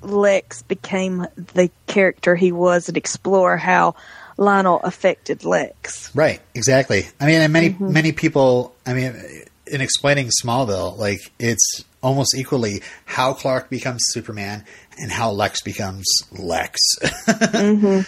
[0.02, 3.94] Lex became the character he was, and explore how
[4.36, 6.14] Lionel affected Lex.
[6.14, 7.06] Right, exactly.
[7.20, 8.74] I mean, and many many people.
[8.86, 9.14] I mean,
[9.66, 14.64] in explaining Smallville, like it's almost equally how Clark becomes Superman
[14.98, 16.78] and how Lex becomes Lex.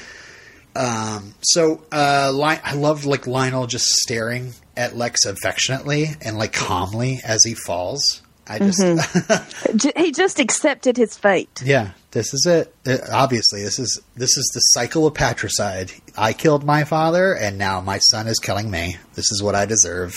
[0.77, 6.53] um, so uh, Li- I love like Lionel just staring at Lex affectionately and like
[6.53, 8.23] calmly as he falls.
[8.47, 8.81] I just,
[9.77, 11.63] J- He just accepted his fate.
[11.65, 12.75] yeah, this is it.
[12.87, 15.91] Uh, obviously, this is this is the cycle of patricide.
[16.17, 18.99] I killed my father, and now my son is killing me.
[19.15, 20.13] This is what I deserve.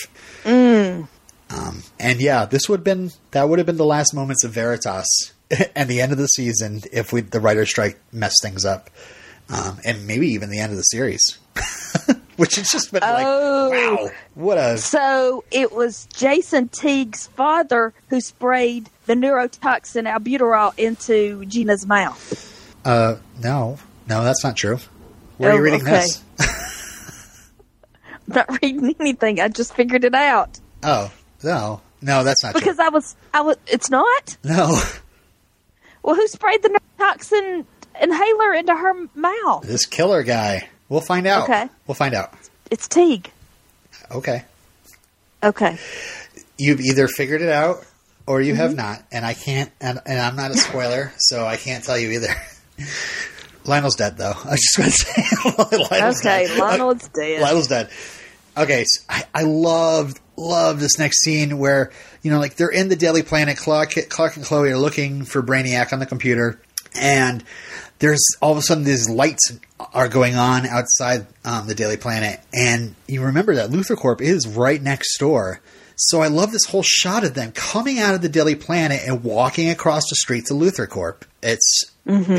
[1.49, 4.51] Um, and yeah, this would have been that would have been the last moments of
[4.51, 5.07] Veritas
[5.75, 8.89] and the end of the season if we the writer strike messed things up,
[9.49, 11.37] um, and maybe even the end of the series,
[12.37, 13.69] which has just been Oh.
[13.71, 20.73] like, wow, what a So it was Jason Teague's father who sprayed the neurotoxin albuterol
[20.77, 22.79] into Gina's mouth.
[22.85, 23.77] uh, no,
[24.07, 24.77] no, that's not true.
[25.37, 25.91] Where are you Oh, reading okay.
[26.01, 26.23] this?
[28.29, 29.39] I'm not reading anything.
[29.39, 31.11] I just figured it out Oh,
[31.43, 33.15] no, no, that's not because I was.
[33.33, 33.57] I was.
[33.67, 34.37] It's not.
[34.43, 34.79] No,
[36.03, 37.65] Well, who sprayed the neurotoxin
[37.99, 39.63] inhaler into her mouth?
[39.63, 40.69] this killer guy.
[40.89, 41.43] We'll find out.
[41.43, 41.67] Okay.
[41.85, 42.33] We'll find out.
[42.71, 43.29] It's Teague.
[44.11, 44.43] Okay.
[45.43, 45.77] Okay.
[46.57, 47.85] You've either figured it out
[48.25, 48.61] or you Mm-hmm.
[48.61, 49.71] have not, and I can't.
[49.81, 52.33] And, and I'm not a spoiler, so I can't tell you either.
[53.65, 54.31] Lionel's dead, though.
[54.45, 55.87] I was just going to say.
[55.91, 56.47] Lionel's Okay.
[56.47, 56.57] dead.
[56.59, 57.41] Lionel is dead.
[57.41, 57.89] Lionel's dead.
[58.57, 61.91] Okay, so I, I love love this next scene where
[62.23, 63.57] you know, like they're in the Daily Planet.
[63.57, 66.59] Clark, Clark and Chloe are looking for Brainiac on the computer,
[66.95, 67.43] and
[67.99, 69.57] there's all of a sudden these lights
[69.93, 74.47] are going on outside um, the Daily Planet, and you remember that Luthor Corp is
[74.47, 75.61] right next door.
[75.99, 79.23] So I love this whole shot of them coming out of the Daily Planet and
[79.23, 81.25] walking across the street to Luthor Corp.
[81.41, 81.85] It's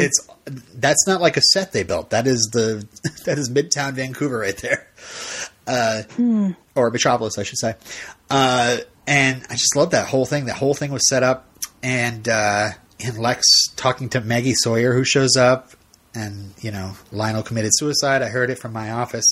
[0.00, 0.28] it's
[0.74, 2.10] that's not like a set they built.
[2.10, 2.86] That is the
[3.26, 4.86] that is Midtown Vancouver right there,
[5.66, 6.02] uh,
[6.76, 7.74] or Metropolis, I should say.
[8.30, 8.78] Uh,
[9.08, 10.44] and I just love that whole thing.
[10.46, 11.48] That whole thing was set up,
[11.82, 12.70] and uh,
[13.00, 13.44] and Lex
[13.76, 15.72] talking to Maggie Sawyer, who shows up,
[16.14, 18.22] and you know Lionel committed suicide.
[18.22, 19.26] I heard it from my office.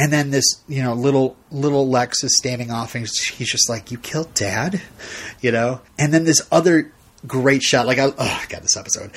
[0.00, 3.90] And then this, you know, little little Lex is standing off, and he's just like,
[3.90, 4.80] "You killed Dad,"
[5.40, 5.80] you know.
[5.98, 6.92] And then this other
[7.26, 9.10] great shot, like, I, oh, I got this episode.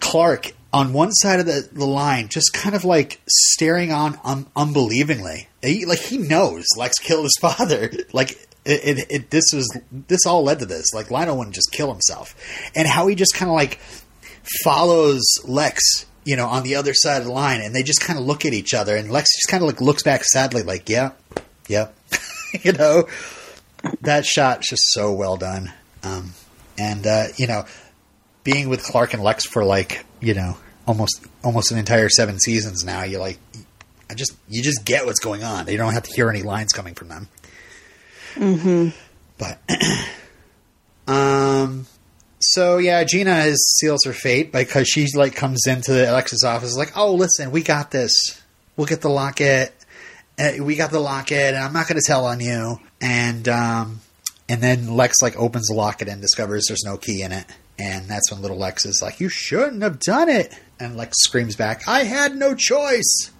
[0.00, 4.46] Clark on one side of the, the line, just kind of like staring on un-
[4.54, 5.48] unbelievingly.
[5.62, 7.90] He, like he knows Lex killed his father.
[8.12, 10.92] Like it, it, it, this was this all led to this.
[10.92, 12.34] Like Lionel wouldn't just kill himself,
[12.74, 13.80] and how he just kind of like
[14.62, 18.18] follows Lex, you know, on the other side of the line, and they just kind
[18.18, 20.88] of look at each other, and Lex just kind of like looks back sadly, like,
[20.88, 21.12] yeah,
[21.66, 21.88] yeah,
[22.62, 23.08] you know,
[24.02, 25.72] that shot's just so well done.
[26.02, 26.34] Um,
[26.76, 27.64] and uh, you know,
[28.44, 32.84] being with Clark and Lex for like you know almost almost an entire seven seasons
[32.84, 33.38] now, you like,
[34.10, 35.68] I just you just get what's going on.
[35.68, 37.28] You don't have to hear any lines coming from them.
[38.38, 38.88] Mm-hmm.
[39.38, 39.58] But
[41.12, 41.86] um.
[42.40, 46.96] So yeah, Gina is, seals her fate because she like comes into Alexa's office like,
[46.96, 48.40] "Oh, listen, we got this.
[48.76, 49.74] We'll get the locket.
[50.38, 54.00] Uh, we got the locket, and I'm not going to tell on you." And um,
[54.48, 57.44] and then Lex like opens the locket and discovers there's no key in it,
[57.78, 61.56] And that's when little Lex is like, "You shouldn't have done it." And Lex screams
[61.56, 63.30] back, "I had no choice."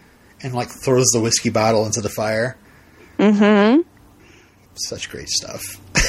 [0.43, 2.57] And like throws the whiskey bottle into the fire.
[3.19, 3.83] Mm-hmm.
[4.87, 5.63] Such great stuff.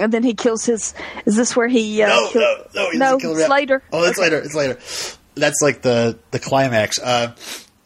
[0.00, 0.92] And then he kills his.
[1.24, 2.02] Is this where he?
[2.02, 2.40] Uh, no, kill-
[2.74, 3.82] no, no, no, kill it's later.
[3.92, 4.24] Oh, it's Okay.
[4.28, 4.38] later.
[4.44, 4.78] It's later.
[5.36, 6.98] That's like the the climax.
[6.98, 7.32] Uh,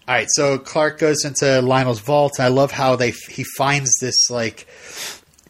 [0.08, 2.40] all right, so Clark goes into Lionel's vault.
[2.40, 4.66] I love how they he finds this like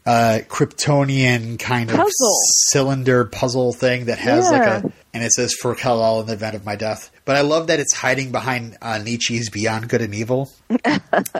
[0.04, 2.38] uh, Kryptonian kind of Puzzle.
[2.70, 6.56] cylinder puzzle thing that has like a and it says for Kal-El in the event
[6.56, 7.10] of my death.
[7.24, 10.50] But I love that it's hiding behind uh, Nietzsche's Beyond Good and Evil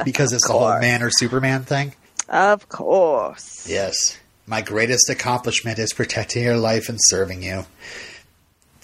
[0.05, 1.93] because it's the whole man or Superman thing.
[2.33, 3.69] Of course.
[3.69, 4.19] Yes.
[4.47, 7.67] My greatest accomplishment is protecting your life and serving you.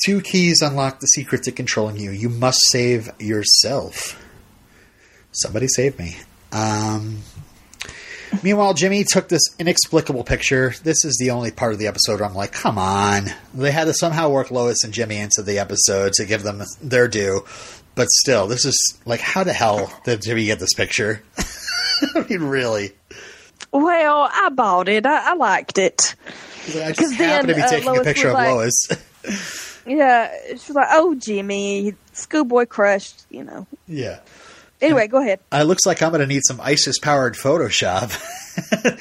[0.04, 2.10] Two keys unlock the secret to controlling you.
[2.10, 4.22] You must save yourself.
[5.32, 6.16] Somebody save me.
[6.52, 7.22] Um,
[8.42, 10.74] meanwhile, Jimmy took this inexplicable picture.
[10.84, 13.28] This is the only part of the episode where I'm like, come on.
[13.54, 17.08] They had to somehow work Lois and Jimmy into the episode to give them their
[17.08, 17.44] due.
[17.94, 21.22] But still, this is like, how the hell did Jimmy get this picture?
[22.14, 22.92] I mean, really.
[23.72, 25.04] Well, I bought it.
[25.06, 26.14] I, I liked it.
[26.68, 28.88] I 'Cause just happened to be then, uh, taking a picture of like- Lois.
[29.86, 33.66] Yeah, she's like, "Oh, Jimmy, schoolboy crushed." You know.
[33.86, 34.18] yeah.
[34.82, 35.40] Anyway, go ahead.
[35.50, 38.12] Uh, looks like I'm going to need some ISIS powered Photoshop.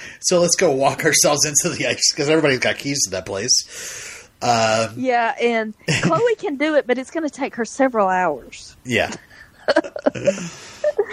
[0.21, 4.29] so let's go walk ourselves into the ice because everybody's got keys to that place.
[4.41, 5.73] Um, Yeah, and
[6.03, 8.77] Chloe can do it, but it's going to take her several hours.
[8.85, 9.13] yeah.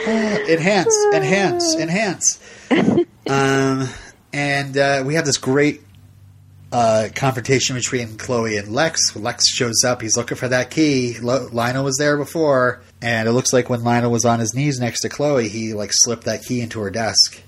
[0.06, 2.38] enhance, enhance, enhance.
[3.26, 3.88] Um,
[4.32, 5.82] and uh, we have this great
[6.72, 9.14] uh, confrontation between Chloe and Lex.
[9.16, 10.02] Lex shows up.
[10.02, 11.18] He's looking for that key.
[11.20, 14.80] Lo- Lionel was there before, and it looks like when Lionel was on his knees
[14.80, 17.40] next to Chloe, he like slipped that key into her desk.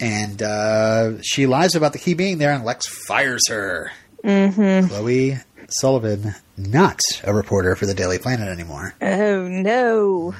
[0.00, 3.90] And uh, she lies about the key being there, and Lex fires her.
[4.22, 4.88] Mm-hmm.
[4.88, 8.94] Chloe Sullivan, not a reporter for the Daily Planet anymore.
[9.02, 10.34] Oh no!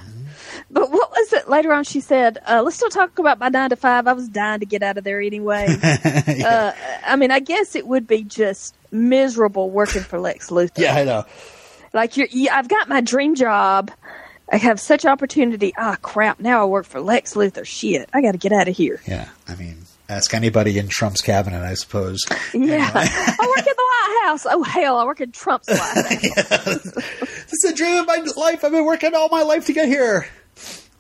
[0.74, 1.48] But what was it?
[1.48, 4.08] Later on, she said, uh, "Let's still talk about my nine to five.
[4.08, 5.68] I was dying to get out of there anyway."
[6.44, 6.72] uh,
[7.06, 10.78] I mean, I guess it would be just miserable working for Lex Luthor.
[10.78, 11.24] Yeah, I know.
[11.92, 13.92] Like you're, you, I've got my dream job.
[14.52, 15.72] I have such opportunity.
[15.78, 16.40] Ah, crap!
[16.40, 17.64] Now I work for Lex Luthor.
[17.64, 18.10] Shit!
[18.12, 19.00] I got to get out of here.
[19.06, 19.76] Yeah, I mean,
[20.08, 22.18] ask anybody in Trump's cabinet, I suppose.
[22.52, 24.44] Yeah, I work in the White House.
[24.50, 25.78] Oh hell, I work in Trump's White
[26.48, 26.82] House.
[26.82, 28.64] This is the dream of my life.
[28.64, 30.26] I've been working all my life to get here.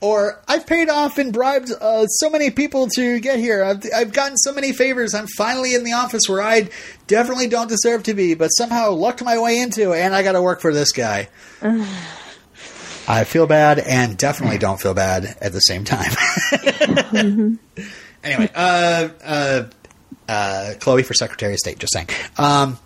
[0.04, 3.64] Or I've paid off and bribed uh, so many people to get here.
[3.64, 5.14] I've, I've gotten so many favors.
[5.14, 6.68] I'm finally in the office where I
[7.06, 10.42] definitely don't deserve to be, but somehow lucked my way into, and I got to
[10.42, 11.28] work for this guy.
[13.08, 16.12] I feel bad and definitely don't feel bad at the same time.
[18.24, 19.64] Anyway, uh, uh,
[20.26, 21.78] uh, Chloe for Secretary of State.
[21.78, 22.08] Just saying.
[22.38, 22.78] Um,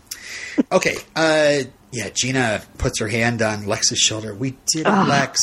[0.72, 0.96] okay.
[1.14, 1.58] Uh,
[1.92, 4.34] yeah, Gina puts her hand on Lex's shoulder.
[4.34, 5.38] We did it, Lex.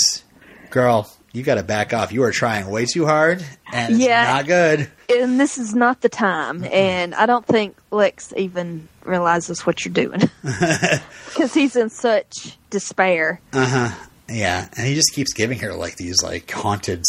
[0.69, 2.11] Girl, you got to back off.
[2.11, 4.23] You are trying way too hard, and it's Yeah.
[4.33, 4.89] not good.
[5.09, 6.63] and this is not the time.
[6.71, 13.39] And I don't think Lex even realizes what you're doing because he's in such despair.
[13.53, 14.05] Uh huh.
[14.27, 17.03] Yeah, and he just keeps giving her like these like haunted,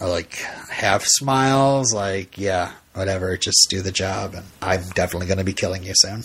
[0.00, 0.34] uh, like
[0.70, 1.94] half smiles.
[1.94, 5.92] Like, yeah, whatever, just do the job, and I'm definitely going to be killing you
[5.96, 6.22] soon.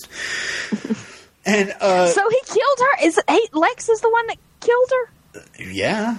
[1.45, 3.05] and uh, So he killed her.
[3.07, 5.63] Is it, he, Lex is the one that killed her?
[5.71, 6.17] yeah,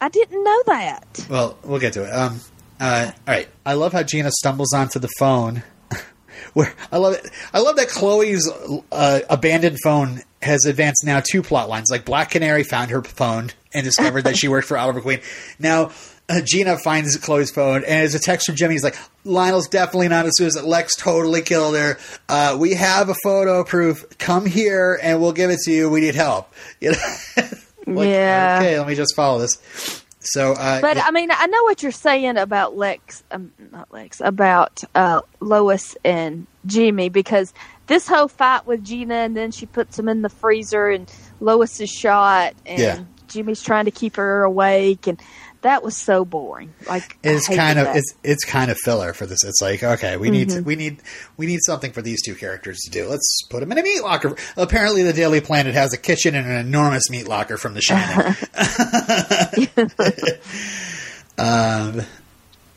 [0.00, 1.26] I didn't know that.
[1.30, 2.10] Well, we'll get to it.
[2.10, 2.40] Um,
[2.78, 3.48] uh, all right.
[3.64, 5.62] I love how Gina stumbles onto the phone.
[6.52, 7.30] Where I love it.
[7.52, 8.50] I love that Chloe's
[8.92, 11.90] uh, abandoned phone has advanced now two plot lines.
[11.90, 15.20] Like Black Canary found her phone and discovered that she worked for Oliver Queen.
[15.58, 15.92] Now
[16.28, 18.74] uh, Gina finds Chloe's phone and it's a text from Jimmy.
[18.74, 20.64] He's like, "Lionel's definitely not as a suicide.
[20.64, 21.98] Lex totally killed her.
[22.28, 24.04] Uh, we have a photo proof.
[24.18, 25.88] Come here and we'll give it to you.
[25.88, 27.48] We need help." You know?
[27.86, 28.58] Like, Yeah.
[28.60, 30.02] Okay, let me just follow this.
[30.20, 30.98] So, uh, But.
[30.98, 35.96] I mean, I know what you're saying about Lex, um, not Lex, about uh, Lois
[36.04, 37.54] and Jimmy because
[37.86, 41.08] this whole fight with Gina and then she puts him in the freezer and
[41.38, 43.04] Lois is shot and Yeah.
[43.28, 45.20] Jimmy's trying to keep her awake and
[45.62, 46.72] that was so boring.
[46.88, 47.96] Like it's kind of that.
[47.96, 49.42] it's it's kind of filler for this.
[49.44, 50.58] It's like okay, we need Mm-hmm.
[50.58, 50.98] to, we need
[51.36, 53.08] we need something for these two characters to do.
[53.08, 54.36] Let's put them in a meat locker.
[54.56, 58.36] Apparently, the Daily Planet has a kitchen and an enormous meat locker from The Shining.
[61.38, 62.02] um,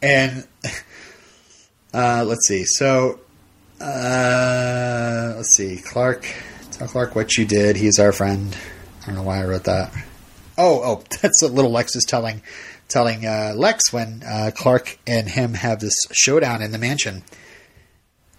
[0.01, 0.47] and
[1.93, 2.63] uh, let's see.
[2.65, 3.19] So
[3.81, 5.77] uh, let's see.
[5.77, 6.25] Clark,
[6.71, 7.75] tell Clark what you did.
[7.75, 8.55] He's our friend.
[9.03, 9.91] I don't know why I wrote that.
[10.59, 12.43] Oh, oh, that's what little Lex is telling
[12.87, 17.23] telling uh, Lex when uh, Clark and him have this showdown in the mansion.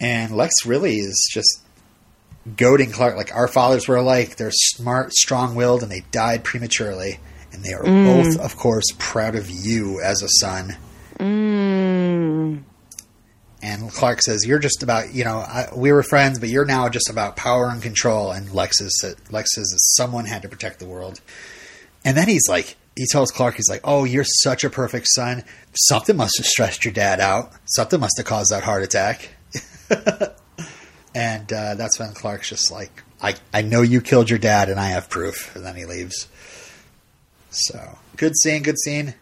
[0.00, 1.62] And Lex really is just
[2.56, 4.36] goading Clark like our fathers were alike.
[4.36, 7.20] They're smart, strong-willed, and they died prematurely.
[7.52, 10.76] And they are both, of course, proud of you as a son.
[11.18, 12.62] Mm.
[13.62, 16.88] And Clark says, "You're just about you know I, we were friends, but you're now
[16.88, 20.78] just about power and control." And Lex says, "Lex says that someone had to protect
[20.78, 21.20] the world."
[22.04, 25.44] And then he's like, he tells Clark, he's like, "Oh, you're such a perfect son.
[25.74, 27.52] Something must have stressed your dad out.
[27.64, 29.30] Something must have caused that heart attack."
[31.14, 34.78] and uh, that's when Clark's just like, "I I know you killed your dad, and
[34.78, 36.28] I have proof." And then he leaves.
[37.50, 39.14] So good scene, good scene.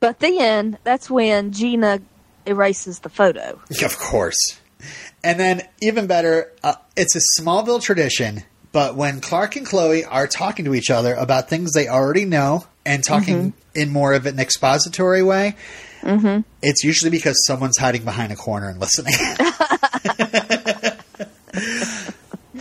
[0.00, 2.00] But then that's when Gina
[2.46, 3.60] erases the photo.
[3.84, 4.58] Of course.
[5.24, 10.26] And then, even better, uh, it's a Smallville tradition, but when Clark and Chloe are
[10.26, 14.38] talking to each other about things they already know and talking in more of an
[14.38, 15.56] expository way,
[16.62, 19.14] it's usually because someone's hiding behind a corner and listening.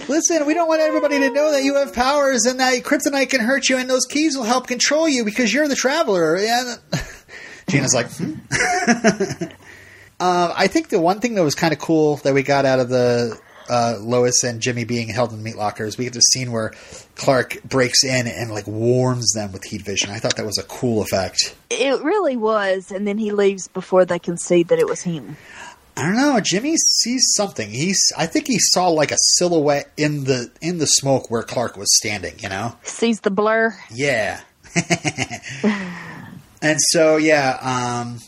[0.07, 3.41] Listen, we don't want everybody to know that you have powers and that kryptonite can
[3.41, 6.37] hurt you and those keys will help control you because you're the traveler.
[6.37, 6.75] Yeah.
[7.67, 8.35] Gina's like, hmm?
[10.17, 12.79] Uh, I think the one thing that was kind of cool that we got out
[12.79, 13.37] of the
[13.69, 16.73] uh, Lois and Jimmy being held in meat lockers, we get the scene where
[17.15, 20.09] Clark breaks in and like warms them with heat vision.
[20.11, 21.55] I thought that was a cool effect.
[21.69, 25.37] It really was, and then he leaves before they can see that it was him.
[25.97, 26.39] I don't know.
[26.41, 27.69] Jimmy sees something.
[27.69, 27.99] He's.
[28.17, 31.95] I think he saw like a silhouette in the in the smoke where Clark was
[31.95, 32.37] standing.
[32.39, 32.75] You know.
[32.83, 33.75] Sees the blur.
[33.93, 34.41] Yeah.
[36.61, 38.19] and so yeah, um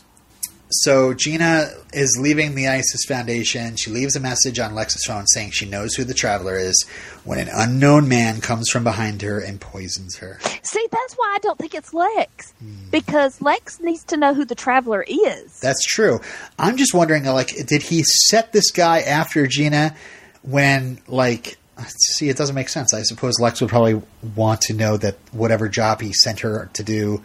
[0.70, 3.76] so Gina is leaving the ISIS Foundation.
[3.76, 6.86] She leaves a message on Lex's phone saying she knows who the traveler is
[7.24, 10.38] when an unknown man comes from behind her and poisons her.
[10.62, 12.52] See, that's why I don't think it's Lex.
[12.90, 15.58] Because Lex needs to know who the traveler is.
[15.60, 16.20] That's true.
[16.58, 19.94] I'm just wondering like did he set this guy after Gina
[20.42, 22.92] when like see it doesn't make sense.
[22.92, 24.02] I suppose Lex would probably
[24.36, 27.22] want to know that whatever job he sent her to do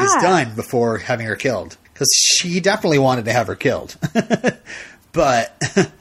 [0.00, 1.76] is done before having her killed.
[1.96, 3.96] Because she definitely wanted to have her killed.
[5.12, 5.62] but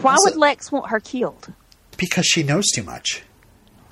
[0.00, 1.52] Why Also- would Lex want her killed?
[1.96, 3.24] because she knows too much.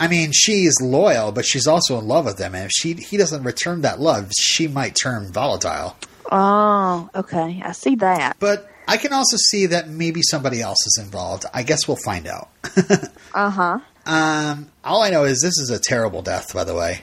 [0.01, 2.55] I mean, she's loyal, but she's also in love with him.
[2.55, 5.97] And if she he doesn't return that love, she might turn volatile.
[6.30, 7.60] Oh, okay.
[7.64, 8.36] I see that.
[8.39, 11.44] But I can also see that maybe somebody else is involved.
[11.52, 12.48] I guess we'll find out.
[13.35, 13.78] Uh huh.
[14.06, 17.02] um, all I know is this is a terrible death, by the way.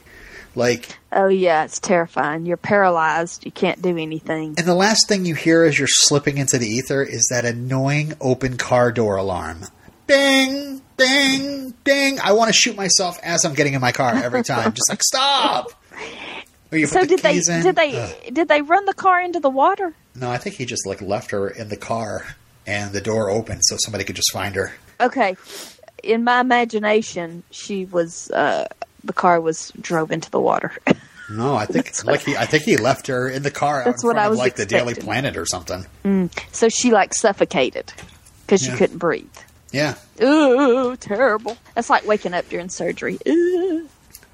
[0.55, 2.45] Like, Oh, yeah, it's terrifying.
[2.45, 3.45] You're paralyzed.
[3.45, 4.55] You can't do anything.
[4.57, 8.13] and the last thing you hear as you're slipping into the ether is that annoying
[8.21, 9.65] open car door alarm.
[10.07, 12.19] Ding, ding, ding.
[12.19, 14.71] I want to shoot myself as I'm getting in my car every time.
[14.73, 15.71] Just like, stop!
[16.87, 17.63] So did they keys in.
[17.63, 19.93] did they did they run the car into the water?
[20.13, 22.35] No, I think he just like left her in the car
[22.67, 24.73] and the door open so somebody could just find her.
[24.99, 25.37] Okay.
[26.03, 28.67] In my imagination, she was uh
[29.05, 30.73] the car was drove into the water.
[31.27, 34.15] No, I think like he, I think he left her in the car That's what
[34.15, 34.93] I of was like the Daily.
[34.93, 35.83] Planet or something.
[36.03, 36.29] Mm.
[36.53, 37.91] so she like suffocated
[38.45, 39.35] because she couldn't breathe.
[39.71, 39.95] Yeah.
[40.21, 41.57] Ooh, terrible.
[41.73, 43.17] That's like waking up during surgery.
[43.27, 43.89] Ooh.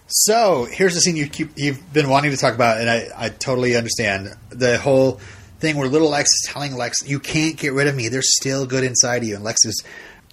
[0.08, 3.30] So here's the scene you keep you've been wanting to talk about, and I, I
[3.30, 5.22] totally understand the whole
[5.60, 8.10] thing where little Lex is telling Lex, "You can't get rid of me.
[8.10, 9.82] There's still good inside of you." And Lex is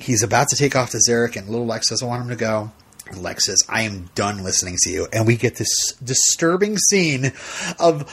[0.01, 2.73] he's about to take off to Zarek, and little Lex doesn't want him to go.
[3.17, 7.33] Lex says, "I am done listening to you," and we get this disturbing scene
[7.79, 8.11] of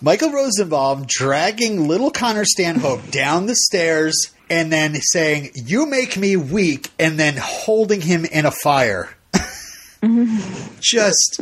[0.00, 4.14] Michael Rosenbaum dragging little Connor Stanhope down the stairs.
[4.48, 9.10] And then saying, You make me weak, and then holding him in a fire
[10.80, 11.40] just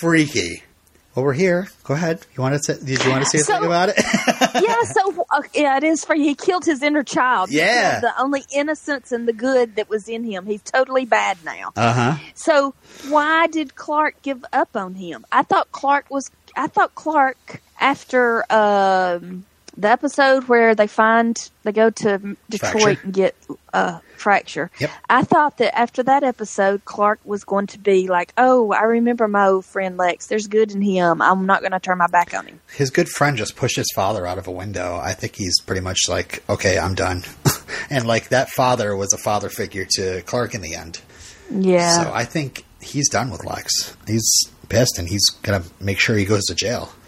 [0.00, 0.64] freaky.
[1.14, 1.68] Well, we're here.
[1.84, 2.24] Go ahead.
[2.36, 2.74] You want to?
[2.74, 3.96] Did you want to say So- something about it?
[4.62, 7.50] yeah, so uh, yeah, it is for he killed his inner child.
[7.50, 7.98] Yeah.
[8.00, 10.46] the only innocence and the good that was in him.
[10.46, 11.72] He's totally bad now.
[11.76, 12.24] Uh huh.
[12.34, 12.74] So
[13.08, 15.26] why did Clark give up on him?
[15.32, 16.30] I thought Clark was.
[16.56, 19.44] I thought Clark after um,
[19.76, 23.00] the episode where they find they go to Detroit Fracture.
[23.04, 23.34] and get
[23.72, 24.70] uh, fracture.
[24.78, 24.90] Yep.
[25.08, 29.26] I thought that after that episode, Clark was going to be like, "Oh, I remember
[29.26, 30.26] my old friend Lex.
[30.26, 31.20] There's good in him.
[31.20, 33.90] I'm not going to turn my back on him." His good friend just pushed his
[33.94, 35.00] father out of a window.
[35.02, 37.24] I think he's pretty much like, okay, I'm done.
[37.90, 41.00] and like that father was a father figure to Clark in the end.
[41.50, 42.04] Yeah.
[42.04, 43.96] So I think he's done with Lex.
[44.06, 44.28] He's
[44.68, 46.92] pissed, and he's gonna make sure he goes to jail.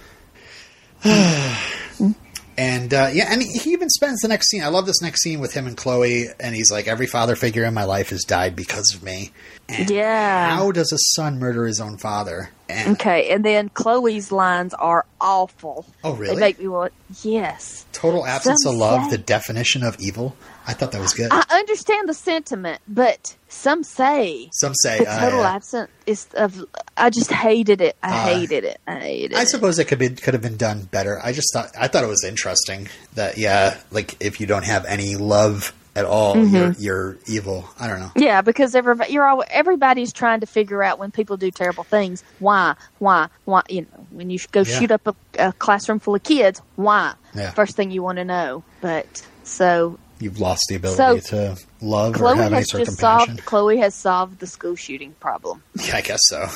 [1.98, 2.31] Mm-hmm.
[2.56, 4.62] And uh, yeah, and he even spends the next scene.
[4.62, 7.64] I love this next scene with him and Chloe, and he's like, "Every father figure
[7.64, 9.32] in my life has died because of me."
[9.68, 10.56] And Yeah.
[10.56, 12.50] How does a son murder his own father?
[12.68, 15.86] And, Okay, and then Chloe's lines are awful.
[16.04, 16.34] Oh, really?
[16.34, 16.92] They make me want.
[17.22, 20.34] Yes, Total absence Some of love, say- the definition of evil.
[20.66, 21.28] I thought that was good.
[21.32, 24.98] I understand the sentiment, but some say Some say.
[24.98, 25.54] the uh, total yeah.
[25.54, 26.64] absence is of.
[26.96, 27.96] I just hated it.
[28.02, 28.80] I Uh, hated it.
[28.86, 29.38] I hated it.
[29.38, 31.20] I suppose it could be could have been done better.
[31.22, 34.84] I just thought I thought it was interesting that yeah, like if you don't have
[34.86, 36.54] any love at all, Mm-hmm.
[36.56, 37.68] you're you're evil.
[37.78, 38.10] I don't know.
[38.16, 42.24] Yeah, because everybody, you're all, everybody's trying to figure out when people do terrible things,
[42.38, 43.60] why, why, why.
[43.68, 44.78] You know, when you go Yeah.
[44.78, 47.12] shoot up a, a classroom full of kids, why?
[47.34, 47.50] Yeah.
[47.50, 48.64] First thing you want to know.
[48.80, 53.26] But so You've lost the ability to love or have any sort of compassion.
[53.36, 53.44] solved.
[53.44, 55.62] Chloe has solved the school shooting problem.
[55.84, 56.46] Yeah, I guess so.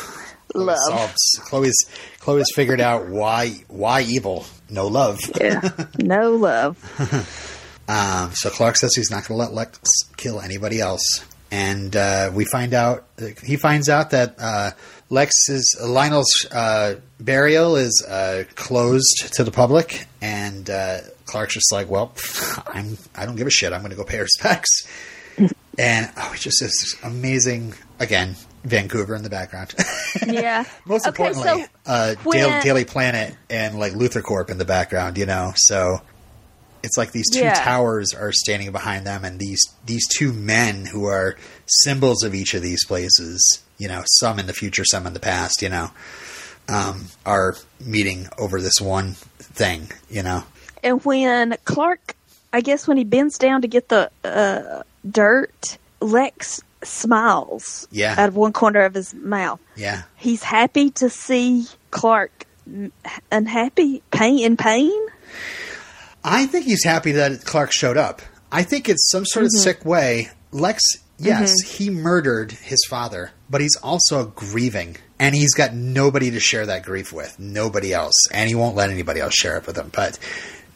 [0.53, 0.79] Chloe Love.
[0.87, 1.41] solves.
[1.45, 1.77] Chloe's
[2.21, 5.19] Chloe's figured out why why evil, no love.
[5.41, 5.69] Yeah,
[5.99, 6.79] no love.
[7.89, 9.79] Um, so Clark says he's not going to let Lex
[10.17, 13.07] kill anybody else, and uh, we find out
[13.45, 14.73] he finds out that uh,
[15.09, 21.89] Lex's Lionel's uh, burial is uh, closed to the public, and uh, Clark's just like,
[21.89, 22.13] "Well,
[22.67, 23.73] I'm I don't give a shit.
[23.73, 24.89] I'm going to go pay respects."
[25.79, 28.37] and oh, it just is amazing again.
[28.65, 29.75] Vancouver in the background.
[30.27, 30.65] Yeah.
[30.87, 34.65] Most Okay, importantly, so uh, when- Daily, Daily Planet and like Luthor Corp in the
[34.65, 35.53] background, you know.
[35.55, 36.01] So
[36.83, 37.53] it's like these two Yeah.
[37.53, 42.55] towers are standing behind them, and these these two men who are symbols of each
[42.55, 43.63] of these places.
[43.79, 45.63] You know, some in the future, some in the past.
[45.63, 45.91] You know,
[46.69, 49.91] um, are meeting over this one thing.
[50.11, 50.45] You know,
[50.83, 52.15] And when Clark,
[52.53, 58.15] I guess when he bends down to get the uh, dirt, Lex smiles Yeah.
[58.19, 59.61] out of one corner of his mouth.
[59.77, 62.45] yeah, He's happy to see Clark
[63.33, 64.93] unhappy, pain in pain.
[66.25, 68.21] I think he's happy that Clark showed up.
[68.51, 69.57] I think it's some sort Mm-hmm.
[69.57, 70.31] of sick way.
[70.53, 70.83] Lex,
[71.19, 74.97] yes, he murdered his father, but he's also grieving.
[75.19, 77.39] And he's got nobody to share that grief with.
[77.39, 78.15] Nobody else.
[78.31, 79.91] And he won't let anybody else share it with him.
[79.95, 80.19] But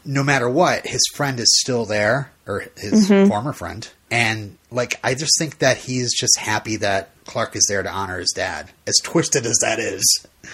[0.03, 3.29] no matter what, his friend is still there, or his Mm-hmm.
[3.29, 3.87] former friend.
[4.09, 8.19] And, like, I just think that he's just happy that Clark is there to honor
[8.19, 10.03] his dad, as twisted as that is.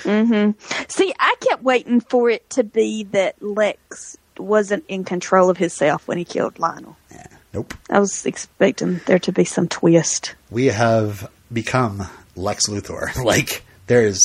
[0.03, 0.51] Mm-hmm.
[0.89, 6.07] See, I kept waiting for it to be that Lex wasn't in control of himself
[6.07, 6.97] when he killed Lionel.
[7.09, 7.27] Yeah.
[7.53, 7.73] Nope.
[7.89, 10.35] I was expecting there to be some twist.
[10.51, 13.15] we have become Lex Luthor.
[13.23, 14.19] Like there's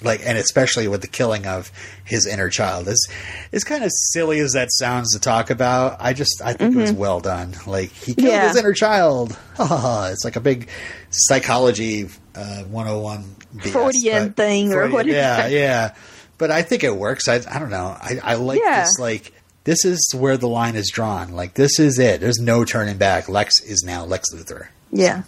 [0.00, 1.72] like, and especially with the killing of
[2.04, 3.04] his inner child, as
[3.52, 6.78] as kind of silly as that sounds to talk about, I just I think it
[6.78, 7.54] was well done.
[7.66, 8.46] Like he killed Yeah.
[8.48, 9.36] his inner child.
[9.58, 10.68] it's like a big
[11.10, 13.24] psychology uh, 101
[13.56, 15.16] BS, Freudian thing or Freudian- whatever.
[15.16, 15.94] Yeah, yeah.
[16.38, 17.26] But I think it works.
[17.28, 17.96] I I don't know.
[18.00, 18.82] I I like Yeah.
[18.84, 19.32] this like.
[19.64, 21.32] This is where the line is drawn.
[21.32, 22.20] Like this is it.
[22.22, 23.28] There's no turning back.
[23.28, 24.68] Lex is now Lex Luthor.
[24.90, 25.24] Yeah,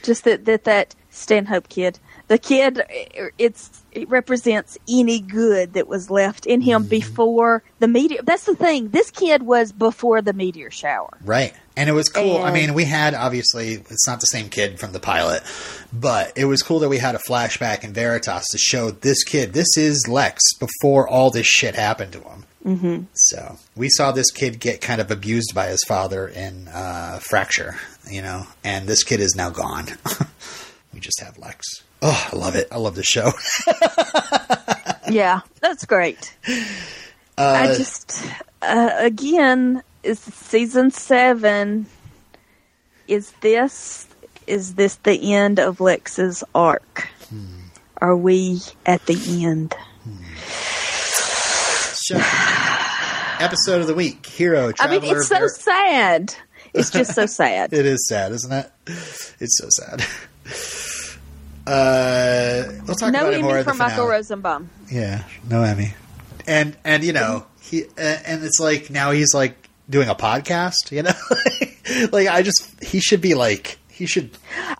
[0.00, 1.98] just that that that Stanhope kid,
[2.28, 2.82] the kid,
[3.38, 6.90] it's it represents any good that was left in him mm-hmm.
[6.90, 8.20] before the meteor.
[8.22, 8.90] That's the thing.
[8.90, 11.18] This kid was before the meteor shower.
[11.24, 11.52] Right.
[11.76, 12.38] And it was cool.
[12.38, 15.42] I mean, we had obviously it's not the same kid from the pilot,
[15.92, 19.52] but it was cool that we had a flashback in Veritas to show this kid.
[19.52, 22.44] This is Lex before all this shit happened to him.
[22.64, 23.04] Mm-hmm.
[23.14, 27.76] So we saw this kid get kind of abused by his father in uh, Fracture,
[28.10, 29.86] you know, and this kid is now gone.
[30.94, 31.66] we just have Lex.
[32.02, 32.68] Oh, I love it.
[32.70, 33.32] I love the show.
[35.10, 36.36] Yeah, that's great.
[37.36, 38.22] I just
[38.62, 41.86] uh, again is season seven.
[43.08, 44.06] Is this
[44.46, 47.08] is this the end of Lex's arc?
[47.96, 49.74] Are we at the end?
[52.10, 53.44] Show.
[53.44, 54.26] Episode of the week.
[54.26, 56.34] Hero, I mean, it's so sad.
[56.74, 57.72] It's just so sad.
[57.72, 58.70] It is sad, isn't it?
[58.86, 60.04] It's so sad.
[61.66, 64.06] Uh, we'll talk no about it more Emmy at the for Michael.
[64.06, 64.70] Rosenbaum.
[64.90, 65.94] Yeah, no Emmy.
[66.46, 70.90] And and you know he uh, and it's like now he's like doing a podcast.
[70.90, 74.30] You know, like I just he should be like he should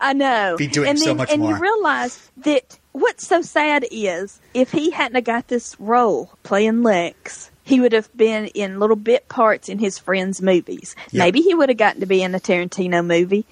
[0.01, 0.57] I know.
[0.59, 1.53] Be doing and so then, much and more.
[1.53, 7.51] you realize that what's so sad is if he hadn't got this role playing Lex,
[7.65, 10.95] he would have been in little bit parts in his friends' movies.
[10.97, 11.07] Yep.
[11.07, 11.19] Mm-hmm.
[11.19, 13.47] Maybe he would have gotten to be in a Tarantino movie.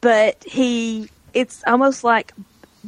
[0.00, 2.32] But he it's almost like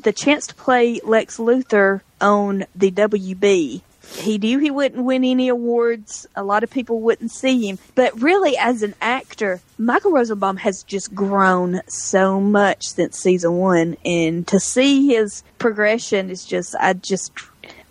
[0.00, 3.82] the chance to play Lex Luthor on the WB.
[4.14, 6.26] He knew he wouldn't win any awards.
[6.36, 7.78] A lot of people wouldn't see him.
[7.94, 13.96] But really, as an actor, Michael Rosenbaum has just grown so much since season one.
[14.04, 17.32] And to see his progression is just, I just,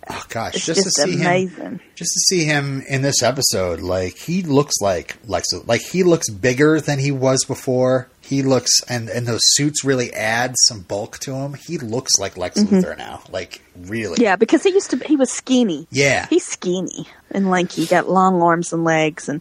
[0.08, 1.80] Oh gosh, It's just, just, to see him, amazing.
[1.96, 6.30] just to see him in this episode, like he looks like Lex, like he looks
[6.30, 8.08] bigger than he was before.
[8.26, 11.54] He looks, and and those suits really add some bulk to him.
[11.54, 14.14] He looks like Lex Luthor now, like really.
[14.14, 14.22] Mm-hmm.
[14.22, 14.98] Yeah, because he used to.
[14.98, 15.86] He was skinny.
[15.90, 17.86] yeah, He's skinny and lanky.
[17.86, 19.40] Got long arms and legs, and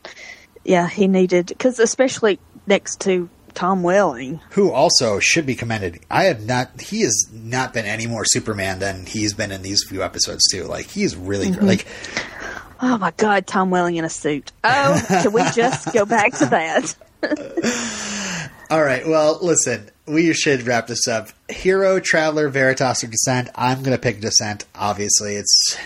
[0.64, 4.40] yeah, he needed because especially next to Tom Welling.
[4.52, 6.00] who also should be commended.
[6.12, 6.82] I have not.
[6.82, 10.66] He has not been any more Superman than he's been in these few episodes too.
[10.66, 11.66] Like he's really Mm-hmm.
[11.66, 11.88] like
[12.82, 14.52] Oh my God, Tom Welling in a suit.
[14.64, 16.96] Oh, can we just go back to that?
[18.70, 19.08] All right.
[19.08, 21.30] Well, listen, we should wrap this up.
[21.50, 23.50] Hero, Traveler, Veritas, or Descent.
[23.56, 24.66] I'm going to pick Descent.
[24.74, 25.78] Obviously, it's.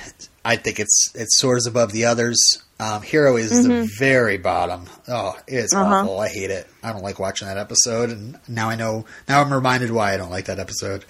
[0.45, 2.39] I think it's it soars above the others.
[2.79, 4.85] Um, Hero is the very bottom.
[5.09, 5.95] Oh, it's Uh-huh.
[5.95, 6.19] awful.
[6.21, 6.65] I hate it.
[6.81, 9.05] I don't like watching that episode, and now I know.
[9.27, 11.03] Now I'm reminded why I don't like that episode.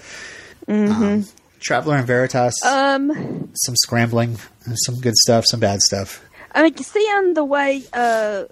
[0.68, 1.26] Um,
[1.60, 4.38] Traveler and Veritas, Um, some scrambling,
[4.86, 6.24] some good stuff, some bad stuff.
[6.52, 8.46] I mean, seeing the way uh,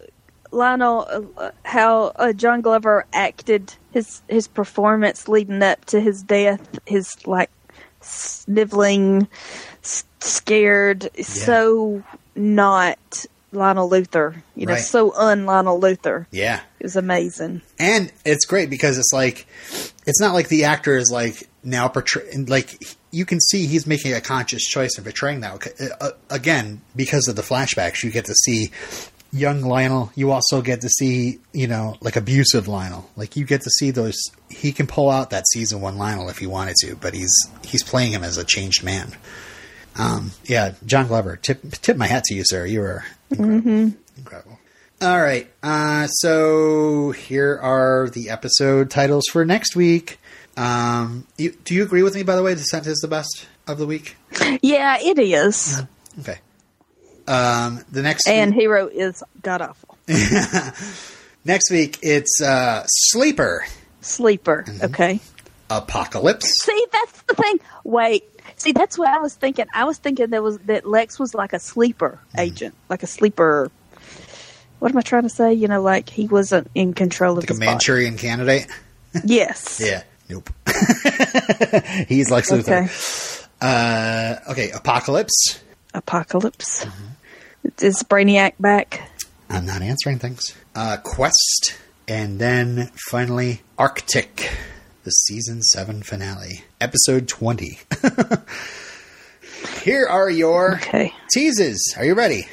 [0.51, 6.79] Lionel, uh, how uh, John Glover acted his his performance leading up to his death,
[6.85, 7.49] his like
[8.01, 9.27] sniveling,
[9.83, 12.03] s- scared, so
[12.35, 14.35] not Lionel Luthor.
[14.55, 14.81] You know, Right.
[14.81, 16.25] so un Lionel Luthor.
[16.31, 17.61] Yeah, It was amazing.
[17.79, 19.47] and it's great because it's like
[20.05, 24.13] it's not like the actor is like now portraying like you can see he's making
[24.13, 25.67] a conscious choice in portraying that
[26.01, 28.71] uh, again because of the flashbacks you get to see
[29.31, 33.61] young lionel you also get to see you know like abusive lionel like you get
[33.61, 34.17] to see those
[34.49, 37.83] he can pull out that season one lionel if he wanted to but he's he's
[37.83, 39.11] playing him as a changed man
[39.97, 44.59] um yeah john glover tip tip my hat to you sir you were incredible, incredible.
[45.01, 45.47] All right.
[45.61, 50.19] Uh, so here are the episode titles for next week.
[50.55, 52.55] Um, you, do you agree with me, by the way?
[52.55, 54.15] Descent is the best of the week.
[54.63, 55.83] Yeah, it is.
[56.19, 56.39] Okay.
[57.27, 59.97] Um, the next And week, Hero is god awful.
[61.45, 63.65] next week it's uh, Sleeper
[64.01, 64.63] Sleeper.
[64.67, 64.85] Mm-hmm.
[64.85, 65.19] Okay.
[65.69, 66.49] Apocalypse.
[66.63, 67.59] See, that's the thing.
[67.83, 68.23] Wait.
[68.55, 69.65] See, that's what I was thinking.
[69.73, 72.39] I was thinking that was that Lex was like a sleeper Mm-hmm.
[72.39, 73.69] agent, like a sleeper.
[74.79, 75.53] What am I trying to say?
[75.53, 77.71] You know, like he wasn't in control of Like a his body.
[77.71, 78.67] Manchurian candidate.
[79.25, 79.81] Yes.
[79.83, 80.03] Yeah.
[80.29, 80.49] Nope.
[82.07, 82.83] He's Lex Luthor.
[82.83, 82.87] Okay.
[83.59, 84.69] Uh, okay.
[84.71, 85.59] Apocalypse.
[85.95, 86.85] Apocalypse.
[86.85, 87.05] Mm-hmm.
[87.81, 89.09] Is Brainiac back?
[89.49, 90.55] I'm not answering things.
[90.75, 91.75] Uh, Quest,
[92.07, 94.49] and then finally Arctic,
[95.03, 97.79] the season seven finale, episode twenty.
[99.81, 101.13] Here are your Okay.
[101.31, 101.93] teases.
[101.97, 102.47] Are you ready?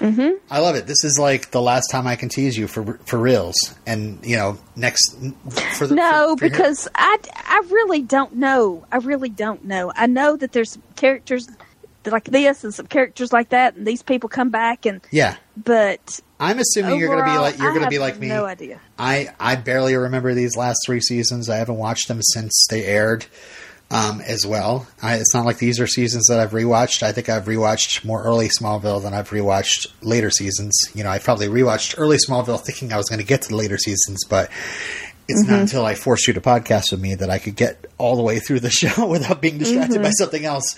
[0.00, 0.36] Mm-hmm.
[0.50, 0.86] I love it.
[0.86, 4.36] This is like the last time I can tease you for for reals, and you
[4.36, 5.16] know, next
[5.76, 8.86] for the No, for- for because I, I really don't know.
[8.92, 9.92] I really don't know.
[9.96, 11.48] I know that there's characters
[12.06, 16.20] like this and some characters like that, and these people come back, and yeah, but
[16.40, 18.28] I'm assuming you're going to be like you're I going to be like me.
[18.28, 18.80] No idea.
[18.98, 21.48] I I barely remember these last three seasons.
[21.48, 23.26] I haven't watched them since they aired
[23.90, 24.86] um, as well.
[25.02, 27.02] I, it's not like these are seasons that I've rewatched.
[27.02, 30.78] I think I've rewatched more early Smallville than I've rewatched later seasons.
[30.94, 33.56] You know, I probably rewatched early Smallville thinking I was going to get to the
[33.56, 34.50] later seasons, but
[35.28, 38.16] it's not until I forced you to podcast with me that I could get all
[38.16, 40.76] the way through the show without being distracted by something else.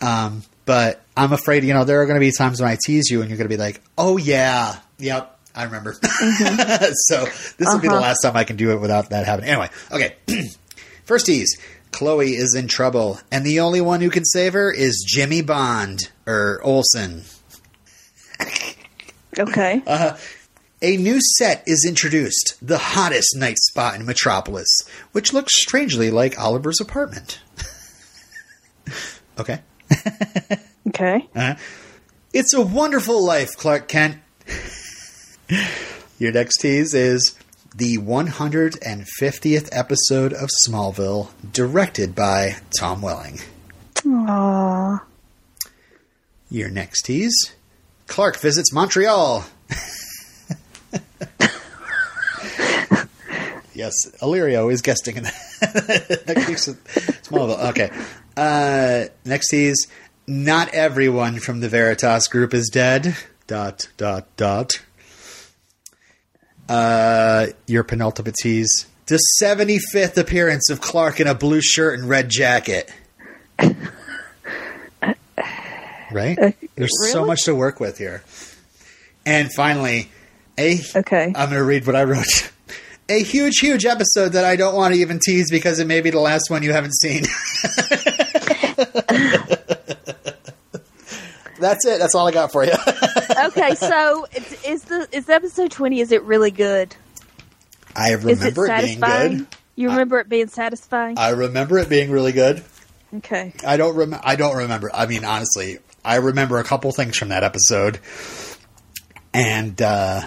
[0.00, 3.08] Um, but I'm afraid, you know, there are going to be times when I tease
[3.10, 5.92] you and you're going to be like, oh, yeah, yep, I remember.
[6.02, 8.00] so this will be the Uh-huh.
[8.00, 9.50] last time I can do it without that happening.
[9.50, 10.16] Anyway, okay.
[11.04, 11.56] First tease
[11.92, 16.10] Chloe is in trouble, and the only one who can save her is Jimmy Bond,
[16.26, 17.22] or Olsen.
[19.38, 19.82] Okay.
[20.82, 24.66] A new set is introduced, the hottest night spot in Metropolis,
[25.12, 27.38] which looks strangely like Oliver's apartment.
[29.38, 29.60] okay.
[30.88, 31.26] Okay.
[31.34, 31.56] Uh-huh.
[32.32, 34.18] It's a wonderful life, Clark Kent.
[36.18, 37.36] Your next tease is
[37.74, 43.40] the 150th episode of Smallville, directed by Tom Welling.
[43.96, 45.00] Aww.
[46.50, 47.52] Your next tease
[48.06, 49.44] Clark visits Montreal.
[53.74, 53.92] yes,
[54.22, 55.24] Illyrio is guesting in
[55.64, 57.70] next week's Smallville.
[57.70, 57.90] Okay.
[58.36, 59.86] Uh, next tease
[60.26, 63.16] Not everyone from the Veritas group is dead.
[63.46, 64.72] Dot, dot, dot.
[66.68, 68.86] Uh, your penultimate tease.
[69.06, 72.92] The 75th appearance of Clark in a blue shirt and red jacket.
[76.12, 76.56] Right?
[76.74, 78.22] There's so much to work with here.
[79.24, 80.10] And finally,
[80.58, 81.26] a Okay.
[81.26, 82.50] I'm going to read what I wrote.
[83.08, 86.10] A huge, huge episode that I don't want to even tease because it may be
[86.10, 87.24] the last one you haven't seen.
[91.58, 91.98] That's it.
[91.98, 92.72] That's all I got for you.
[93.46, 94.26] okay, so
[94.66, 96.00] is the is episode twenty?
[96.00, 96.94] Is it really good?
[97.94, 99.46] I Is it remember it being good.
[99.74, 101.18] You remember it being satisfying?
[101.18, 102.62] I remember it being really good.
[103.16, 103.54] okay.
[103.66, 104.90] I don't rem- I don't remember.
[104.92, 108.00] I mean, honestly, I remember a couple things from that episode,
[109.32, 110.22] and uh,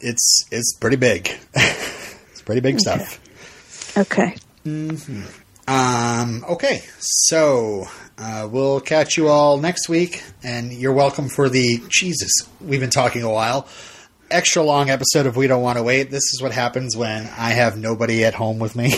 [0.00, 1.30] it's it's pretty big.
[1.54, 3.20] it's pretty big stuff.
[3.96, 4.36] Okay.
[5.66, 7.86] Um, okay, so
[8.18, 12.30] uh, we'll catch you all next week, and you're welcome for the Jesus.
[12.60, 13.66] We've been talking a while.
[14.30, 16.10] Extra long episode of We Don't Want to Wait.
[16.10, 18.94] This is what happens when I have nobody at home with me.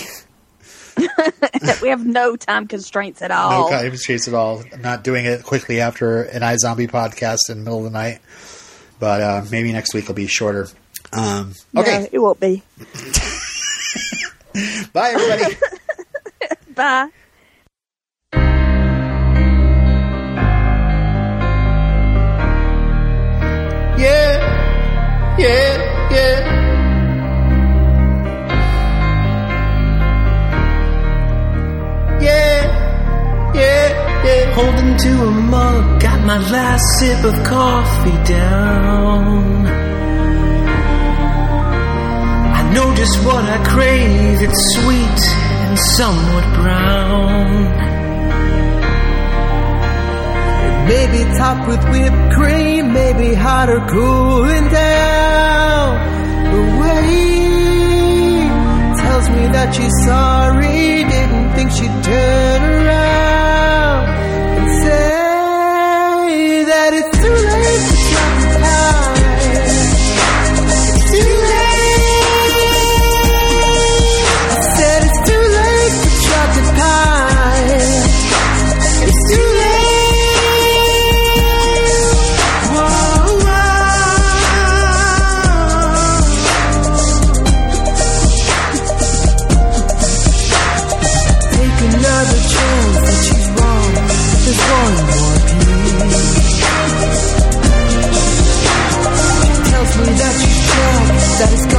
[1.82, 3.70] we have no time constraints at all.
[3.70, 4.62] No time chase at all.
[4.72, 8.20] I'm not doing it quickly after an iZombie podcast in the middle of the night,
[8.98, 10.68] but uh, maybe next week will be shorter.
[11.12, 12.62] Um, No, okay, it won't be.
[14.92, 15.56] bye everybody.
[16.74, 17.10] Bye.
[25.38, 26.66] Yeah, yeah,
[32.20, 32.76] yeah.
[33.54, 34.54] Yeah, yeah.
[34.54, 39.66] Holding to a mug, got my last sip of coffee down.
[42.58, 45.22] I know just what I crave, it's sweet
[45.66, 47.35] and somewhat brown.
[50.88, 55.98] It may topped with whipped cream, maybe hot or cooling down.
[56.52, 58.48] But wait,
[59.02, 64.08] tells me that she's sorry, didn't think she'd turn around
[64.58, 67.95] and say that it's too late
[101.38, 101.75] that it's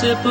[0.00, 0.29] sip